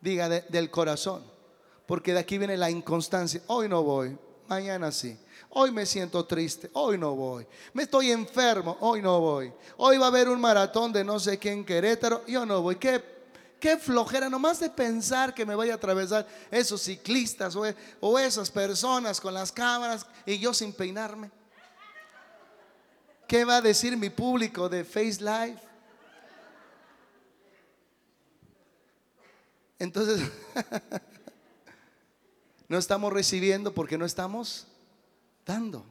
Diga, 0.00 0.28
del 0.28 0.70
corazón. 0.70 1.22
Porque 1.86 2.12
de 2.12 2.20
aquí 2.20 2.38
viene 2.38 2.56
la 2.56 2.70
inconstancia. 2.70 3.40
Hoy 3.46 3.68
no 3.68 3.82
voy, 3.82 4.18
mañana 4.48 4.92
sí. 4.92 5.16
Hoy 5.54 5.70
me 5.70 5.84
siento 5.84 6.24
triste, 6.24 6.70
hoy 6.72 6.96
no 6.96 7.14
voy. 7.14 7.46
Me 7.74 7.82
estoy 7.82 8.10
enfermo, 8.10 8.78
hoy 8.80 9.02
no 9.02 9.20
voy. 9.20 9.52
Hoy 9.76 9.98
va 9.98 10.06
a 10.06 10.08
haber 10.08 10.30
un 10.30 10.40
maratón 10.40 10.94
de 10.94 11.04
no 11.04 11.20
sé 11.20 11.38
qué 11.38 11.52
en 11.52 11.62
Querétaro, 11.62 12.24
yo 12.26 12.46
no 12.46 12.62
voy. 12.62 12.76
Qué, 12.76 13.04
qué 13.60 13.76
flojera, 13.76 14.30
nomás 14.30 14.60
de 14.60 14.70
pensar 14.70 15.34
que 15.34 15.44
me 15.44 15.54
vaya 15.54 15.74
a 15.74 15.76
atravesar 15.76 16.26
esos 16.50 16.80
ciclistas 16.80 17.54
o, 17.54 18.18
esas 18.18 18.50
personas 18.50 19.20
con 19.20 19.34
las 19.34 19.52
cámaras 19.52 20.06
y 20.24 20.38
yo 20.38 20.54
sin 20.54 20.72
peinarme. 20.72 21.30
¿Qué 23.28 23.44
va 23.44 23.56
a 23.56 23.60
decir 23.60 23.94
mi 23.94 24.08
público 24.08 24.70
de 24.70 24.84
Face 24.84 25.18
Live? 25.20 25.60
Entonces, 29.78 30.22
no 32.68 32.78
estamos 32.78 33.12
recibiendo 33.12 33.74
porque 33.74 33.98
no 33.98 34.06
estamos 34.06 34.66
dando. 35.44 35.84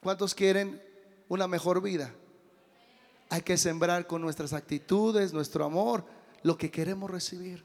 ¿Cuántos 0.00 0.34
quieren 0.34 0.82
una 1.28 1.46
mejor 1.46 1.80
vida? 1.80 2.12
Hay 3.30 3.42
que 3.42 3.56
sembrar 3.56 4.06
con 4.06 4.20
nuestras 4.20 4.52
actitudes, 4.52 5.32
nuestro 5.32 5.64
amor, 5.64 6.04
lo 6.42 6.58
que 6.58 6.70
queremos 6.70 7.10
recibir. 7.10 7.64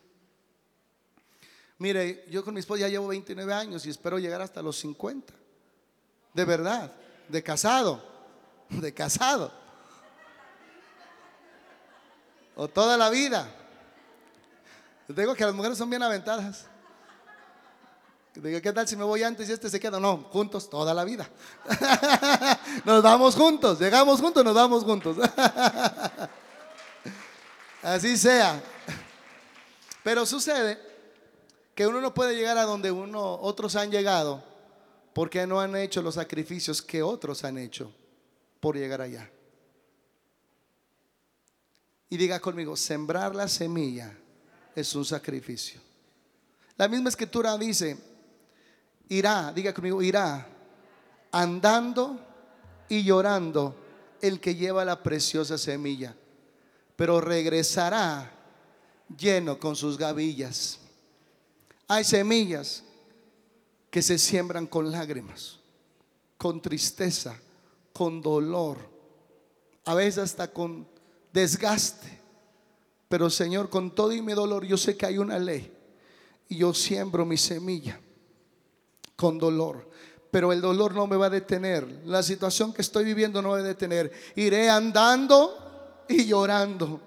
Mire, 1.80 2.26
yo 2.30 2.44
con 2.44 2.54
mi 2.54 2.60
esposa 2.60 2.82
ya 2.82 2.88
llevo 2.88 3.08
29 3.08 3.54
años 3.54 3.86
y 3.86 3.90
espero 3.90 4.18
llegar 4.18 4.42
hasta 4.42 4.62
los 4.62 4.78
50. 4.78 5.34
De 6.34 6.46
verdad, 6.46 6.92
de 7.28 7.44
casado, 7.44 8.04
de 8.70 8.94
casado. 8.94 9.52
O 12.56 12.68
toda 12.68 12.98
la 12.98 13.10
vida. 13.10 13.54
Digo 15.08 15.36
que 15.36 15.46
las 15.46 15.54
mujeres 15.54 15.78
son 15.78 15.90
bien 15.90 16.02
aventadas. 16.02 16.66
Digo, 18.42 18.62
¿qué 18.62 18.72
tal 18.72 18.88
si 18.88 18.96
me 18.96 19.04
voy 19.04 19.24
antes 19.24 19.50
y 19.50 19.52
este 19.52 19.70
se 19.70 19.80
queda? 19.80 20.00
No, 20.00 20.18
juntos 20.32 20.70
toda 20.70 20.94
la 20.94 21.04
vida. 21.04 21.28
nos 22.86 23.02
vamos 23.02 23.36
juntos, 23.36 23.80
llegamos 23.80 24.22
juntos, 24.22 24.44
nos 24.44 24.54
vamos 24.54 24.84
juntos. 24.84 25.18
Así 27.82 28.16
sea. 28.16 28.62
Pero 30.04 30.26
sucede 30.26 30.78
que 31.74 31.88
uno 31.88 32.00
no 32.00 32.14
puede 32.14 32.36
llegar 32.36 32.58
a 32.58 32.64
donde 32.64 32.92
uno, 32.92 33.40
otros 33.42 33.76
han 33.76 33.90
llegado 33.90 34.44
porque 35.14 35.48
no 35.48 35.60
han 35.60 35.76
hecho 35.76 36.04
los 36.04 36.16
sacrificios 36.16 36.82
que 36.82 37.02
otros 37.02 37.44
han 37.44 37.58
hecho 37.58 37.92
por 38.60 38.78
llegar 38.78 39.02
allá. 39.02 39.32
Y 42.10 42.18
diga 42.18 42.40
conmigo, 42.40 42.78
sembrar 42.78 43.36
la 43.36 43.48
semilla 43.48 44.16
es 44.76 44.94
un 44.94 45.06
sacrificio. 45.06 45.82
La 46.78 46.88
misma 46.88 47.10
escritura 47.10 47.58
dice, 47.58 47.98
irá, 49.10 49.52
diga 49.54 49.74
conmigo, 49.74 50.02
irá 50.02 50.48
andando 51.32 52.20
y 52.90 53.04
llorando 53.04 53.76
el 54.22 54.40
que 54.40 54.56
lleva 54.56 54.86
la 54.86 55.04
preciosa 55.04 55.58
semilla, 55.58 56.16
pero 56.96 57.22
regresará 57.22 58.32
lleno 59.18 59.60
con 59.60 59.76
sus 59.76 59.98
gavillas. 59.98 60.80
Hay 61.88 62.04
semillas 62.04 62.84
que 63.90 64.02
se 64.02 64.18
siembran 64.18 64.68
con 64.68 64.92
lágrimas, 64.92 65.60
con 66.38 66.62
tristeza, 66.62 67.40
con 67.94 68.22
dolor, 68.22 68.78
a 69.86 69.94
veces 69.94 70.24
hasta 70.24 70.52
con 70.52 70.88
desgaste. 71.32 72.18
Pero 73.08 73.30
Señor, 73.30 73.70
con 73.70 73.96
todo 73.96 74.12
y 74.12 74.22
mi 74.22 74.34
dolor, 74.34 74.66
yo 74.66 74.76
sé 74.76 74.98
que 74.98 75.06
hay 75.06 75.18
una 75.18 75.40
ley 75.40 75.72
y 76.50 76.58
yo 76.58 76.74
siembro 76.74 77.26
mi 77.26 77.38
semilla 77.38 78.02
con 79.18 79.38
dolor. 79.38 79.90
pero 80.30 80.54
el 80.54 80.62
dolor 80.62 80.94
no 80.94 81.08
me 81.08 81.16
va 81.16 81.28
a 81.28 81.30
detener. 81.32 82.02
La 82.06 82.22
situación 82.22 82.72
que 82.72 82.82
estoy 82.82 83.04
viviendo 83.04 83.42
no 83.42 83.50
me 83.50 83.56
va 83.56 83.62
a 83.62 83.64
detener. 83.64 84.12
Iré 84.36 84.70
andando 84.70 86.06
y 86.08 86.26
llorando. 86.26 87.02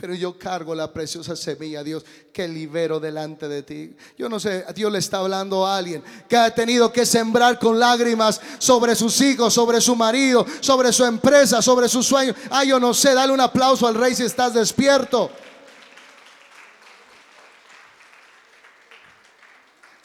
Pero 0.00 0.14
yo 0.14 0.38
cargo 0.38 0.74
la 0.74 0.92
preciosa 0.92 1.34
semilla, 1.34 1.82
Dios, 1.82 2.04
que 2.32 2.46
libero 2.46 3.00
delante 3.00 3.48
de 3.48 3.64
ti. 3.64 3.96
Yo 4.16 4.28
no 4.28 4.38
sé, 4.38 4.64
Dios 4.74 4.90
le 4.92 5.00
está 5.00 5.18
hablando 5.18 5.66
a 5.66 5.76
alguien 5.76 6.02
que 6.28 6.36
ha 6.36 6.54
tenido 6.54 6.92
que 6.92 7.04
sembrar 7.04 7.58
con 7.58 7.78
lágrimas 7.78 8.40
sobre 8.58 8.94
sus 8.94 9.20
hijos, 9.20 9.52
sobre 9.52 9.80
su 9.80 9.96
marido, 9.96 10.46
sobre 10.60 10.92
su 10.92 11.04
empresa, 11.04 11.60
sobre 11.60 11.88
sus 11.88 12.06
sueños. 12.06 12.36
Ah, 12.50 12.64
yo 12.64 12.78
no 12.78 12.94
sé, 12.94 13.12
dale 13.12 13.32
un 13.32 13.40
aplauso 13.40 13.86
al 13.86 13.96
rey 13.96 14.14
si 14.14 14.22
estás 14.22 14.54
despierto. 14.54 15.30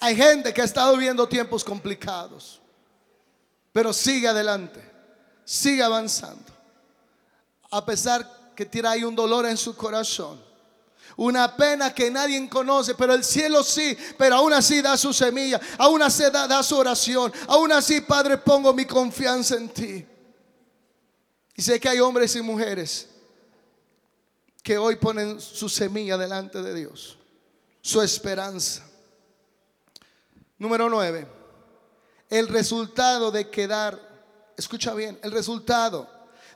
Hay 0.04 0.18
gente 0.18 0.54
que 0.54 0.62
ha 0.62 0.66
estado 0.66 0.97
viviendo 0.97 1.26
tiempos 1.30 1.64
complicados, 1.64 2.60
pero 3.72 3.93
sigue 3.93 4.28
adelante, 4.28 4.84
sigue 5.45 5.82
avanzando. 5.82 6.51
A 7.72 7.86
pesar 7.86 8.51
que 8.54 8.70
ahí 8.86 9.06
un 9.06 9.16
dolor 9.16 9.45
en 9.45 9.56
su 9.56 9.74
corazón, 9.78 10.43
una 11.16 11.56
pena 11.56 11.95
que 11.95 12.12
nadie 12.12 12.49
conoce, 12.49 12.95
pero 12.95 13.14
el 13.14 13.24
cielo 13.24 13.64
sí, 13.64 13.97
pero 14.18 14.36
aún 14.36 14.51
así 14.51 14.82
da 14.82 14.97
su 14.97 15.14
semilla, 15.14 15.62
aún 15.78 16.01
así 16.01 16.24
da, 16.24 16.49
da 16.49 16.62
su 16.64 16.78
oración, 16.78 17.32
aún 17.47 17.72
así, 17.72 18.01
Padre, 18.01 18.38
pongo 18.38 18.74
mi 18.74 18.84
confianza 18.84 19.56
en 19.56 19.70
ti. 19.70 20.06
Y 21.56 21.62
sé 21.62 21.80
que 21.80 21.88
hay 21.88 22.01
hombres 22.01 22.36
y 22.36 22.41
mujeres 22.41 23.08
que 24.62 24.78
hoy 24.78 24.97
ponen 24.97 25.39
su 25.39 25.70
semilla 25.70 26.18
delante 26.18 26.62
de 26.62 26.74
Dios, 26.74 27.18
su 27.80 28.01
esperanza. 28.01 28.89
Número 30.64 30.89
9. 30.89 31.28
El 32.30 32.47
resultado 32.47 33.32
de 33.32 33.49
quedar, 33.49 33.99
escucha 34.55 34.93
bien, 34.93 35.20
el 35.22 35.34
resultado 35.34 36.09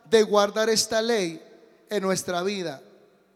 de 0.06 0.24
guardar 0.24 0.70
esta 0.70 1.02
ley 1.02 1.44
en 1.90 2.04
nuestra 2.04 2.42
vida 2.42 2.82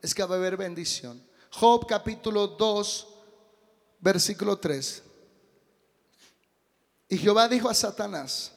es 0.02 0.16
que 0.16 0.24
va 0.24 0.36
a 0.36 0.38
haber 0.38 0.56
bendición. 0.56 1.22
Job 1.52 1.86
capítulo 1.86 2.48
2, 2.48 3.08
versículo 4.00 4.58
3. 4.58 5.04
Y 7.10 7.18
Jehová 7.18 7.50
dijo 7.50 7.70
a 7.70 7.74
Satanás, 7.74 8.54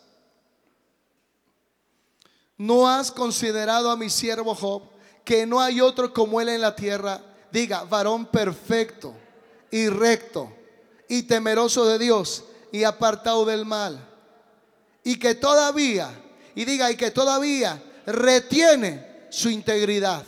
¿no 2.57 2.89
has 2.89 3.11
considerado 3.11 3.91
a 3.91 3.97
mi 3.97 4.09
siervo 4.09 4.55
Job 4.55 4.85
que 5.25 5.47
no 5.47 5.61
hay 5.61 5.81
otro 5.81 6.15
como 6.15 6.41
él 6.41 6.51
en 6.51 6.61
la 6.61 6.77
tierra? 6.77 7.21
Diga, 7.51 7.83
varón 7.83 8.27
perfecto 8.27 9.17
y 9.69 9.89
recto 9.89 10.63
y 11.09 11.25
temeroso 11.25 11.87
de 11.87 11.99
Dios 11.99 12.45
y 12.73 12.85
apartado 12.85 13.45
del 13.45 13.65
mal. 13.65 13.99
Y 15.03 15.19
que 15.19 15.35
todavía, 15.35 16.11
y 16.55 16.65
diga, 16.65 16.91
y 16.91 16.97
que 16.97 17.11
todavía 17.11 17.83
retiene 18.07 19.27
su 19.31 19.51
integridad. 19.51 20.25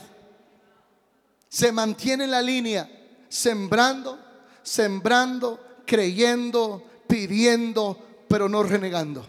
Se 1.49 1.73
mantiene 1.73 2.25
en 2.25 2.31
la 2.31 2.43
línea, 2.43 2.91
sembrando, 3.29 4.19
sembrando, 4.63 5.61
creyendo, 5.87 6.83
pidiendo, 7.07 7.99
pero 8.29 8.49
no 8.49 8.63
renegando. 8.63 9.27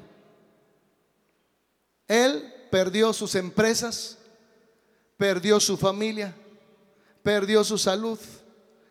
Él 2.08 2.54
perdió 2.70 3.14
sus 3.14 3.36
empresas, 3.36 4.18
perdió 5.18 5.60
su 5.60 5.78
familia, 5.78 6.34
perdió 7.24 7.64
su 7.64 7.78
salud, 7.78 8.20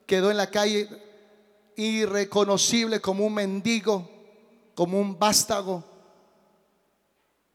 quedó 0.06 0.30
en 0.30 0.36
la 0.36 0.50
calle 0.50 0.88
irreconocible 1.76 3.00
como 3.00 3.26
un 3.26 3.34
mendigo, 3.34 4.08
como 4.74 4.98
un 4.98 5.18
vástago. 5.18 5.84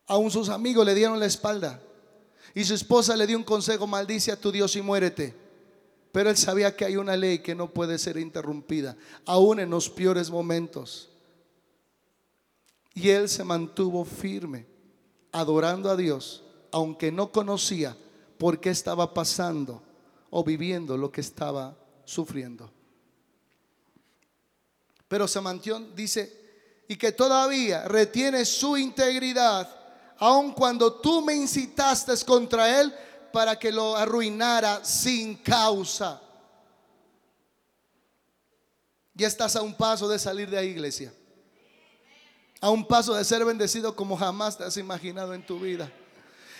Aún 0.07 0.29
sus 0.29 0.49
amigos 0.49 0.85
le 0.85 0.95
dieron 0.95 1.19
la 1.19 1.25
espalda. 1.25 1.81
Y 2.53 2.63
su 2.63 2.73
esposa 2.73 3.15
le 3.15 3.27
dio 3.27 3.37
un 3.37 3.43
consejo, 3.43 3.87
maldice 3.87 4.31
a 4.31 4.39
tu 4.39 4.51
Dios 4.51 4.75
y 4.75 4.81
muérete. 4.81 5.33
Pero 6.11 6.29
él 6.29 6.37
sabía 6.37 6.75
que 6.75 6.85
hay 6.85 6.97
una 6.97 7.15
ley 7.15 7.39
que 7.39 7.55
no 7.55 7.69
puede 7.73 7.97
ser 7.97 8.17
interrumpida, 8.17 8.97
aún 9.25 9.59
en 9.59 9.69
los 9.69 9.89
peores 9.89 10.29
momentos. 10.29 11.09
Y 12.93 13.09
él 13.09 13.29
se 13.29 13.45
mantuvo 13.45 14.03
firme, 14.03 14.67
adorando 15.31 15.89
a 15.89 15.95
Dios, 15.95 16.43
aunque 16.71 17.11
no 17.11 17.31
conocía 17.31 17.97
por 18.37 18.59
qué 18.59 18.69
estaba 18.69 19.13
pasando 19.13 19.81
o 20.29 20.43
viviendo 20.43 20.97
lo 20.97 21.09
que 21.11 21.21
estaba 21.21 21.77
sufriendo 22.03 22.69
pero 25.11 25.27
se 25.27 25.41
mantiene, 25.41 25.89
dice, 25.93 26.85
y 26.87 26.95
que 26.95 27.11
todavía 27.11 27.83
retiene 27.83 28.45
su 28.45 28.77
integridad, 28.77 29.69
aun 30.17 30.53
cuando 30.53 31.01
tú 31.01 31.21
me 31.21 31.33
incitaste 31.33 32.13
contra 32.25 32.79
él 32.79 32.93
para 33.33 33.59
que 33.59 33.73
lo 33.73 33.97
arruinara 33.97 34.85
sin 34.85 35.35
causa. 35.35 36.21
Ya 39.13 39.27
estás 39.27 39.57
a 39.57 39.61
un 39.61 39.75
paso 39.75 40.07
de 40.07 40.17
salir 40.17 40.49
de 40.49 40.55
la 40.55 40.63
iglesia. 40.63 41.13
A 42.61 42.69
un 42.69 42.87
paso 42.87 43.13
de 43.13 43.25
ser 43.25 43.43
bendecido 43.43 43.93
como 43.93 44.15
jamás 44.15 44.57
te 44.57 44.63
has 44.63 44.77
imaginado 44.77 45.33
en 45.33 45.45
tu 45.45 45.59
vida. 45.59 45.91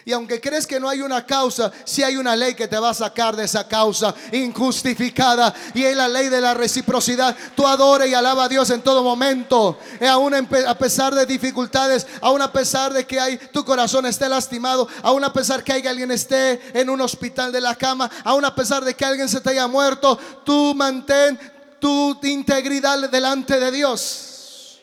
Y 0.06 0.14
aunque 0.14 0.42
crees 0.42 0.66
que 0.66 0.80
no 0.80 0.90
hay 0.90 1.02
una 1.02 1.26
causa, 1.26 1.72
si 1.86 2.04
hay 2.04 2.18
una 2.18 2.36
ley 2.36 2.56
que 2.56 2.68
te 2.68 2.80
va 2.80 2.90
a 2.90 2.94
sacar 2.94 3.36
de 3.36 3.46
esa 3.46 3.68
causa 3.68 4.14
injustificada. 4.32 5.54
Y 5.74 5.84
es 5.84 5.96
la 5.96 6.08
ley 6.08 6.30
de 6.30 6.42
la 6.42 6.54
reciprocidad. 6.54 7.36
Tú 7.56 7.68
adora 7.68 8.08
y 8.08 8.14
alaba 8.14 8.46
a 8.46 8.50
Dios 8.50 8.70
en 8.70 8.82
todo 8.82 9.04
momento. 9.04 9.78
Y 10.00 10.06
aún 10.06 10.34
a 10.34 10.76
pesar 10.76 11.14
de 11.14 11.26
dificultades, 11.26 12.08
aún 12.22 12.42
a 12.42 12.52
pesar 12.52 12.94
de 12.94 13.06
que 13.06 13.20
hay, 13.20 13.38
tu 13.38 13.64
corazón 13.64 14.06
esté 14.06 14.28
lastimado, 14.28 14.88
aún 15.04 15.24
a 15.24 15.34
pesar 15.34 15.64
que 15.64 15.74
alguien 15.74 16.12
esté 16.12 16.80
en 16.80 16.90
un 16.90 17.02
hospital 17.02 17.52
de 17.52 17.62
la 17.62 17.76
cama, 17.76 18.10
aún 18.24 18.46
a 18.46 18.56
pesar 18.56 18.84
de 18.84 18.96
que 18.96 19.06
alguien 19.06 19.30
se 19.30 19.42
te 19.42 19.52
haya 19.52 19.68
muerto, 19.68 20.18
tú 20.44 20.74
mantén 20.76 21.40
tu 21.80 22.18
integridad 22.24 23.10
delante 23.10 23.60
de 23.60 23.72
Dios. 23.72 24.80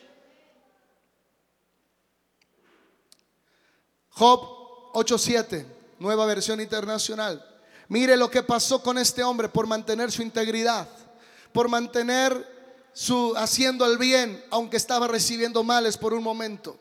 Job 4.09 4.58
8.7, 4.93 5.65
nueva 5.99 6.25
versión 6.25 6.61
internacional. 6.61 7.45
Mire 7.87 8.15
lo 8.17 8.29
que 8.29 8.43
pasó 8.43 8.81
con 8.81 8.97
este 8.97 9.23
hombre 9.23 9.49
por 9.49 9.67
mantener 9.67 10.11
su 10.11 10.21
integridad, 10.21 10.87
por 11.51 11.69
mantener 11.69 12.59
su 12.93 13.33
haciendo 13.35 13.85
el 13.85 13.97
bien, 13.97 14.43
aunque 14.51 14.77
estaba 14.77 15.07
recibiendo 15.07 15.63
males 15.63 15.97
por 15.97 16.13
un 16.13 16.23
momento. 16.23 16.77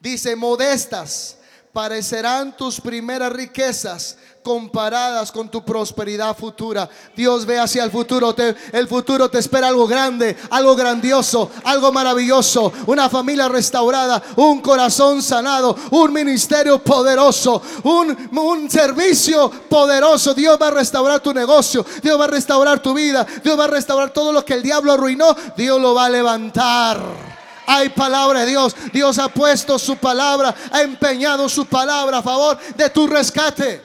Dice, 0.00 0.36
modestas 0.36 1.38
parecerán 1.74 2.56
tus 2.56 2.80
primeras 2.80 3.32
riquezas 3.32 4.16
comparadas 4.44 5.32
con 5.32 5.50
tu 5.50 5.64
prosperidad 5.64 6.36
futura. 6.36 6.88
Dios 7.16 7.44
ve 7.44 7.58
hacia 7.58 7.82
el 7.82 7.90
futuro, 7.90 8.32
el 8.72 8.86
futuro 8.86 9.28
te 9.28 9.38
espera 9.38 9.68
algo 9.68 9.86
grande, 9.86 10.36
algo 10.50 10.76
grandioso, 10.76 11.50
algo 11.64 11.90
maravilloso, 11.90 12.72
una 12.86 13.10
familia 13.10 13.48
restaurada, 13.48 14.22
un 14.36 14.60
corazón 14.60 15.20
sanado, 15.20 15.76
un 15.90 16.12
ministerio 16.12 16.78
poderoso, 16.78 17.60
un, 17.82 18.16
un 18.38 18.70
servicio 18.70 19.50
poderoso. 19.68 20.32
Dios 20.32 20.56
va 20.60 20.68
a 20.68 20.72
restaurar 20.72 21.18
tu 21.20 21.34
negocio, 21.34 21.84
Dios 22.00 22.20
va 22.20 22.24
a 22.26 22.28
restaurar 22.28 22.80
tu 22.80 22.94
vida, 22.94 23.26
Dios 23.42 23.58
va 23.58 23.64
a 23.64 23.68
restaurar 23.68 24.10
todo 24.10 24.30
lo 24.30 24.44
que 24.44 24.54
el 24.54 24.62
diablo 24.62 24.92
arruinó, 24.92 25.34
Dios 25.56 25.80
lo 25.80 25.92
va 25.92 26.04
a 26.04 26.10
levantar. 26.10 27.33
Hay 27.66 27.88
palabra 27.90 28.40
de 28.40 28.46
Dios. 28.46 28.74
Dios 28.92 29.18
ha 29.18 29.28
puesto 29.28 29.78
su 29.78 29.96
palabra, 29.96 30.54
ha 30.70 30.82
empeñado 30.82 31.48
su 31.48 31.66
palabra 31.66 32.18
a 32.18 32.22
favor 32.22 32.58
de 32.76 32.90
tu 32.90 33.06
rescate. 33.06 33.82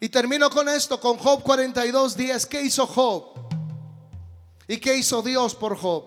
Y 0.00 0.08
termino 0.08 0.48
con 0.48 0.68
esto, 0.68 0.98
con 0.98 1.18
Job 1.18 1.42
42 1.42 2.16
días. 2.16 2.46
¿Qué 2.46 2.62
hizo 2.62 2.86
Job? 2.86 3.34
¿Y 4.66 4.78
qué 4.78 4.96
hizo 4.96 5.20
Dios 5.20 5.54
por 5.54 5.76
Job? 5.76 6.04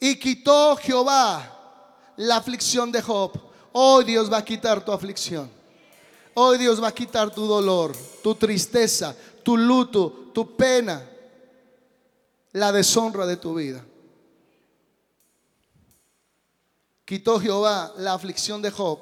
Y 0.00 0.16
quitó 0.16 0.76
Jehová 0.76 1.56
la 2.16 2.36
aflicción 2.36 2.92
de 2.92 3.00
Job. 3.00 3.32
Hoy 3.72 4.04
Dios 4.04 4.30
va 4.30 4.38
a 4.38 4.44
quitar 4.44 4.84
tu 4.84 4.92
aflicción. 4.92 5.50
Hoy 6.34 6.58
Dios 6.58 6.82
va 6.82 6.88
a 6.88 6.94
quitar 6.94 7.30
tu 7.34 7.46
dolor, 7.46 7.96
tu 8.22 8.34
tristeza, 8.34 9.16
tu 9.42 9.56
luto, 9.56 10.30
tu 10.32 10.56
pena 10.56 11.09
la 12.52 12.72
deshonra 12.72 13.26
de 13.26 13.36
tu 13.36 13.54
vida. 13.54 13.84
Quitó 17.04 17.40
Jehová 17.40 17.92
la 17.96 18.14
aflicción 18.14 18.62
de 18.62 18.70
Job 18.70 19.00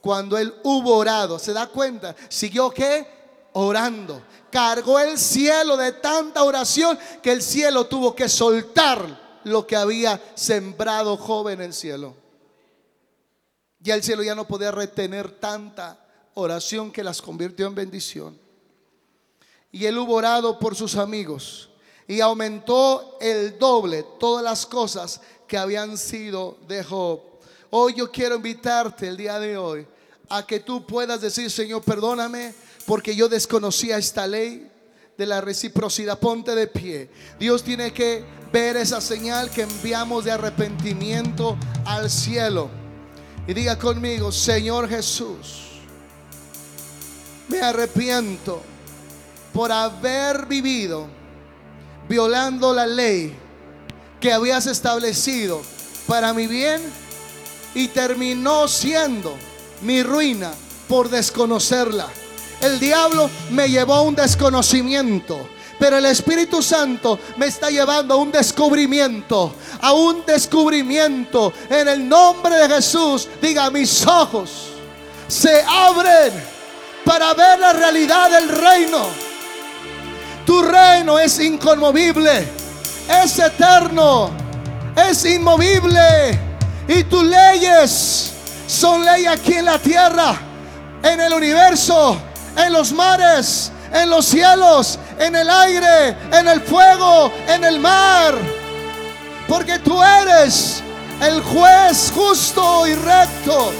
cuando 0.00 0.38
él 0.38 0.54
hubo 0.62 0.96
orado. 0.96 1.38
¿Se 1.38 1.52
da 1.52 1.66
cuenta? 1.66 2.14
¿Siguió 2.28 2.70
qué? 2.70 3.06
Orando. 3.52 4.22
Cargó 4.50 4.98
el 4.98 5.18
cielo 5.18 5.76
de 5.76 5.92
tanta 5.92 6.44
oración 6.44 6.98
que 7.22 7.32
el 7.32 7.42
cielo 7.42 7.86
tuvo 7.86 8.14
que 8.14 8.28
soltar 8.28 9.40
lo 9.44 9.66
que 9.66 9.76
había 9.76 10.20
sembrado 10.34 11.16
Job 11.16 11.48
en 11.48 11.60
el 11.60 11.72
cielo. 11.72 12.14
Ya 13.80 13.94
el 13.94 14.02
cielo 14.02 14.22
ya 14.22 14.34
no 14.34 14.46
podía 14.46 14.70
retener 14.70 15.30
tanta 15.40 15.98
oración 16.34 16.92
que 16.92 17.02
las 17.02 17.22
convirtió 17.22 17.66
en 17.66 17.74
bendición. 17.74 18.38
Y 19.72 19.86
él 19.86 19.98
hubo 19.98 20.14
orado 20.14 20.58
por 20.58 20.76
sus 20.76 20.96
amigos 20.96 21.69
y 22.10 22.20
aumentó 22.20 23.18
el 23.20 23.56
doble 23.56 24.04
todas 24.18 24.42
las 24.42 24.66
cosas 24.66 25.20
que 25.46 25.56
habían 25.56 25.96
sido 25.96 26.58
de 26.66 26.82
Job. 26.82 27.20
Hoy 27.70 27.94
yo 27.94 28.10
quiero 28.10 28.34
invitarte 28.34 29.06
el 29.06 29.16
día 29.16 29.38
de 29.38 29.56
hoy 29.56 29.86
a 30.28 30.44
que 30.44 30.58
tú 30.58 30.84
puedas 30.84 31.20
decir, 31.20 31.48
Señor, 31.52 31.82
perdóname 31.82 32.52
porque 32.84 33.14
yo 33.14 33.28
desconocía 33.28 33.96
esta 33.96 34.26
ley 34.26 34.68
de 35.16 35.24
la 35.24 35.40
reciprocidad. 35.40 36.18
Ponte 36.18 36.52
de 36.56 36.66
pie. 36.66 37.08
Dios 37.38 37.62
tiene 37.62 37.92
que 37.92 38.24
ver 38.52 38.76
esa 38.76 39.00
señal 39.00 39.48
que 39.48 39.62
enviamos 39.62 40.24
de 40.24 40.32
arrepentimiento 40.32 41.56
al 41.84 42.10
cielo. 42.10 42.70
Y 43.46 43.54
diga 43.54 43.78
conmigo, 43.78 44.32
Señor 44.32 44.88
Jesús, 44.88 45.78
me 47.46 47.60
arrepiento 47.60 48.60
por 49.52 49.70
haber 49.70 50.46
vivido 50.46 51.19
violando 52.10 52.74
la 52.74 52.88
ley 52.88 53.32
que 54.18 54.32
habías 54.32 54.66
establecido 54.66 55.62
para 56.08 56.34
mi 56.34 56.48
bien 56.48 56.82
y 57.72 57.86
terminó 57.86 58.66
siendo 58.66 59.36
mi 59.82 60.02
ruina 60.02 60.50
por 60.88 61.08
desconocerla. 61.08 62.08
El 62.60 62.80
diablo 62.80 63.30
me 63.52 63.70
llevó 63.70 63.94
a 63.94 64.02
un 64.02 64.16
desconocimiento. 64.16 65.48
Pero 65.78 65.96
el 65.96 66.04
Espíritu 66.04 66.60
Santo 66.60 67.18
me 67.38 67.46
está 67.46 67.70
llevando 67.70 68.12
a 68.14 68.16
un 68.18 68.30
descubrimiento, 68.30 69.54
a 69.80 69.92
un 69.92 70.26
descubrimiento. 70.26 71.54
En 71.70 71.88
el 71.88 72.06
nombre 72.06 72.54
de 72.56 72.68
Jesús, 72.68 73.28
diga, 73.40 73.70
mis 73.70 74.04
ojos 74.06 74.72
se 75.26 75.62
abren 75.62 76.32
para 77.02 77.32
ver 77.32 77.60
la 77.60 77.72
realidad 77.72 78.30
del 78.30 78.48
reino. 78.50 79.29
Tu 80.50 80.60
reino 80.62 81.16
es 81.16 81.38
inconmovible, 81.38 82.44
es 83.22 83.38
eterno, 83.38 84.32
es 84.96 85.24
inmovible. 85.24 86.40
Y 86.88 87.04
tus 87.04 87.22
leyes 87.22 88.32
son 88.66 89.04
ley 89.04 89.26
aquí 89.26 89.52
en 89.52 89.66
la 89.66 89.78
tierra, 89.78 90.34
en 91.04 91.20
el 91.20 91.34
universo, 91.34 92.20
en 92.56 92.72
los 92.72 92.90
mares, 92.90 93.70
en 93.92 94.10
los 94.10 94.26
cielos, 94.26 94.98
en 95.20 95.36
el 95.36 95.48
aire, 95.48 96.16
en 96.32 96.48
el 96.48 96.60
fuego, 96.62 97.30
en 97.46 97.62
el 97.62 97.78
mar. 97.78 98.34
Porque 99.46 99.78
tú 99.78 100.02
eres 100.02 100.82
el 101.22 101.42
juez 101.42 102.10
justo 102.12 102.88
y 102.88 102.96
recto. 102.96 103.70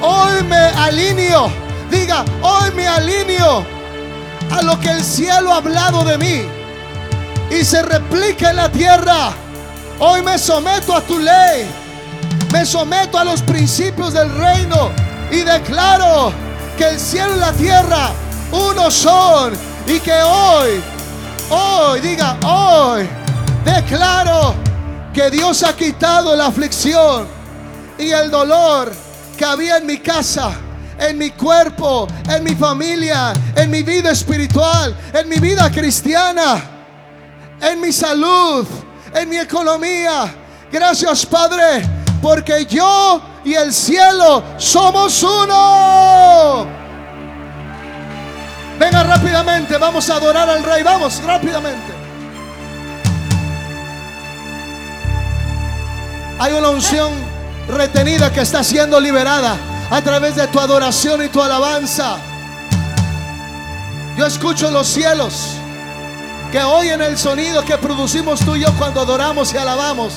Hoy 0.00 0.44
me 0.44 0.56
alineo, 0.56 1.50
diga, 1.90 2.24
hoy 2.40 2.70
me 2.76 2.86
alineo 2.86 3.79
a 4.50 4.62
lo 4.62 4.78
que 4.80 4.90
el 4.90 5.04
cielo 5.04 5.52
ha 5.52 5.56
hablado 5.56 6.04
de 6.04 6.18
mí 6.18 6.42
y 7.50 7.64
se 7.64 7.82
replica 7.82 8.50
en 8.50 8.56
la 8.56 8.70
tierra. 8.70 9.32
Hoy 9.98 10.22
me 10.22 10.38
someto 10.38 10.94
a 10.94 11.00
tu 11.02 11.18
ley, 11.18 11.66
me 12.52 12.64
someto 12.64 13.18
a 13.18 13.24
los 13.24 13.42
principios 13.42 14.12
del 14.12 14.32
reino 14.34 14.90
y 15.30 15.38
declaro 15.38 16.32
que 16.76 16.88
el 16.88 17.00
cielo 17.00 17.36
y 17.36 17.40
la 17.40 17.52
tierra 17.52 18.10
uno 18.52 18.90
son 18.90 19.52
y 19.86 20.00
que 20.00 20.14
hoy, 20.22 20.82
hoy, 21.50 22.00
diga, 22.00 22.36
hoy, 22.44 23.08
declaro 23.64 24.54
que 25.12 25.30
Dios 25.30 25.62
ha 25.62 25.74
quitado 25.76 26.34
la 26.34 26.46
aflicción 26.46 27.26
y 27.98 28.10
el 28.10 28.30
dolor 28.30 28.92
que 29.36 29.44
había 29.44 29.76
en 29.78 29.86
mi 29.86 29.98
casa, 29.98 30.52
en 31.00 31.16
mi 31.16 31.30
cuerpo, 31.30 32.06
en 32.28 32.44
mi 32.44 32.54
familia, 32.54 33.32
en 33.56 33.70
mi 33.70 33.82
vida 33.82 34.10
espiritual, 34.10 34.94
en 35.14 35.28
mi 35.28 35.36
vida 35.36 35.70
cristiana, 35.70 36.62
en 37.60 37.80
mi 37.80 37.90
salud, 37.90 38.66
en 39.14 39.28
mi 39.28 39.38
economía. 39.38 40.32
Gracias 40.70 41.24
Padre, 41.24 41.82
porque 42.20 42.66
yo 42.66 43.20
y 43.44 43.54
el 43.54 43.72
cielo 43.72 44.44
somos 44.58 45.22
uno. 45.22 46.66
Venga 48.78 49.02
rápidamente, 49.02 49.76
vamos 49.78 50.08
a 50.10 50.16
adorar 50.16 50.48
al 50.48 50.62
rey, 50.62 50.82
vamos 50.82 51.22
rápidamente. 51.24 51.92
Hay 56.38 56.52
una 56.52 56.70
unción 56.70 57.12
retenida 57.68 58.32
que 58.32 58.40
está 58.40 58.64
siendo 58.64 58.98
liberada 58.98 59.69
a 59.90 60.00
través 60.02 60.36
de 60.36 60.46
tu 60.48 60.60
adoración 60.60 61.24
y 61.24 61.28
tu 61.28 61.42
alabanza. 61.42 62.18
Yo 64.16 64.26
escucho 64.26 64.70
los 64.70 64.86
cielos 64.86 65.56
que 66.52 66.62
oyen 66.62 67.00
el 67.00 67.18
sonido 67.18 67.64
que 67.64 67.76
producimos 67.78 68.40
tú 68.40 68.56
y 68.56 68.60
yo 68.60 68.72
cuando 68.74 69.00
adoramos 69.00 69.52
y 69.52 69.56
alabamos. 69.56 70.14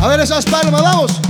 A 0.00 0.08
ver 0.08 0.20
esas 0.20 0.44
palmas, 0.44 0.82
vamos. 0.82 1.20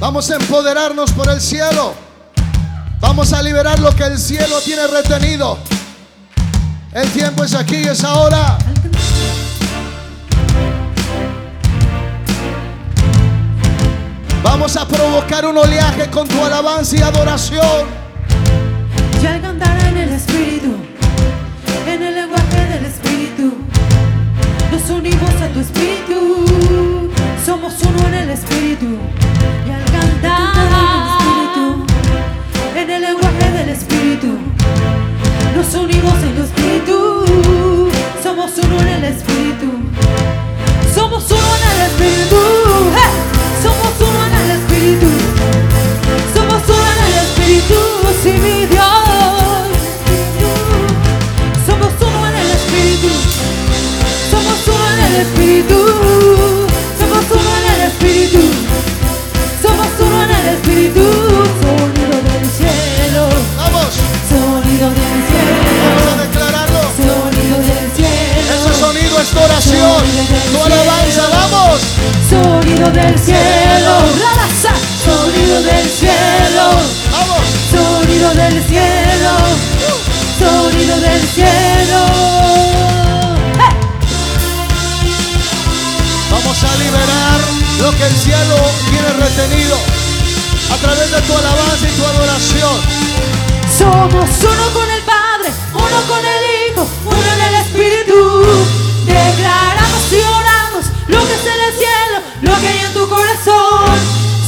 Vamos 0.00 0.30
a 0.30 0.36
empoderarnos 0.36 1.10
por 1.12 1.28
el 1.28 1.40
cielo. 1.40 2.07
Vamos 3.00 3.32
a 3.32 3.42
liberar 3.42 3.78
lo 3.78 3.94
que 3.94 4.04
el 4.04 4.18
cielo 4.18 4.60
tiene 4.64 4.86
retenido. 4.88 5.58
El 6.92 7.08
tiempo 7.10 7.44
es 7.44 7.54
aquí, 7.54 7.76
es 7.76 8.02
ahora. 8.02 8.58
Vamos 14.42 14.76
a 14.76 14.86
provocar 14.86 15.46
un 15.46 15.58
oleaje 15.58 16.10
con 16.10 16.26
tu 16.26 16.42
alabanza 16.44 16.96
y 16.96 17.00
adoración. 17.00 17.86
Ya 19.22 19.36
en 19.36 19.96
el 19.96 20.10
Espíritu, 20.10 20.76
en 21.86 22.02
el 22.02 22.14
lenguaje 22.14 22.66
del 22.72 22.86
Espíritu. 22.86 23.58
Nos 24.72 24.90
unimos 24.90 25.42
a 25.42 25.48
tu 25.48 25.60
Espíritu, 25.60 27.10
somos 27.44 27.74
uno 27.82 28.08
en 28.08 28.14
el 28.14 28.30
Espíritu 28.30 28.98
en 32.80 32.90
el 32.90 33.02
lenguaje 33.02 33.50
del 33.50 33.68
Espíritu. 33.70 34.38
Nos 35.56 35.74
unimos 35.74 36.14
en 36.22 36.36
tu 36.36 36.42
Espíritu, 36.42 37.24
somos 38.22 38.52
uno 38.56 38.80
en 38.80 38.88
el 38.88 39.04
Espíritu. 39.04 39.66
Somos 40.94 41.24
uno 41.30 41.50
en 41.58 41.70
el 41.72 41.80
Espíritu, 41.90 42.40
somos 43.62 43.94
uno 44.08 44.26
en 44.26 44.34
el 44.42 44.50
Espíritu. 44.58 45.10
Somos 46.34 46.62
uno 46.68 46.86
en 46.92 47.00
el 47.06 47.14
Espíritu, 47.26 47.80
sí, 48.22 48.32
mi 48.44 48.66
Dios. 48.66 49.66
Somos 51.66 51.92
uno 52.00 52.28
en 52.28 52.34
el 52.36 52.50
Espíritu, 52.58 53.12
somos 54.30 54.58
uno 54.68 54.86
en 54.94 55.04
el 55.04 55.20
Espíritu. 55.22 55.77
Sonido 69.68 70.22
es 70.22 70.28
tu 70.28 70.34
oración, 70.34 70.52
tu 70.52 70.64
alabanza. 70.64 71.22
Vamos. 71.28 71.80
Sonido 72.30 72.90
del 72.90 73.18
cielo. 73.18 73.94
Sonido 75.04 75.62
del 75.62 75.88
cielo. 75.90 76.66
Vamos. 77.12 77.44
Sonido 77.70 78.34
del 78.34 78.64
cielo. 78.64 79.32
Sonido 80.38 81.00
del 81.00 81.22
cielo. 81.28 82.00
Vamos 86.30 86.58
a 86.62 86.76
liberar 86.76 87.40
lo 87.80 87.90
que 87.96 88.06
el 88.06 88.16
cielo 88.16 88.56
tiene 88.90 89.08
retenido 89.24 89.76
a 90.72 90.76
través 90.76 91.10
de 91.10 91.20
tu 91.22 91.32
alabanza 91.36 91.88
y 91.88 91.92
tu 91.92 92.04
adoración. 92.04 92.76
Somos 93.78 94.28
uno 94.42 94.66
con 94.74 94.90
el 94.90 95.02
Padre, 95.02 95.52
uno 95.72 96.02
con 96.08 96.18
el 96.18 96.42
Hijo, 96.44 96.57
Declaramos 99.38 100.02
y 100.10 100.18
oramos 100.18 100.84
lo 101.06 101.24
que 101.24 101.34
es 101.34 101.46
en 101.46 101.60
el 101.68 101.74
cielo, 101.78 102.18
lo 102.42 102.60
que 102.60 102.66
hay 102.66 102.78
en 102.78 102.92
tu 102.92 103.08
corazón. 103.08 103.94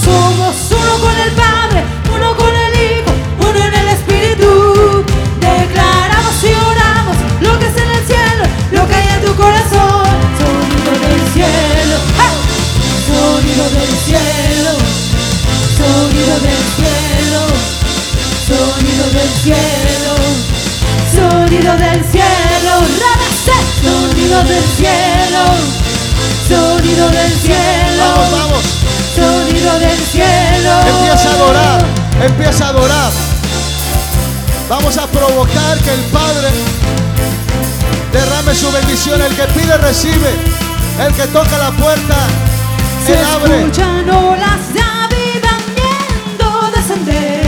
Somos 0.03 0.57
uno 0.69 0.99
con 0.99 1.17
el 1.17 1.31
Padre, 1.31 1.85
uno 2.13 2.37
con 2.37 2.51
el 2.51 2.75
Hijo, 2.75 3.13
uno 3.39 3.59
en 3.67 3.75
el 3.75 3.89
Espíritu. 3.89 5.05
Declaramos 5.39 6.43
y 6.43 6.53
oramos 6.53 7.17
lo 7.41 7.57
que 7.61 7.67
es 7.69 7.77
en 7.77 7.89
el 7.89 8.05
cielo, 8.05 8.45
lo 8.73 8.89
que 8.89 8.95
hay 8.97 9.09
en 9.15 9.21
tu 9.27 9.33
corazón. 9.37 10.11
Sonido 10.43 10.93
del 11.07 11.23
cielo, 11.35 11.99
sonido 13.07 13.65
del 13.71 13.95
cielo. 14.07 14.75
Sonido 15.79 16.35
del 16.47 16.63
cielo, 16.77 17.43
sonido 18.45 19.07
del 19.15 19.31
cielo, 19.41 20.13
sonido 21.15 21.73
del 21.77 22.01
cielo, 22.11 22.73
sonido 23.83 24.43
del 24.45 24.65
cielo, 24.77 25.45
Sonido 26.49 27.09
del 27.11 27.33
cielo. 27.41 28.05
Vamos, 28.05 28.31
vamos. 28.33 28.65
Sonido 29.15 29.79
del 29.79 29.99
cielo. 29.99 30.73
Empieza 30.89 31.29
a 31.31 31.35
adorar, 31.35 31.85
empieza 32.23 32.67
a 32.67 32.69
adorar. 32.71 33.13
Vamos 34.69 34.97
a 34.99 35.07
provocar 35.07 35.79
que 35.79 35.93
el 35.95 36.01
Padre 36.13 36.49
derrame 38.13 38.55
su 38.55 38.71
bendición. 38.73 39.21
El 39.23 39.35
que 39.35 39.45
pide 39.59 39.77
recibe. 39.79 40.31
El 41.07 41.15
que 41.15 41.27
toca 41.29 41.57
la 41.57 41.71
puerta, 41.73 42.17
Se 43.07 43.13
Él 43.15 43.25
abre. 43.25 43.59
escuchan 43.61 44.11
olas 44.11 44.75
de 44.75 44.81
avivamiento 44.83 46.71
descender. 46.77 47.43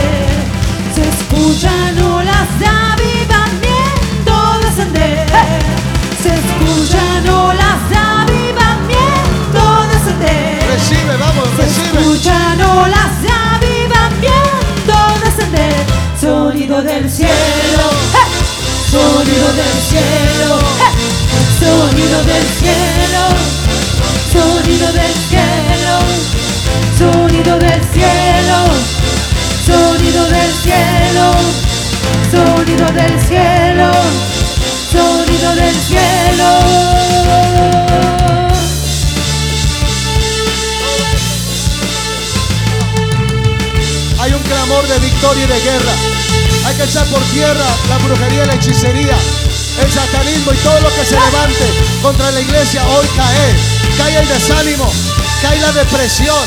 Se 0.95 1.03
escuchan 1.09 1.99
olas 2.03 2.49
de 2.59 2.67
avivamiento 2.67 4.59
descender. 4.65 5.27
Se 5.29 5.72
escuchan 6.61 7.29
olas 7.29 7.81
de 7.91 7.97
avivamiento 7.97 9.63
descender. 9.93 10.63
Recibe, 10.69 11.17
vamos, 11.17 11.49
Se 11.57 11.63
recibe. 11.63 12.01
escuchan 12.01 12.61
olas 12.63 13.23
de 13.23 13.29
avivamiento. 13.29 13.73
Sonido 16.23 16.81
del 16.83 17.11
cielo. 17.11 17.31
¡eh! 18.15 18.29
Sonido 18.91 19.53
del 19.53 19.77
cielo. 19.91 20.59
¡eh! 20.79 20.93
Sonido 21.59 22.19
del 22.23 22.47
cielo. 22.61 23.25
Sonido 24.33 24.93
del 24.93 25.15
cielo. 25.29 25.99
Sonido 26.99 27.57
del 27.59 27.83
cielo. 27.91 28.59
Sonido 29.67 30.23
del 30.23 30.23
cielo. 30.23 30.23
Sonido 30.23 30.25
del 30.27 30.53
cielo. 30.63 31.27
Sonido 32.31 32.87
del 32.93 33.15
cielo. 33.27 33.91
Hay 44.21 44.33
un 44.33 44.43
clamor 44.43 44.87
de 44.87 44.99
victoria 45.01 45.45
y 45.45 45.47
de 45.49 45.61
guerra. 45.61 45.93
Hay 46.67 46.77
que 46.77 46.85
echar 46.85 47.07
por 47.07 47.21
tierra 47.33 47.67
la 47.89 47.99
brujería 47.99 48.45
y 48.45 48.47
la 48.47 48.55
hechicería, 48.55 49.17
el 49.81 49.91
satanismo 49.93 50.53
y 50.53 50.57
todo 50.57 50.81
lo 50.81 50.89
que 50.95 51.05
se 51.05 51.19
levante 51.19 51.65
contra 52.03 52.31
la 52.31 52.41
iglesia. 52.41 52.83
Hoy 52.89 53.07
cae, 53.17 53.55
cae 53.97 54.19
el 54.19 54.29
desánimo, 54.29 54.91
cae 55.41 55.59
la 55.61 55.73
depresión, 55.73 56.39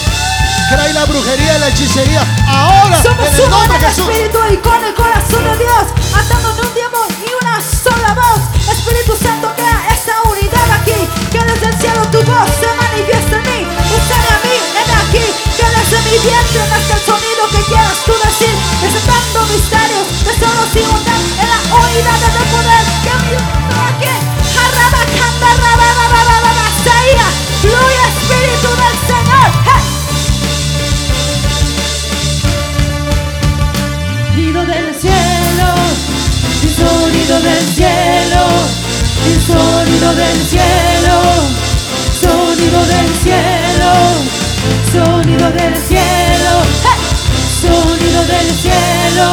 cae 0.70 0.94
la 0.94 1.06
brujería 1.06 1.58
y 1.58 1.60
la 1.60 1.68
hechicería. 1.70 2.24
Ahora, 2.48 3.02
Somos 3.02 3.28
en 3.28 3.44
el 3.44 3.50
nombre 3.50 3.80
de 3.80 3.86
Jesús. 3.86 4.10
Espíritu 4.10 4.40
y 4.52 4.58
con 4.58 4.84
el 4.84 4.94
corazón 4.94 5.44
de 5.44 5.58
Dios, 5.58 5.84
atando 6.14 6.52
en 6.54 6.68
un 6.68 6.74
tiempo 6.74 6.98
y 7.26 7.44
una 7.44 7.62
sola 7.62 8.14
voz. 8.14 8.42
Espíritu 8.72 9.16
Santo, 9.22 9.52
crea 9.56 9.88
esta 9.94 10.22
unidad 10.30 10.72
aquí, 10.82 11.00
que 11.32 11.40
desde 11.40 11.68
el 11.68 11.78
cielo 11.80 12.02
tu 12.12 12.22
voz 12.24 12.50
se 12.60 12.68
manifiesta 12.76 13.38
en 13.38 13.44
mí. 13.44 13.68
Úsame 13.96 14.30
a 14.30 14.40
mí, 14.46 14.56
en 14.82 14.90
aquí, 15.02 15.26
que 15.58 15.66
desde 15.66 15.98
mi 16.10 16.18
vientre 16.20 16.62
nazca 16.70 16.94
el 16.96 17.06
sonido 17.06 17.35
quieras 17.68 17.98
tú 18.06 18.14
decir, 18.14 18.56
desatando 18.82 19.46
misterios, 19.54 20.06
tesoros 20.24 20.70
y 20.76 20.84
bondad 20.86 21.22
en 21.42 21.48
la 21.50 21.60
unidad 21.76 22.20
del 22.22 22.48
poder 22.54 22.86
que 23.04 23.14
mi 23.26 23.36
aquí. 23.90 24.16
Arrabacanda, 24.66 25.50
rabababababa, 25.64 26.68
saía, 26.86 27.28
fluye 27.62 28.04
Espíritu 28.12 28.70
del 28.82 28.98
Señor. 29.10 29.50
Sonido 34.36 34.62
del 34.66 34.88
cielo, 35.02 35.68
el 36.64 36.72
sonido 36.76 37.36
del 37.40 37.66
cielo, 37.76 38.44
el 39.26 39.40
sonido 39.42 40.10
del 40.16 40.38
cielo, 40.50 41.16
sonido 42.22 42.80
del 42.86 43.10
cielo, 43.24 43.92
sonido 44.92 45.52
del 45.52 45.76
cielo. 45.88 46.25
Sonido 47.76 48.22
del 48.26 48.50
cielo, 48.56 49.28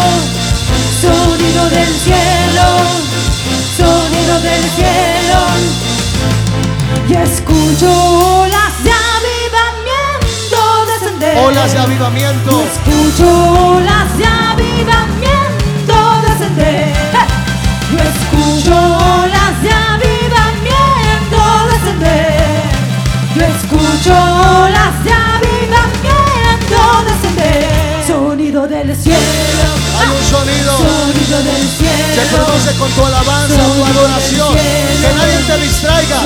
sonido 1.00 1.70
del 1.70 1.94
cielo, 2.06 2.66
sonido 3.76 4.40
del 4.40 4.62
cielo, 4.76 5.38
y 7.08 7.14
escucho 7.14 7.90
olas 8.42 8.74
de 8.82 8.90
avivamiento 8.90 10.60
descender. 10.86 11.38
Olas 11.38 11.72
de 11.72 11.78
avivamiento. 11.78 12.62
Escucho 12.62 13.28
olas 13.76 14.18
de 14.18 14.24
avivamiento 14.24 15.96
descender. 16.26 16.92
Yo 17.92 17.98
escucho 17.98 18.74
olas 18.74 19.54
de 19.62 19.70
avivamiento 19.94 21.40
descender. 21.72 22.62
Yo 23.36 23.42
escucho 23.42 24.12
olas 24.12 25.04
de 25.04 25.12
avivamiento 25.12 25.21
Sonido 28.62 28.78
del 28.86 28.96
cielo. 28.96 29.16
Hay 29.98 30.06
un 30.06 30.24
sonido. 30.30 30.76
Sonido 30.78 31.38
del 31.42 31.62
Se 31.66 31.76
cielo. 31.78 32.36
produce 32.46 32.70
con 32.78 32.88
tu 32.92 33.04
alabanza, 33.04 33.56
tu 33.56 33.84
adoración. 33.84 34.54
Que 34.54 35.14
nadie 35.18 35.38
te 35.48 35.56
distraiga. 35.66 36.16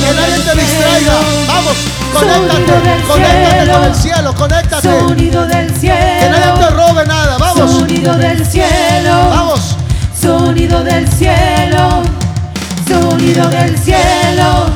Que 0.00 0.14
nadie 0.14 0.38
te 0.42 0.54
distraiga. 0.58 1.12
Vamos, 1.48 1.76
conéctate. 2.14 3.02
Conéctate 3.06 3.70
con 3.72 3.84
el 3.84 3.94
cielo. 3.94 4.34
Conéctate. 4.34 4.88
Sonido 5.00 5.46
del 5.46 5.66
Que 5.74 6.28
nadie 6.30 6.52
te 6.52 6.58
cielo. 6.64 6.70
robe 6.70 7.04
nada. 7.06 7.36
Vamos. 7.38 7.70
Sonido 7.70 8.14
del 8.16 8.46
cielo. 8.46 9.28
Vamos. 9.28 9.60
Sonido 10.18 10.82
del 10.84 11.06
cielo, 11.12 12.02
sonido 12.88 13.48
del 13.50 13.76
cielo, 13.76 14.66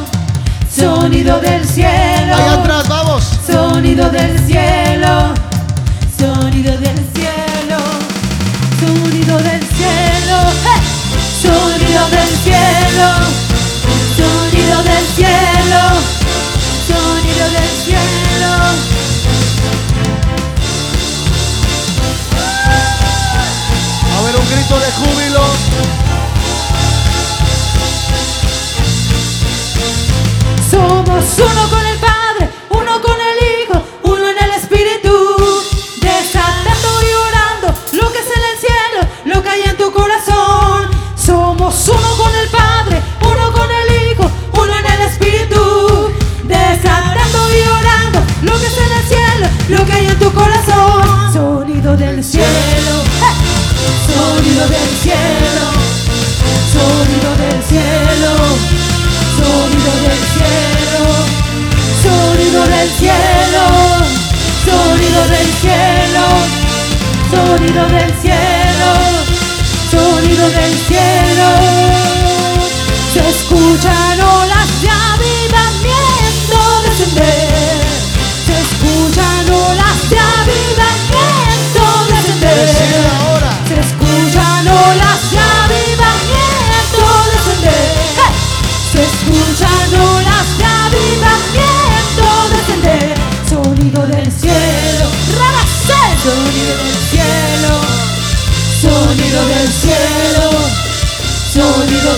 sonido 0.76 1.38
del 1.38 1.64
cielo, 1.68 2.34
Allá 2.34 2.52
atrás, 2.54 2.88
vamos. 2.88 3.22
sonido 3.46 4.10
del 4.10 4.44
cielo, 4.44 5.32
Somos 31.26 31.40
uno 31.40 31.68
con 31.70 31.85
cielo, 62.98 63.66
sonido 64.64 65.22
del 65.28 65.48
cielo, 65.60 66.24
sonido 67.30 67.86
del 67.88 68.14
cielo, 68.22 68.90
sonido 69.90 70.48
del 70.48 70.74
cielo. 70.86 71.95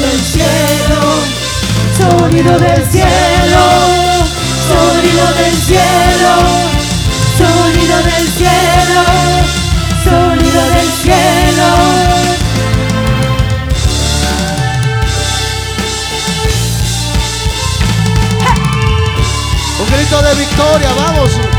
Del 0.09 0.25
cielo. 0.25 1.01
Sonido 1.99 2.59
del 2.59 2.91
cielo. 2.91 3.65
Sonido 4.69 5.27
del 5.35 5.55
cielo. 5.67 6.33
Sonido 7.37 7.97
del 8.03 8.27
cielo. 8.37 9.03
Sonido 10.05 10.61
del 10.75 10.89
cielo. 11.03 11.29
victoria, 20.35 20.89
vamos. 20.95 21.58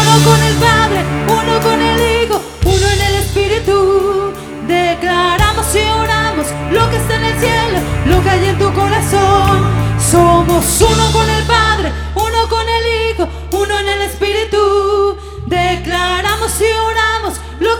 Uno 0.00 0.14
con 0.24 0.42
el 0.42 0.54
Padre, 0.56 1.04
uno 1.28 1.60
con 1.60 1.80
el 1.80 1.98
Hijo, 2.22 2.40
uno 2.64 2.86
en 2.94 3.00
el 3.08 3.14
Espíritu. 3.16 4.32
Declaramos 4.66 5.66
y 5.74 5.88
oramos 5.88 6.46
lo 6.70 6.90
que 6.90 6.96
está 6.96 7.16
en 7.16 7.24
el 7.24 7.38
cielo, 7.38 7.78
lo 8.06 8.22
que 8.22 8.30
hay 8.30 8.46
en 8.48 8.58
tu 8.58 8.72
corazón. 8.72 9.64
Somos 9.98 10.64
uno 10.80 11.12
con 11.12 11.28
el 11.28 11.44
Padre, 11.44 11.92
uno 12.14 12.48
con 12.48 12.66
el 12.68 12.84
Hijo, 13.10 13.28
uno 13.52 13.78
en 13.80 13.88
el 13.88 14.02
Espíritu. 14.02 15.16
Declaramos 15.46 16.52
y 16.60 16.72
oramos 16.72 16.95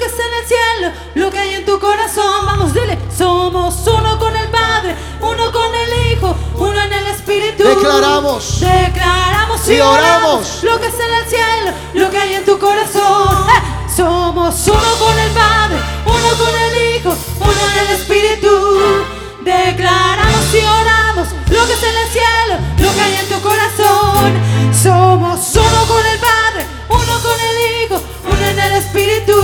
que 0.07 0.13
está 0.13 0.27
en 0.27 0.35
el 0.35 0.47
cielo, 0.47 0.93
lo 1.15 1.31
que 1.31 1.39
hay 1.39 1.55
en 1.55 1.65
tu 1.65 1.79
corazón. 1.81 2.47
Vamos, 2.47 2.73
dile, 2.73 2.99
somos 3.17 3.75
uno 3.87 4.19
con 4.19 4.37
el 4.37 4.49
Padre, 4.49 4.95
uno 5.21 5.53
con 5.53 5.75
el 5.75 6.13
Hijo, 6.13 6.37
uno 6.57 6.81
en 6.81 6.93
el 6.93 7.07
Espíritu. 7.09 7.65
Declaramos. 7.65 8.61
Declaramos 8.61 9.69
Y 9.69 9.75
y 9.75 9.81
oramos. 9.81 9.99
oramos 10.01 10.63
lo 10.63 10.81
que 10.81 10.87
está 10.87 11.07
en 11.07 11.15
el 11.15 11.27
cielo, 11.29 11.73
lo 11.95 12.11
que 12.11 12.19
hay 12.19 12.35
en 12.35 12.45
tu 12.45 12.59
corazón. 12.59 13.47
¡Eh! 13.49 13.89
Somos 13.97 14.67
uno 14.69 14.97
con 14.99 15.19
el 15.19 15.31
Padre, 15.31 15.77
uno 16.05 16.39
con 16.39 16.55
el 16.55 16.97
Hijo, 16.97 17.17
uno 17.41 17.71
en 17.73 17.79
el 17.89 17.97
Espíritu. 17.97 19.16
Declaramos 19.47 20.45
y 20.55 20.59
oramos 20.59 21.29
lo 21.51 21.67
que 21.69 21.73
es 21.75 21.83
en 21.85 21.97
el 21.97 22.11
cielo, 22.11 22.55
lo 22.79 22.93
que 22.93 23.01
hay 23.01 23.15
en 23.15 23.29
tu 23.29 23.41
corazón. 23.41 24.35
Somos 24.75 25.39
uno 25.55 25.87
con 25.87 26.05
el 26.05 26.19
Padre, 26.19 26.67
uno 26.89 27.15
con 27.23 27.39
el 27.39 27.57
Hijo, 27.71 28.03
uno 28.27 28.45
en 28.45 28.59
el 28.59 28.73
Espíritu. 28.73 29.39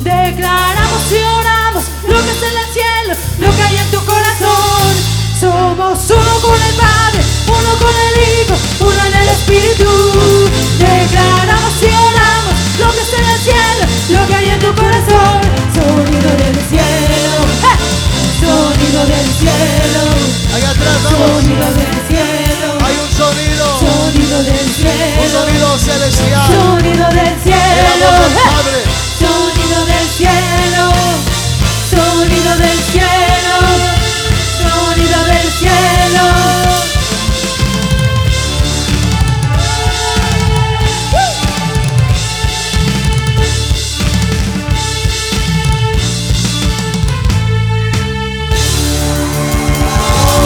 Declaramos 0.00 1.02
y 1.12 1.20
oramos 1.20 1.84
lo 2.08 2.16
que 2.16 2.30
es 2.30 2.42
en 2.48 2.56
el 2.64 2.68
cielo, 2.72 3.12
lo 3.40 3.54
que 3.56 3.62
hay 3.62 3.76
en 3.76 3.90
tu 3.90 4.00
corazón. 4.06 4.88
Somos 5.38 5.98
uno 6.08 6.34
con 6.40 6.56
el 6.56 6.74
Padre, 6.80 7.20
uno 7.44 7.70
con 7.76 7.92
el 7.92 8.16
Hijo, 8.24 8.56
uno 8.80 9.04
en 9.04 9.14
el 9.20 9.28
Espíritu. 9.28 10.48
Declaramos 10.80 11.76
y 11.82 11.92
oramos 11.92 12.56
lo 12.80 12.90
que 12.90 13.02
es 13.02 13.12
en 13.12 13.28
el 13.28 13.40
cielo, 13.44 13.84
lo 14.16 14.26
que 14.26 14.34
hay 14.34 14.48
en 14.48 14.58
tu 14.60 14.74
corazón. 14.74 15.40
Sonido 15.76 16.30
del 16.40 16.56
cielo. 16.72 17.44
¡Eh! 17.68 18.00
sonido 18.90 19.06
del 19.06 19.26
cielo, 19.34 20.04
allá 20.54 20.70
atrás, 20.70 20.98
sonido 21.02 21.89